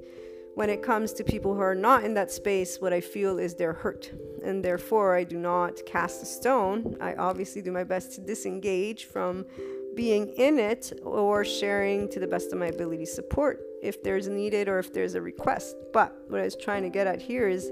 [0.55, 3.55] when it comes to people who are not in that space, what I feel is
[3.55, 4.11] they're hurt.
[4.43, 6.97] And therefore, I do not cast a stone.
[6.99, 9.45] I obviously do my best to disengage from
[9.95, 14.67] being in it or sharing to the best of my ability support if there's needed
[14.67, 15.75] or if there's a request.
[15.93, 17.71] But what I was trying to get at here is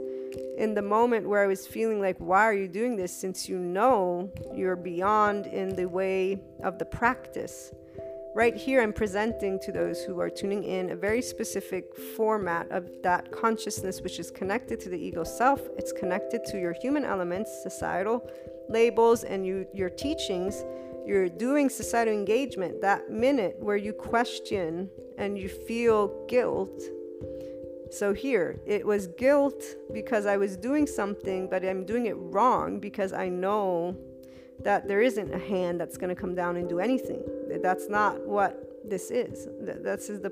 [0.57, 3.15] in the moment where I was feeling like, why are you doing this?
[3.15, 7.71] Since you know you're beyond in the way of the practice
[8.35, 12.87] Right here, I'm presenting to those who are tuning in a very specific format of
[13.01, 15.59] that consciousness, which is connected to the ego self.
[15.77, 18.29] It's connected to your human elements, societal
[18.69, 20.63] labels, and you, your teachings.
[21.07, 26.83] You're doing societal engagement that minute where you question and you feel guilt.
[27.89, 32.79] So here, it was guilt because I was doing something, but I'm doing it wrong
[32.79, 33.97] because I know
[34.63, 37.23] that there isn't a hand that's going to come down and do anything.
[37.61, 39.47] That's not what this is.
[39.59, 40.31] This is the,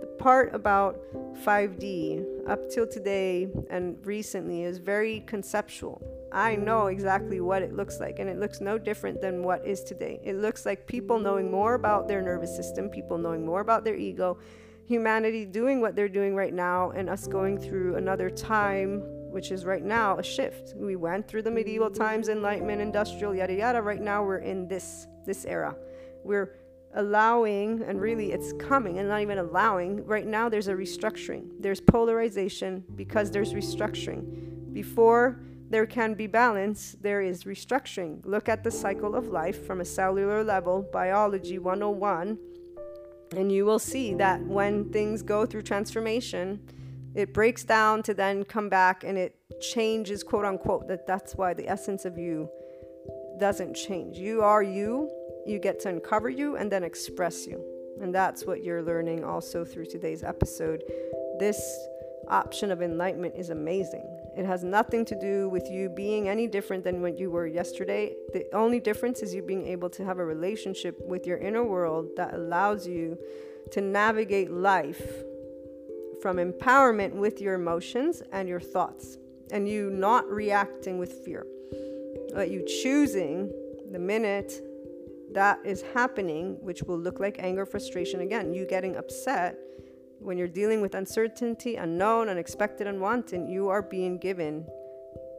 [0.00, 1.00] the part about
[1.44, 6.02] 5D up till today and recently is very conceptual.
[6.32, 9.82] I know exactly what it looks like, and it looks no different than what is
[9.82, 10.18] today.
[10.24, 13.96] It looks like people knowing more about their nervous system, people knowing more about their
[13.96, 14.38] ego,
[14.86, 19.64] humanity doing what they're doing right now, and us going through another time which is
[19.64, 20.74] right now a shift.
[20.76, 23.82] We went through the medieval times, enlightenment, industrial, yada yada.
[23.82, 25.74] Right now we're in this this era.
[26.22, 26.56] We're
[26.94, 30.04] allowing and really it's coming and not even allowing.
[30.04, 31.48] Right now there's a restructuring.
[31.58, 34.72] There's polarization because there's restructuring.
[34.72, 35.40] Before
[35.70, 38.20] there can be balance, there is restructuring.
[38.26, 42.38] Look at the cycle of life from a cellular level, biology 101,
[43.34, 46.60] and you will see that when things go through transformation,
[47.14, 51.54] it breaks down to then come back and it changes quote unquote that that's why
[51.54, 52.48] the essence of you
[53.38, 54.18] doesn't change.
[54.18, 55.10] You are you
[55.44, 57.62] you get to uncover you and then express you.
[58.00, 60.82] And that's what you're learning also through today's episode.
[61.38, 61.60] This
[62.28, 64.08] option of enlightenment is amazing.
[64.36, 68.14] It has nothing to do with you being any different than what you were yesterday.
[68.32, 72.10] The only difference is you being able to have a relationship with your inner world
[72.16, 73.18] that allows you
[73.72, 75.24] to navigate life
[76.22, 79.18] from empowerment with your emotions and your thoughts,
[79.50, 81.44] and you not reacting with fear.
[82.32, 83.52] But you choosing
[83.90, 84.62] the minute
[85.32, 89.58] that is happening, which will look like anger, frustration again, you getting upset
[90.20, 94.64] when you're dealing with uncertainty, unknown, unexpected, unwanted, you are being given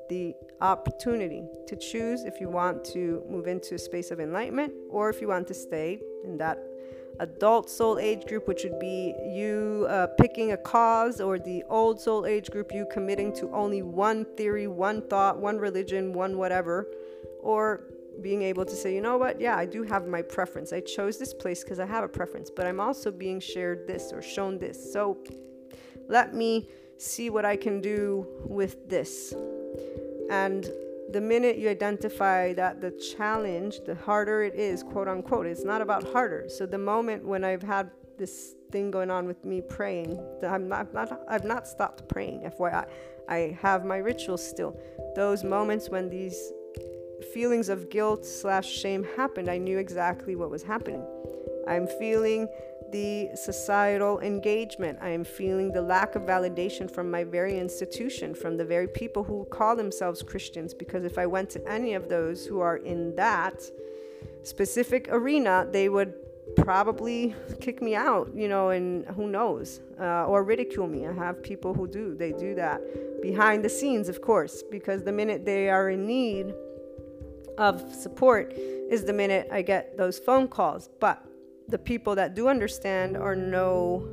[0.09, 5.09] the opportunity to choose if you want to move into a space of enlightenment or
[5.09, 6.59] if you want to stay in that
[7.19, 11.99] adult soul age group, which would be you uh, picking a cause, or the old
[11.99, 16.87] soul age group, you committing to only one theory, one thought, one religion, one whatever,
[17.41, 17.85] or
[18.21, 20.71] being able to say, you know what, yeah, I do have my preference.
[20.71, 24.11] I chose this place because I have a preference, but I'm also being shared this
[24.13, 24.93] or shown this.
[24.93, 25.17] So
[26.07, 29.33] let me see what I can do with this.
[30.29, 30.69] And
[31.11, 35.81] the minute you identify that the challenge, the harder it is, quote unquote, it's not
[35.81, 36.45] about harder.
[36.47, 40.93] So the moment when I've had this thing going on with me praying, I'm not,
[40.93, 42.41] not, I've not stopped praying.
[42.41, 42.87] FYI,
[43.27, 44.79] I have my rituals still.
[45.15, 46.51] Those moments when these
[47.23, 51.03] feelings of guilt slash shame happened, I knew exactly what was happening.
[51.67, 52.47] I'm feeling
[52.91, 54.99] the societal engagement.
[55.01, 59.23] I am feeling the lack of validation from my very institution, from the very people
[59.23, 60.73] who call themselves Christians.
[60.73, 63.63] Because if I went to any of those who are in that
[64.43, 66.13] specific arena, they would
[66.57, 71.07] probably kick me out, you know, and who knows, uh, or ridicule me.
[71.07, 72.81] I have people who do, they do that
[73.21, 76.53] behind the scenes, of course, because the minute they are in need
[77.57, 80.89] of support is the minute I get those phone calls.
[80.99, 81.23] But
[81.67, 84.07] the people that do understand or know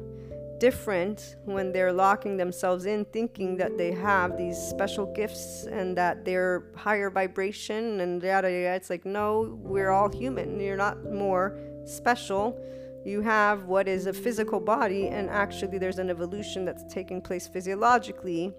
[0.58, 6.24] different when they're locking themselves in, thinking that they have these special gifts and that
[6.24, 8.74] they're higher vibration and yada yada.
[8.76, 10.60] It's like, no, we're all human.
[10.60, 12.60] You're not more special.
[13.04, 17.48] You have what is a physical body, and actually, there's an evolution that's taking place
[17.48, 18.54] physiologically,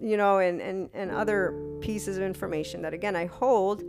[0.00, 3.82] you know, and, and, and other pieces of information that, again, I hold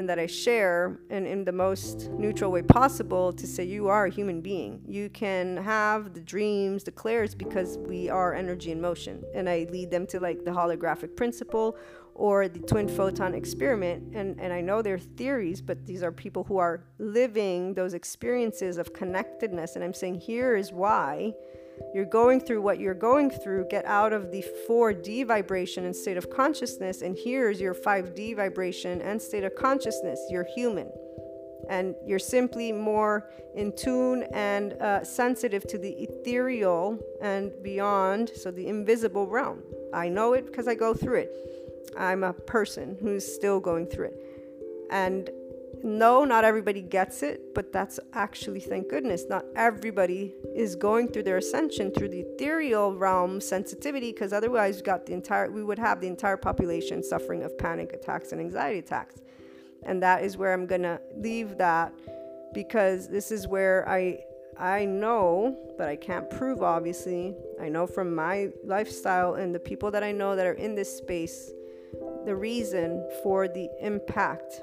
[0.00, 4.06] and that I share and in the most neutral way possible to say you are
[4.06, 4.80] a human being.
[4.86, 9.22] You can have the dreams, the clairs because we are energy in motion.
[9.34, 11.76] And I lead them to like the holographic principle
[12.14, 14.14] or the twin photon experiment.
[14.14, 18.78] And, and I know they're theories, but these are people who are living those experiences
[18.78, 19.74] of connectedness.
[19.76, 21.34] And I'm saying here is why
[21.94, 26.16] you're going through what you're going through, get out of the 4D vibration and state
[26.16, 30.20] of consciousness, and here's your 5D vibration and state of consciousness.
[30.30, 30.90] You're human.
[31.68, 38.50] And you're simply more in tune and uh, sensitive to the ethereal and beyond, so
[38.50, 39.62] the invisible realm.
[39.92, 41.92] I know it because I go through it.
[41.96, 44.26] I'm a person who's still going through it.
[44.90, 45.30] And
[45.82, 51.24] no, not everybody gets it, but that's actually, thank goodness, not everybody is going through
[51.24, 55.78] their ascension through the ethereal realm sensitivity, because otherwise, we got the entire, we would
[55.78, 59.16] have the entire population suffering of panic attacks and anxiety attacks.
[59.82, 61.92] And that is where I'm gonna leave that,
[62.52, 64.20] because this is where I
[64.58, 67.34] I know, but I can't prove obviously.
[67.58, 70.94] I know from my lifestyle and the people that I know that are in this
[70.94, 71.50] space
[72.26, 74.62] the reason for the impact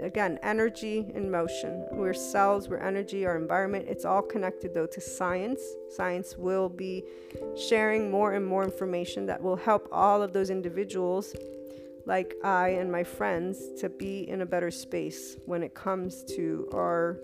[0.00, 1.86] again, energy in motion.
[1.92, 3.86] We're cells, we're energy, our environment.
[3.88, 5.60] It's all connected though to science.
[5.90, 7.04] Science will be
[7.56, 11.34] sharing more and more information that will help all of those individuals,
[12.06, 16.68] like I and my friends, to be in a better space when it comes to
[16.72, 17.18] our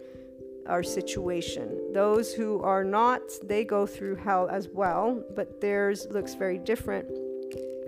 [0.67, 1.93] our situation.
[1.93, 7.09] Those who are not, they go through hell as well, but theirs looks very different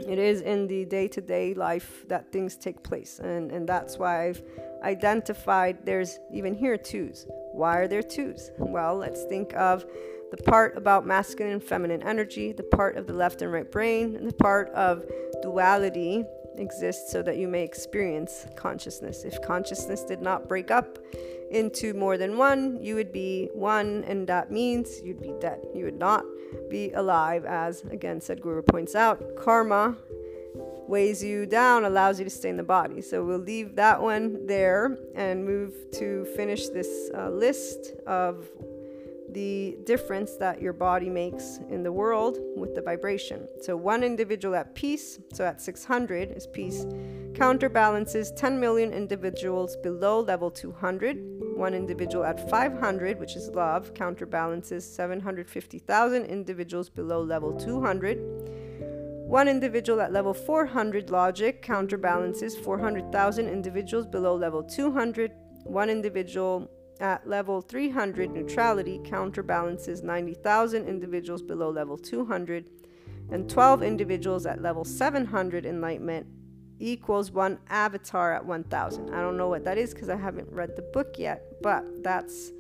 [0.08, 4.42] it is in the day-to-day life that things take place and, and that's why i've
[4.82, 7.26] identified there's even here twos.
[7.52, 8.50] Why are there twos?
[8.58, 9.84] Well, let's think of
[10.30, 14.16] the part about masculine and feminine energy, the part of the left and right brain,
[14.16, 15.04] and the part of
[15.42, 16.24] duality
[16.56, 19.24] exists so that you may experience consciousness.
[19.24, 20.98] If consciousness did not break up
[21.52, 25.60] into more than one, you would be one, and that means you'd be dead.
[25.74, 26.24] You would not
[26.70, 29.36] be alive, as again Sadhguru points out.
[29.36, 29.96] Karma
[30.88, 33.00] weighs you down, allows you to stay in the body.
[33.00, 38.48] So we'll leave that one there and move to finish this uh, list of
[39.32, 43.48] the difference that your body makes in the world with the vibration.
[43.62, 46.84] So one individual at peace, so at 600 is peace,
[47.34, 51.31] counterbalances 10 million individuals below level 200.
[51.56, 58.18] One individual at 500, which is love, counterbalances 750,000 individuals below level 200.
[59.26, 65.32] One individual at level 400 logic counterbalances 400,000 individuals below level 200.
[65.64, 66.70] One individual
[67.00, 72.68] at level 300 neutrality counterbalances 90,000 individuals below level 200.
[73.30, 76.26] And 12 individuals at level 700 enlightenment
[76.82, 79.14] equals one avatar at 1000.
[79.14, 82.50] I don't know what that is because I haven't read the book yet, but that's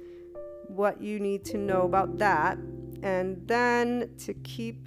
[0.68, 2.56] what you need to know about that.
[3.02, 4.86] And then to keep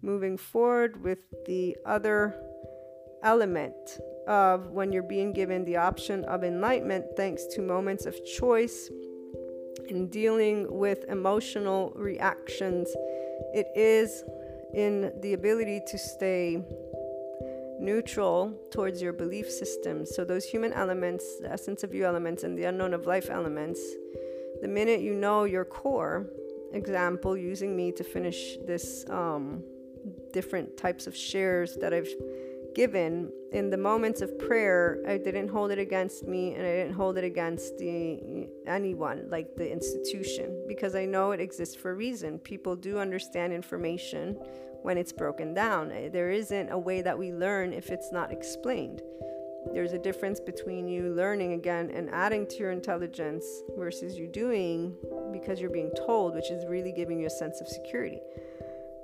[0.00, 2.36] moving forward with the other
[3.22, 3.74] element
[4.28, 8.90] of when you're being given the option of enlightenment thanks to moments of choice
[9.88, 12.88] in dealing with emotional reactions.
[13.52, 14.22] It is
[14.74, 16.62] in the ability to stay
[17.80, 20.04] neutral towards your belief system.
[20.06, 23.80] So, those human elements, the essence of you elements, and the unknown of life elements,
[24.62, 26.26] the minute you know your core,
[26.72, 29.62] example, using me to finish this um,
[30.32, 32.08] different types of shares that I've
[32.76, 36.92] given in the moments of prayer i didn't hold it against me and i didn't
[36.92, 41.94] hold it against the anyone like the institution because i know it exists for a
[41.94, 44.36] reason people do understand information
[44.86, 48.30] when it's broken down eh, there isn't a way that we learn if it's not
[48.30, 49.02] explained
[49.74, 53.44] there's a difference between you learning again and adding to your intelligence
[53.76, 54.94] versus you doing
[55.32, 58.20] because you're being told which is really giving you a sense of security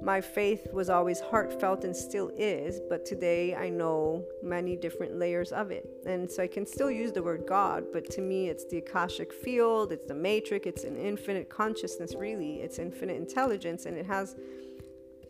[0.00, 5.52] my faith was always heartfelt and still is, but today I know many different layers
[5.52, 5.88] of it.
[6.04, 9.32] And so I can still use the word God, but to me it's the Akashic
[9.32, 12.54] field, it's the matrix, it's an infinite consciousness, really.
[12.62, 14.34] It's infinite intelligence, and it has.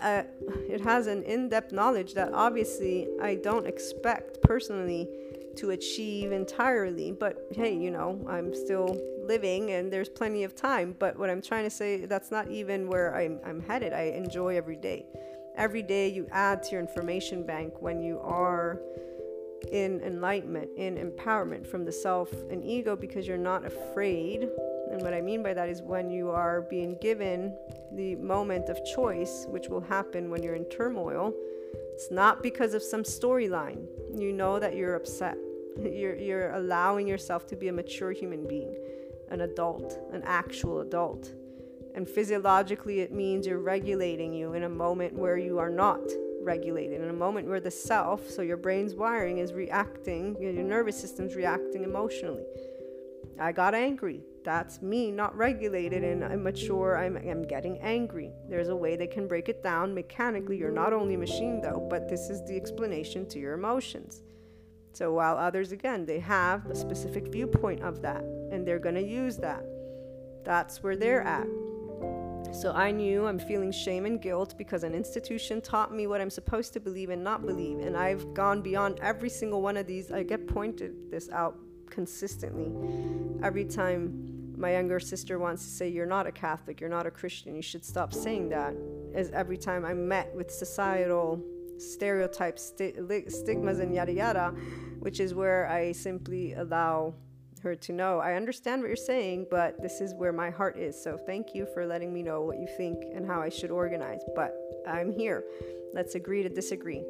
[0.02, 0.24] A,
[0.68, 5.08] it has an in-depth knowledge that obviously I don't expect personally
[5.56, 7.12] to achieve entirely.
[7.12, 10.96] But hey, you know, I'm still living and there's plenty of time.
[10.98, 13.92] But what I'm trying to say, that's not even where I'm, I'm headed.
[13.92, 15.06] I enjoy every day.
[15.56, 18.80] Every day you add to your information bank when you are
[19.70, 24.48] in enlightenment, in empowerment from the self and ego because you're not afraid.
[24.92, 27.56] And what I mean by that is when you are being given
[27.92, 31.32] the moment of choice, which will happen when you're in turmoil,
[31.94, 33.86] it's not because of some storyline.
[34.14, 35.38] You know that you're upset.
[35.80, 38.76] You're, you're allowing yourself to be a mature human being,
[39.30, 41.32] an adult, an actual adult.
[41.94, 46.02] And physiologically, it means you're regulating you in a moment where you are not
[46.42, 51.00] regulated, in a moment where the self, so your brain's wiring, is reacting, your nervous
[51.00, 52.44] system's reacting emotionally.
[53.40, 54.20] I got angry.
[54.44, 56.96] That's me not regulated and immature.
[56.96, 58.32] I'm, I'm getting angry.
[58.48, 60.56] There's a way they can break it down mechanically.
[60.56, 64.22] You're not only a machine, though, but this is the explanation to your emotions.
[64.92, 69.02] So, while others, again, they have a specific viewpoint of that and they're going to
[69.02, 69.64] use that,
[70.44, 71.46] that's where they're at.
[72.52, 76.28] So, I knew I'm feeling shame and guilt because an institution taught me what I'm
[76.28, 77.78] supposed to believe and not believe.
[77.78, 80.12] And I've gone beyond every single one of these.
[80.12, 81.56] I get pointed this out
[81.92, 82.72] consistently.
[83.42, 87.10] Every time my younger sister wants to say, You're not a Catholic, you're not a
[87.10, 88.74] Christian, you should stop saying that.
[89.14, 91.40] As every time I'm met with societal
[91.78, 92.94] stereotypes, sti-
[93.28, 94.54] stigmas, and yada yada,
[95.00, 97.14] which is where I simply allow
[97.62, 101.00] her to know I understand what you're saying, but this is where my heart is.
[101.00, 104.20] So thank you for letting me know what you think and how I should organize.
[104.34, 104.52] But
[104.86, 105.44] I'm here.
[105.92, 107.04] Let's agree to disagree.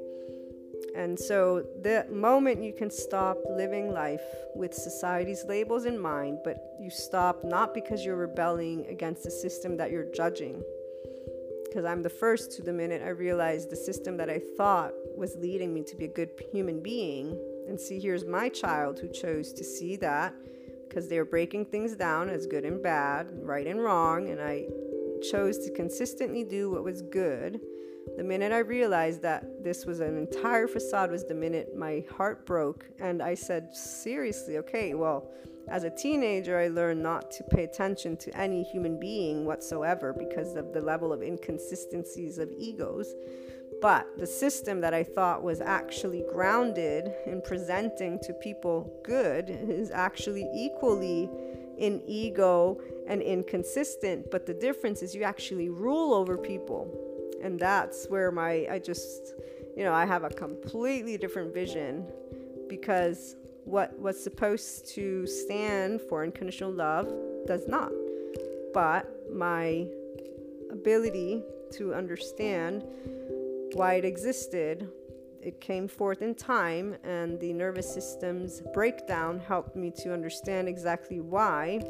[0.94, 4.22] And so, the moment you can stop living life
[4.54, 9.76] with society's labels in mind, but you stop not because you're rebelling against the system
[9.78, 10.62] that you're judging.
[11.64, 15.34] Because I'm the first to the minute I realized the system that I thought was
[15.36, 17.38] leading me to be a good human being.
[17.66, 20.34] And see, here's my child who chose to see that
[20.86, 24.28] because they were breaking things down as good and bad, right and wrong.
[24.28, 24.66] And I
[25.30, 27.60] chose to consistently do what was good
[28.16, 32.44] the minute I realized that this was an entire facade was the minute my heart
[32.44, 35.30] broke and I said seriously, okay, well,
[35.68, 40.56] as a teenager I learned not to pay attention to any human being whatsoever because
[40.56, 43.14] of the level of inconsistencies of egos.
[43.80, 49.90] But the system that I thought was actually grounded in presenting to people good is
[49.90, 51.30] actually equally
[51.78, 52.78] in ego
[53.08, 54.30] and inconsistent.
[54.30, 56.86] But the difference is you actually rule over people
[57.42, 59.34] and that's where my i just
[59.76, 62.06] you know i have a completely different vision
[62.68, 67.12] because what was supposed to stand for unconditional love
[67.46, 67.92] does not.
[68.74, 69.86] But my
[70.70, 71.42] ability
[71.72, 72.84] to understand
[73.74, 74.90] why it existed
[75.40, 81.18] it came forth in time and the nervous system's breakdown helped me to understand exactly
[81.18, 81.80] why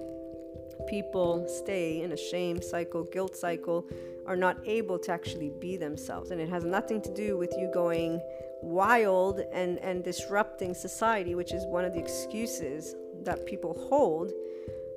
[0.88, 3.86] people stay in a shame cycle guilt cycle
[4.26, 6.30] are not able to actually be themselves.
[6.30, 8.20] And it has nothing to do with you going
[8.62, 12.94] wild and, and disrupting society, which is one of the excuses
[13.24, 14.32] that people hold,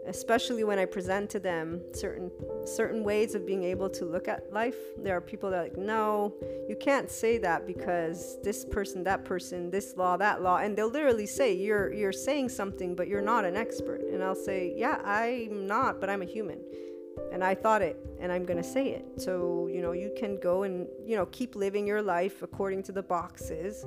[0.08, 2.32] especially when I present to them certain
[2.66, 4.76] certain ways of being able to look at life.
[4.98, 6.34] There are people that are like, no,
[6.70, 10.90] you can't say that because this person, that person, this law, that law, and they'll
[10.90, 14.02] literally say you're you're saying something, but you're not an expert.
[14.02, 16.60] And I'll say, yeah, I'm not, but I'm a human
[17.32, 19.06] and I thought it and I'm going to say it.
[19.18, 22.92] So, you know, you can go and, you know, keep living your life according to
[22.92, 23.86] the boxes.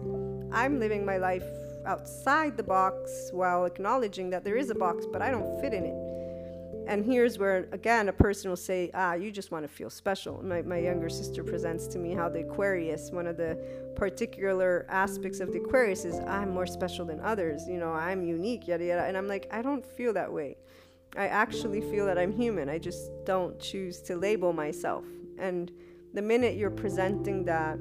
[0.52, 1.44] I'm living my life
[1.86, 5.84] outside the box while acknowledging that there is a box, but I don't fit in
[5.84, 6.08] it.
[6.88, 10.42] And here's where, again, a person will say, ah, you just want to feel special.
[10.42, 13.58] My, my younger sister presents to me how the Aquarius, one of the
[13.94, 17.68] particular aspects of the Aquarius is, I'm more special than others.
[17.68, 19.02] You know, I'm unique, yada, yada.
[19.04, 20.56] And I'm like, I don't feel that way.
[21.18, 22.68] I actually feel that I'm human.
[22.68, 25.04] I just don't choose to label myself.
[25.36, 25.72] And
[26.14, 27.76] the minute you're presenting that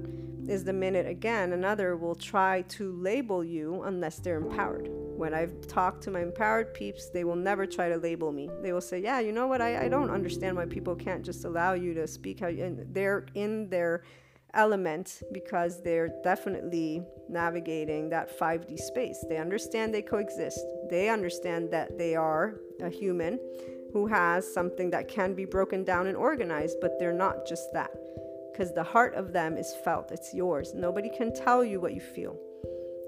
[0.47, 4.88] is the minute again another will try to label you unless they're empowered.
[4.89, 8.49] When I've talked to my empowered peeps, they will never try to label me.
[8.64, 9.61] They will say, Yeah, you know what?
[9.61, 12.91] I, I don't understand why people can't just allow you to speak how you, and
[12.91, 14.01] they're in their
[14.53, 19.24] element because they're definitely navigating that 5D space.
[19.30, 20.60] They understand they coexist.
[20.90, 23.40] They understand that they are a human
[23.94, 27.91] who has something that can be broken down and organized, but they're not just that.
[28.52, 30.74] Because the heart of them is felt, it's yours.
[30.74, 32.38] Nobody can tell you what you feel.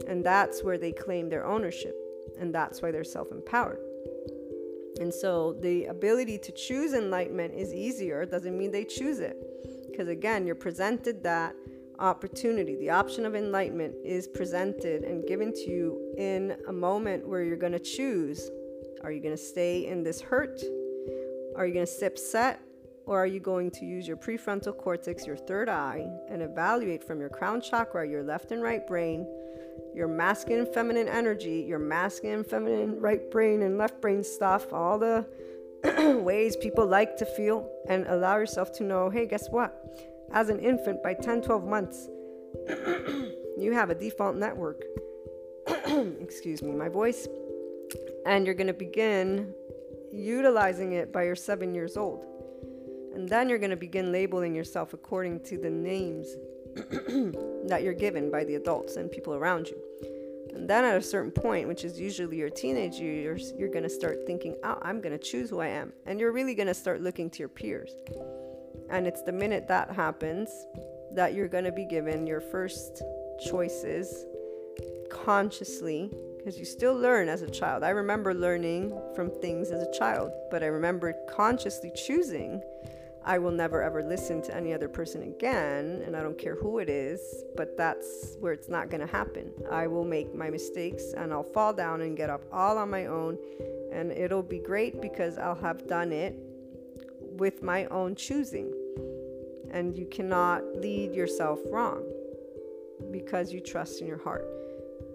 [0.08, 1.96] And that's where they claim their ownership.
[2.40, 3.80] And that's why they're self empowered.
[5.00, 9.38] And so the ability to choose enlightenment is easier, doesn't mean they choose it.
[10.00, 11.54] Because again, you're presented that
[12.00, 12.78] opportunity.
[12.78, 17.58] The option of enlightenment is presented and given to you in a moment where you're
[17.58, 18.50] going to choose
[19.04, 20.62] Are you going to stay in this hurt?
[21.58, 22.62] Are you going to sit upset?
[23.08, 27.20] Or are you going to use your prefrontal cortex, your third eye, and evaluate from
[27.20, 29.28] your crown chakra, your left and right brain,
[29.94, 34.72] your masculine and feminine energy, your masculine and feminine right brain and left brain stuff,
[34.72, 35.28] all the
[36.24, 39.74] ways people like to feel, and allow yourself to know hey, guess what?
[40.32, 42.08] As an infant, by 10, 12 months,
[43.58, 44.84] you have a default network.
[46.22, 47.28] Excuse me, my voice.
[48.26, 49.54] And you're going to begin
[50.12, 52.26] utilizing it by your seven years old.
[53.14, 56.36] And then you're going to begin labeling yourself according to the names
[57.68, 59.78] that you're given by the adults and people around you.
[60.54, 63.90] And then at a certain point, which is usually your teenage years, you're going to
[63.90, 65.94] start thinking, oh, I'm going to choose who I am.
[66.06, 67.92] And you're really going to start looking to your peers.
[68.90, 70.50] And it's the minute that happens
[71.12, 73.04] that you're going to be given your first
[73.50, 74.26] choices
[75.10, 77.84] consciously because you still learn as a child.
[77.84, 82.62] I remember learning from things as a child, but I remember consciously choosing
[83.26, 86.80] I will never ever listen to any other person again, and I don't care who
[86.80, 87.20] it is,
[87.56, 89.52] but that's where it's not going to happen.
[89.70, 93.08] I will make my mistakes and I'll fall down and get up all on my
[93.08, 93.38] own,
[93.92, 96.36] and it'll be great because I'll have done it
[97.38, 98.74] with my own choosing.
[99.72, 102.04] And you cannot lead yourself wrong
[103.12, 104.48] because you trust in your heart.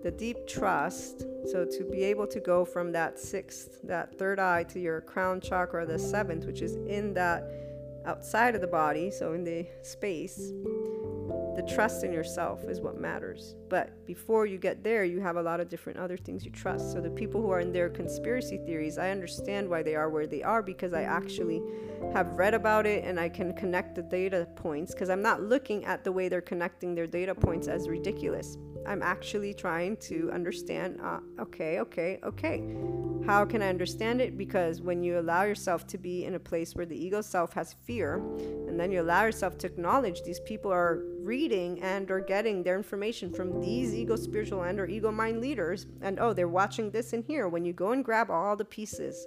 [0.02, 1.20] The deep trust,
[1.50, 5.40] so to be able to go from that sixth, that third eye to your crown
[5.40, 7.63] chakra, the seventh, which is in that
[8.06, 10.52] outside of the body, so in the space,
[11.54, 13.54] the trust in yourself is what matters.
[13.68, 16.92] But before you get there, you have a lot of different other things you trust.
[16.92, 20.26] So the people who are in their conspiracy theories, I understand why they are where
[20.26, 21.62] they are because I actually
[22.12, 25.84] have read about it and I can connect the data points because I'm not looking
[25.84, 28.58] at the way they're connecting their data points as ridiculous.
[28.86, 32.62] I'm actually trying to understand uh, okay, okay, okay.
[33.26, 34.36] How can I understand it?
[34.36, 37.72] Because when you allow yourself to be in a place where the ego self has
[37.72, 38.16] fear,
[38.68, 42.76] and then you allow yourself to acknowledge these people are reading and or getting their
[42.76, 47.14] information from these ego spiritual and or ego mind leaders, and oh, they're watching this
[47.14, 47.48] and here.
[47.48, 49.26] When you go and grab all the pieces,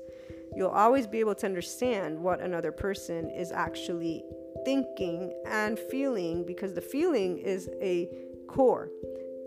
[0.56, 4.24] you'll always be able to understand what another person is actually
[4.64, 8.10] thinking and feeling because the feeling is a
[8.48, 8.90] core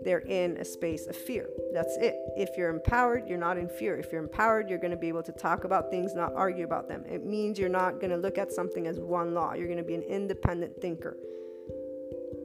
[0.03, 1.49] they're in a space of fear.
[1.73, 2.15] That's it.
[2.35, 3.97] If you're empowered, you're not in fear.
[3.97, 6.87] If you're empowered, you're going to be able to talk about things, not argue about
[6.87, 7.03] them.
[7.09, 9.53] It means you're not going to look at something as one law.
[9.53, 11.17] You're going to be an independent thinker.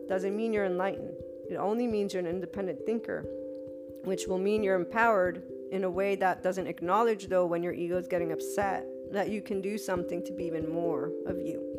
[0.08, 1.14] Doesn't mean you're enlightened.
[1.50, 3.24] It only means you're an independent thinker,
[4.04, 5.42] which will mean you're empowered
[5.72, 9.40] in a way that doesn't acknowledge, though, when your ego is getting upset, that you
[9.42, 11.75] can do something to be even more of you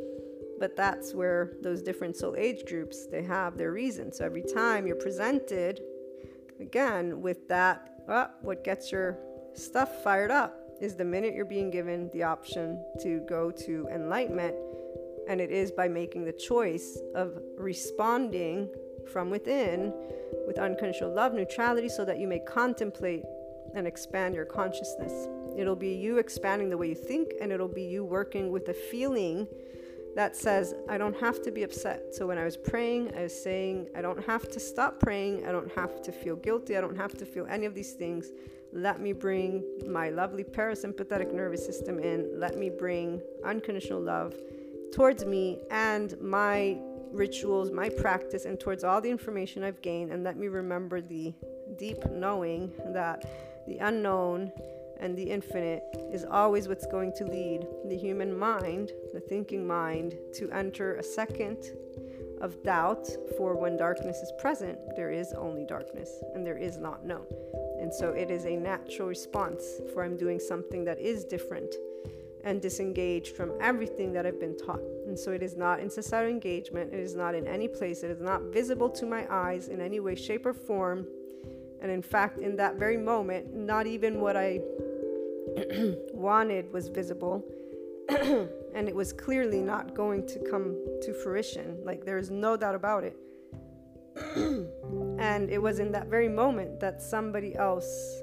[0.60, 4.88] but that's where those different soul age groups they have their reasons so every time
[4.88, 5.82] you're presented
[6.60, 9.18] again with that uh, what gets your
[9.54, 14.56] stuff fired up is the minute you're being given the option to go to enlightenment.
[15.28, 18.70] And it is by making the choice of responding
[19.12, 19.94] from within
[20.46, 23.24] with unconditional love neutrality so that you may contemplate
[23.76, 25.28] and expand your consciousness.
[25.58, 28.74] It'll be you expanding the way you think and it'll be you working with a
[28.74, 29.48] feeling
[30.18, 32.16] that says, I don't have to be upset.
[32.16, 35.46] So when I was praying, I was saying, I don't have to stop praying.
[35.46, 36.76] I don't have to feel guilty.
[36.76, 38.32] I don't have to feel any of these things.
[38.74, 42.32] Let me bring my lovely parasympathetic nervous system in.
[42.34, 44.34] Let me bring unconditional love
[44.92, 46.80] towards me and my
[47.12, 50.12] rituals, my practice, and towards all the information I've gained.
[50.12, 51.32] And let me remember the
[51.78, 53.24] deep knowing that
[53.68, 54.52] the unknown
[55.00, 60.16] and the infinite is always what's going to lead the human mind, the thinking mind,
[60.34, 61.58] to enter a second
[62.42, 63.08] of doubt.
[63.38, 67.26] For when darkness is present, there is only darkness and there is not known.
[67.80, 69.64] And so it is a natural response
[69.94, 71.76] for I'm doing something that is different
[72.44, 74.82] and disengaged from everything that I've been taught.
[75.06, 78.12] And so it is not in societal engagement, it is not in any place, it
[78.12, 81.06] is not visible to my eyes in any way, shape, or form.
[81.82, 84.62] And in fact, in that very moment, not even what I
[86.14, 87.44] wanted was visible
[88.10, 91.84] and it was clearly not going to come to fruition.
[91.84, 93.18] Like, there's no doubt about it.
[95.20, 98.22] and it was in that very moment that somebody else,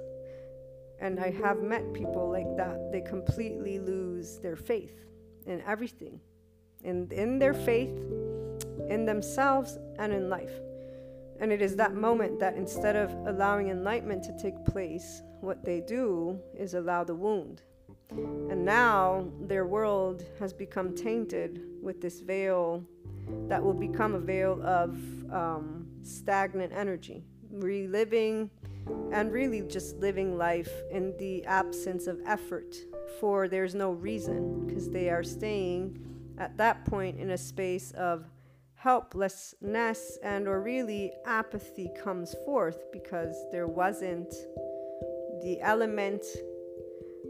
[1.01, 5.05] and I have met people like that, they completely lose their faith
[5.47, 6.19] in everything,
[6.83, 7.95] in, in their faith,
[8.89, 10.53] in themselves, and in life.
[11.41, 15.81] And it is that moment that instead of allowing enlightenment to take place, what they
[15.81, 17.63] do is allow the wound.
[18.11, 22.85] And now their world has become tainted with this veil
[23.49, 24.97] that will become a veil of
[25.33, 28.51] um, stagnant energy, reliving
[29.13, 32.75] and really just living life in the absence of effort
[33.19, 35.99] for there's no reason because they are staying
[36.39, 38.27] at that point in a space of
[38.75, 44.35] helplessness and or really apathy comes forth because there wasn't
[45.45, 46.25] the element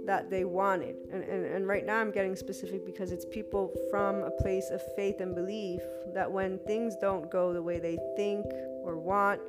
[0.07, 4.23] that they wanted and, and, and right now i'm getting specific because it's people from
[4.23, 5.81] a place of faith and belief
[6.15, 8.45] that when things don't go the way they think
[8.85, 9.41] or want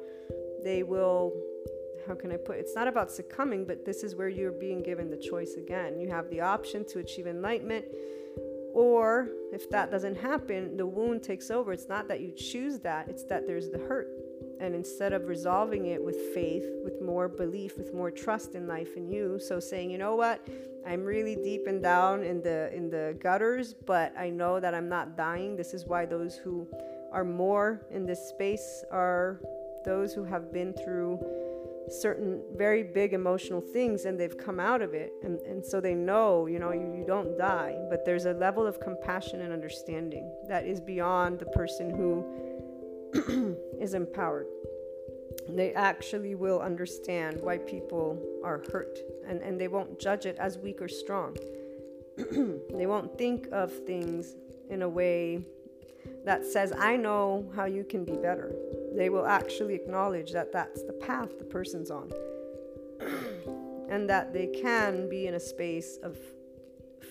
[0.64, 1.34] they will
[2.08, 2.60] how can i put it?
[2.60, 6.10] it's not about succumbing but this is where you're being given the choice again you
[6.10, 7.86] have the option to achieve enlightenment
[8.76, 11.72] or if that doesn't happen, the wound takes over.
[11.72, 14.10] It's not that you choose that, it's that there's the hurt.
[14.60, 18.96] And instead of resolving it with faith, with more belief, with more trust in life
[18.96, 20.48] and you, so saying, you know what,
[20.88, 24.88] I'm really deep and down in the in the gutters, but I know that I'm
[24.88, 25.56] not dying.
[25.56, 26.68] This is why those who
[27.12, 29.40] are more in this space are
[29.84, 31.20] those who have been through
[31.90, 35.94] certain very big emotional things and they've come out of it and, and so they
[35.94, 40.32] know you know you, you don't die but there's a level of compassion and understanding
[40.48, 42.26] that is beyond the person who
[43.80, 44.48] is empowered.
[45.50, 50.58] They actually will understand why people are hurt and, and they won't judge it as
[50.58, 51.38] weak or strong.
[52.74, 54.36] They won't think of things
[54.70, 55.46] in a way
[56.24, 58.54] that says i know how you can be better.
[58.96, 62.12] They will actually acknowledge that that's the path the person's on.
[63.88, 66.18] And that they can be in a space of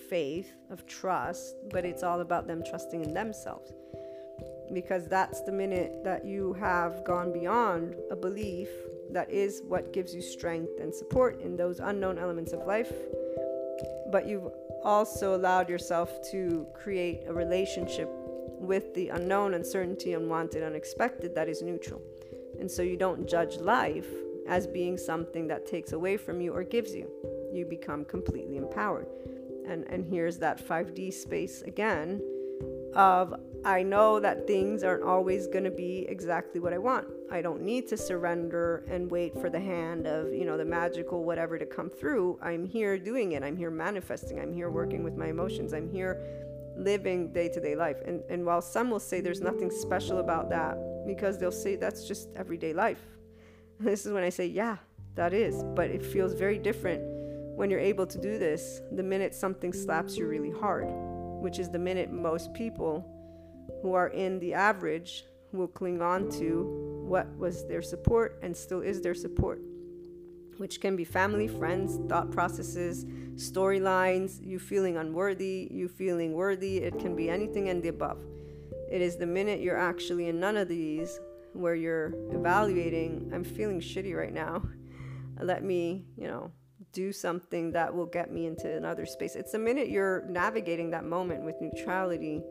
[0.09, 3.71] faith, of trust, but it's all about them trusting in themselves.
[4.73, 8.69] Because that's the minute that you have gone beyond a belief
[9.11, 12.91] that is what gives you strength and support in those unknown elements of life.
[14.11, 14.51] But you've
[14.83, 18.09] also allowed yourself to create a relationship
[18.59, 22.01] with the unknown, uncertainty, unwanted, unexpected that is neutral.
[22.59, 24.07] And so you don't judge life
[24.47, 27.09] as being something that takes away from you or gives you.
[27.51, 29.07] You become completely empowered.
[29.67, 32.21] And, and here's that 5D space again
[32.93, 33.33] of
[33.65, 37.07] I know that things aren't always going to be exactly what I want.
[37.31, 41.23] I don't need to surrender and wait for the hand of, you know, the magical
[41.23, 42.37] whatever to come through.
[42.43, 43.41] I'm here doing it.
[43.41, 44.39] I'm here manifesting.
[44.39, 45.73] I'm here working with my emotions.
[45.73, 46.21] I'm here
[46.77, 47.97] living day to day life.
[48.05, 50.77] And, and while some will say there's nothing special about that,
[51.07, 53.01] because they'll say that's just everyday life.
[53.79, 54.77] This is when I say, yeah,
[55.15, 55.63] that is.
[55.75, 57.01] But it feels very different
[57.57, 60.85] when you're able to do this the minute something slaps you really hard,
[61.41, 63.11] which is the minute most people
[63.85, 68.81] who are in the average will cling on to what was their support and still
[68.81, 69.61] is their support
[70.57, 73.05] which can be family, friends, thought processes,
[73.35, 76.77] storylines, you feeling unworthy, you feeling worthy.
[76.77, 78.19] It can be anything and the above.
[78.89, 81.19] It is the minute you're actually in none of these
[81.51, 84.63] where you're evaluating, I'm feeling shitty right now.
[85.41, 86.51] Let me, you know,
[86.93, 89.35] do something that will get me into another space.
[89.35, 92.41] It's the minute you're navigating that moment with neutrality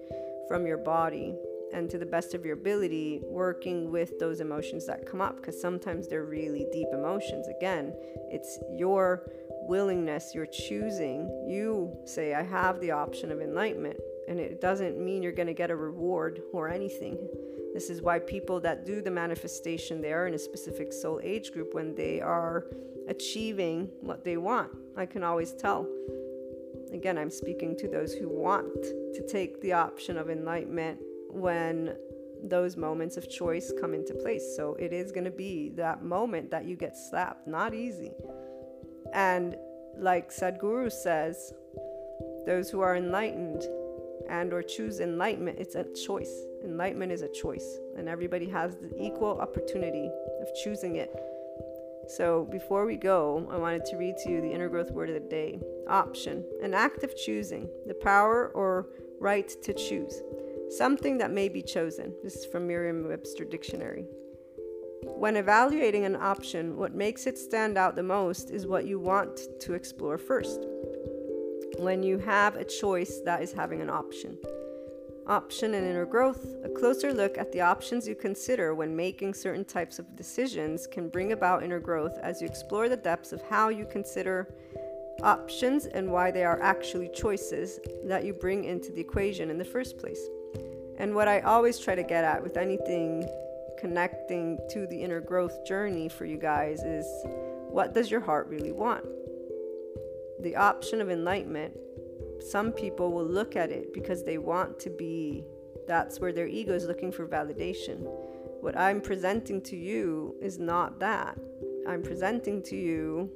[0.49, 1.35] from your body
[1.73, 5.61] and to the best of your ability working with those emotions that come up because
[5.61, 7.47] sometimes they're really deep emotions.
[7.49, 7.93] Again
[8.31, 9.31] it's your
[9.69, 11.29] willingness you're choosing.
[11.49, 13.99] You say i have the option of enlightenment
[14.29, 17.19] and it doesn't mean you're going to get a reward or anything.
[17.75, 21.53] This is why people that do the manifestation they are in a specific soul age
[21.53, 22.67] group when they are
[23.09, 24.71] achieving what they want.
[24.97, 25.89] I can always tell
[26.95, 28.83] again i'm speaking to those who want
[29.15, 30.99] to take the option of enlightenment
[31.29, 31.95] when
[32.49, 34.55] those moments of choice come into place.
[34.57, 38.13] So it is going to be that moment that you get slapped, not easy.
[39.13, 39.57] And
[39.97, 41.53] like Sadhguru says,
[42.47, 43.63] those who are enlightened
[44.29, 46.33] and or choose enlightenment, it's a choice.
[46.63, 50.11] Enlightenment is a choice, and everybody has the equal opportunity
[50.41, 51.15] of choosing it.
[52.07, 55.15] So before we go, I wanted to read to you the inner growth word of
[55.15, 55.61] the day.
[55.89, 58.89] Option, an act of choosing, the power or
[59.21, 60.23] right to choose.
[60.71, 62.15] Something that may be chosen.
[62.23, 64.07] This is from Merriam Webster Dictionary.
[65.03, 69.61] When evaluating an option, what makes it stand out the most is what you want
[69.61, 70.67] to explore first.
[71.79, 74.39] When you have a choice, that is having an option.
[75.27, 76.45] Option and inner growth.
[76.65, 81.09] A closer look at the options you consider when making certain types of decisions can
[81.09, 84.55] bring about inner growth as you explore the depths of how you consider
[85.23, 89.65] options and why they are actually choices that you bring into the equation in the
[89.65, 90.21] first place.
[90.99, 93.27] And what I always try to get at with anything
[93.79, 97.07] connecting to the inner growth journey for you guys is
[97.71, 99.05] what does your heart really want?
[100.41, 101.77] The option of enlightenment,
[102.45, 105.45] some people will look at it because they want to be,
[105.87, 108.01] that's where their ego is looking for validation.
[108.61, 111.39] What I'm presenting to you is not that.
[111.89, 113.31] I'm presenting to you,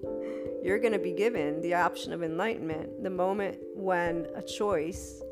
[0.62, 5.22] you're going to be given the option of enlightenment the moment when a choice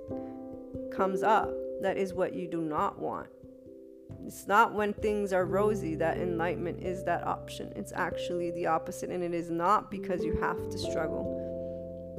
[0.93, 1.51] comes up
[1.83, 3.29] that is what you do not want.
[4.27, 7.73] It's not when things are rosy that enlightenment is that option.
[7.77, 11.56] It's actually the opposite, and it is not because you have to struggle.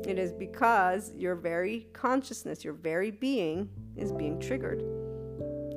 [0.06, 4.82] It is because your very consciousness, your very being, is being triggered.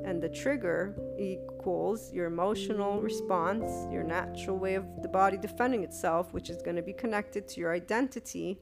[0.03, 6.33] And the trigger equals your emotional response, your natural way of the body defending itself,
[6.33, 8.59] which is going to be connected to your identity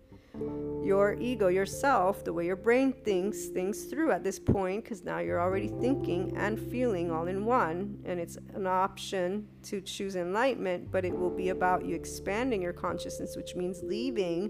[0.83, 5.19] your ego, yourself, the way your brain thinks things through at this point, because now
[5.19, 10.89] you're already thinking and feeling all in one, and it's an option to choose enlightenment,
[10.91, 14.49] but it will be about you expanding your consciousness, which means leaving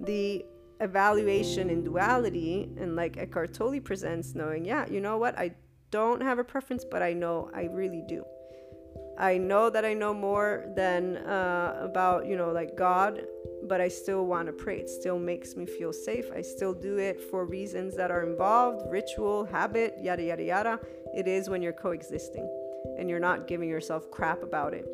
[0.00, 0.44] the
[0.80, 5.52] evaluation in duality, and like Eckhart Tolle presents, knowing, yeah, you know what, I
[5.90, 8.24] don't have a preference, but I know I really do.
[9.18, 13.24] I know that I know more than uh, about, you know, like God
[13.66, 14.78] but I still want to pray.
[14.78, 16.26] It still makes me feel safe.
[16.34, 20.80] I still do it for reasons that are involved ritual, habit, yada, yada, yada.
[21.14, 22.48] It is when you're coexisting
[22.98, 24.86] and you're not giving yourself crap about it.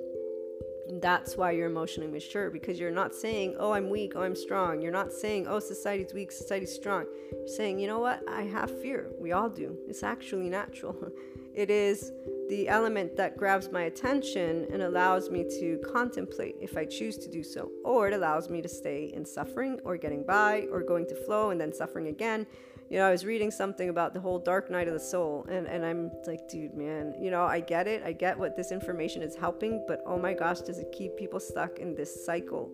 [1.00, 4.82] That's why you're emotionally mature because you're not saying, oh, I'm weak, oh, I'm strong.
[4.82, 7.06] You're not saying, oh, society's weak, society's strong.
[7.32, 8.22] You're saying, you know what?
[8.28, 9.10] I have fear.
[9.18, 9.76] We all do.
[9.88, 10.96] It's actually natural.
[11.54, 12.12] it is
[12.48, 17.30] the element that grabs my attention and allows me to contemplate if I choose to
[17.30, 21.06] do so, or it allows me to stay in suffering or getting by or going
[21.06, 22.46] to flow and then suffering again.
[22.92, 25.66] You know, I was reading something about the whole dark night of the soul, and,
[25.66, 28.02] and I'm like, dude, man, you know, I get it.
[28.04, 31.40] I get what this information is helping, but oh my gosh, does it keep people
[31.40, 32.70] stuck in this cycle?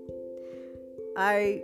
[1.16, 1.62] I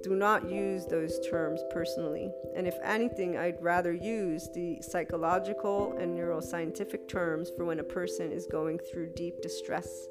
[0.00, 2.30] do not use those terms personally.
[2.54, 8.30] And if anything, I'd rather use the psychological and neuroscientific terms for when a person
[8.30, 10.06] is going through deep distress.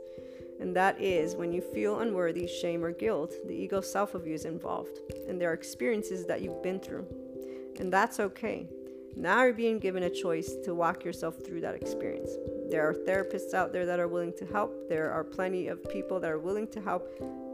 [0.60, 4.34] And that is when you feel unworthy, shame, or guilt, the ego self of you
[4.34, 4.99] is involved.
[5.30, 7.07] And there are experiences that you've been through.
[7.82, 8.70] And that's okay.
[9.18, 12.30] Now you're being given a choice to walk yourself through that experience.
[12.70, 14.88] There are therapists out there that are willing to help.
[14.88, 17.10] There are plenty of people that are willing to help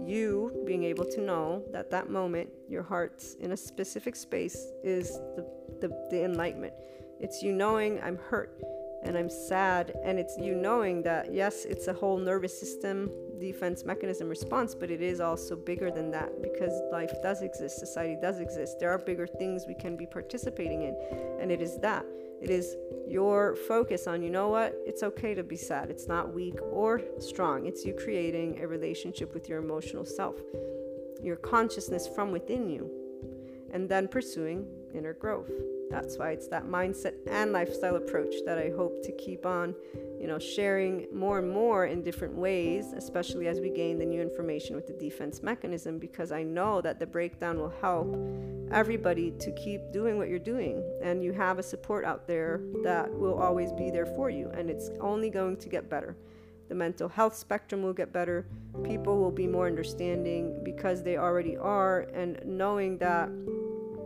[0.06, 5.14] you being able to know that that moment your heart's in a specific space is
[5.38, 5.49] the,
[5.80, 6.74] the, the enlightenment.
[7.22, 8.62] It's you knowing I'm hurt
[9.03, 13.86] and I'm sad, and it's you knowing that yes, it's a whole nervous system defense
[13.86, 18.40] mechanism response, but it is also bigger than that because life does exist, society does
[18.40, 18.80] exist.
[18.80, 20.95] There are bigger things we can be participating in,
[21.40, 22.06] and it is that.
[22.41, 22.76] It is
[23.07, 24.76] your focus on, you know what?
[24.86, 25.90] It's okay to be sad.
[25.90, 27.65] It's not weak or strong.
[27.65, 30.36] It's you creating a relationship with your emotional self,
[31.22, 32.91] your consciousness from within you,
[33.72, 35.52] and then pursuing inner growth.
[35.89, 39.73] That's why it's that mindset and lifestyle approach that I hope to keep on,
[40.19, 44.22] you know, sharing more and more in different ways, especially as we gain the new
[44.22, 48.18] information with the defense mechanism, because I know that the breakdown will help
[48.69, 50.84] everybody to keep doing what you're doing.
[51.02, 54.69] And you have a support out there that will always be there for you, and
[54.69, 56.18] it's only going to get better.
[56.68, 58.45] The mental health spectrum will get better.
[58.84, 63.30] People will be more understanding because they already are, and knowing that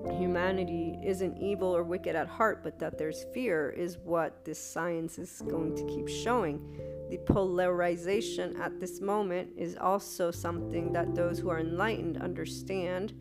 [0.10, 5.20] humanity isn't evil or wicked at heart, but that there's fear is what this science
[5.20, 6.60] is going to keep showing.
[7.10, 13.14] The polarization at this moment is also something that those who are enlightened understand.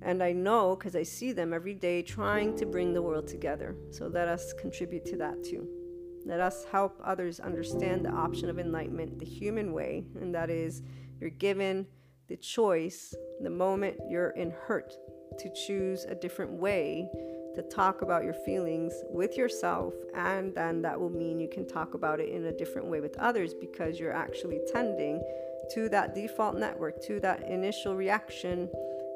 [0.00, 3.76] And I know because I see them every day trying to bring the world together.
[3.90, 5.68] So let us contribute to that too.
[6.24, 10.82] Let us help others understand the option of enlightenment the human way, and that is
[11.20, 11.86] you're given
[12.28, 14.94] the choice the moment you're in hurt
[15.38, 17.10] to choose a different way
[17.54, 21.94] to talk about your feelings with yourself, and then that will mean you can talk
[21.94, 25.20] about it in a different way with others because you're actually tending
[25.72, 28.68] to that default network, to that initial reaction,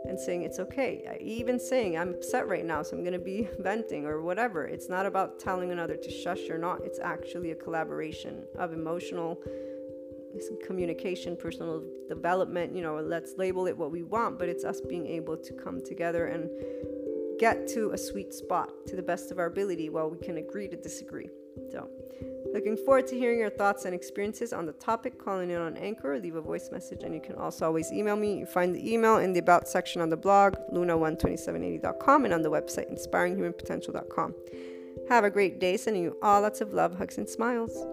[0.07, 1.17] and saying it's okay.
[1.21, 4.65] Even saying I'm upset right now, so I'm going to be venting or whatever.
[4.65, 9.41] It's not about telling another to shush or not, it's actually a collaboration of emotional
[10.65, 15.07] communication, personal development, you know, let's label it what we want, but it's us being
[15.07, 16.49] able to come together and
[17.39, 20.69] get to a sweet spot to the best of our ability while we can agree
[20.69, 21.29] to disagree.
[21.71, 21.89] So,
[22.53, 25.23] looking forward to hearing your thoughts and experiences on the topic.
[25.23, 28.39] Calling in on Anchor, leave a voice message, and you can also always email me.
[28.39, 32.51] You find the email in the About section on the blog, luna12780.com, and on the
[32.51, 34.35] website, inspiringhumanpotential.com.
[35.09, 37.87] Have a great day, sending you all lots of love, hugs, and smiles.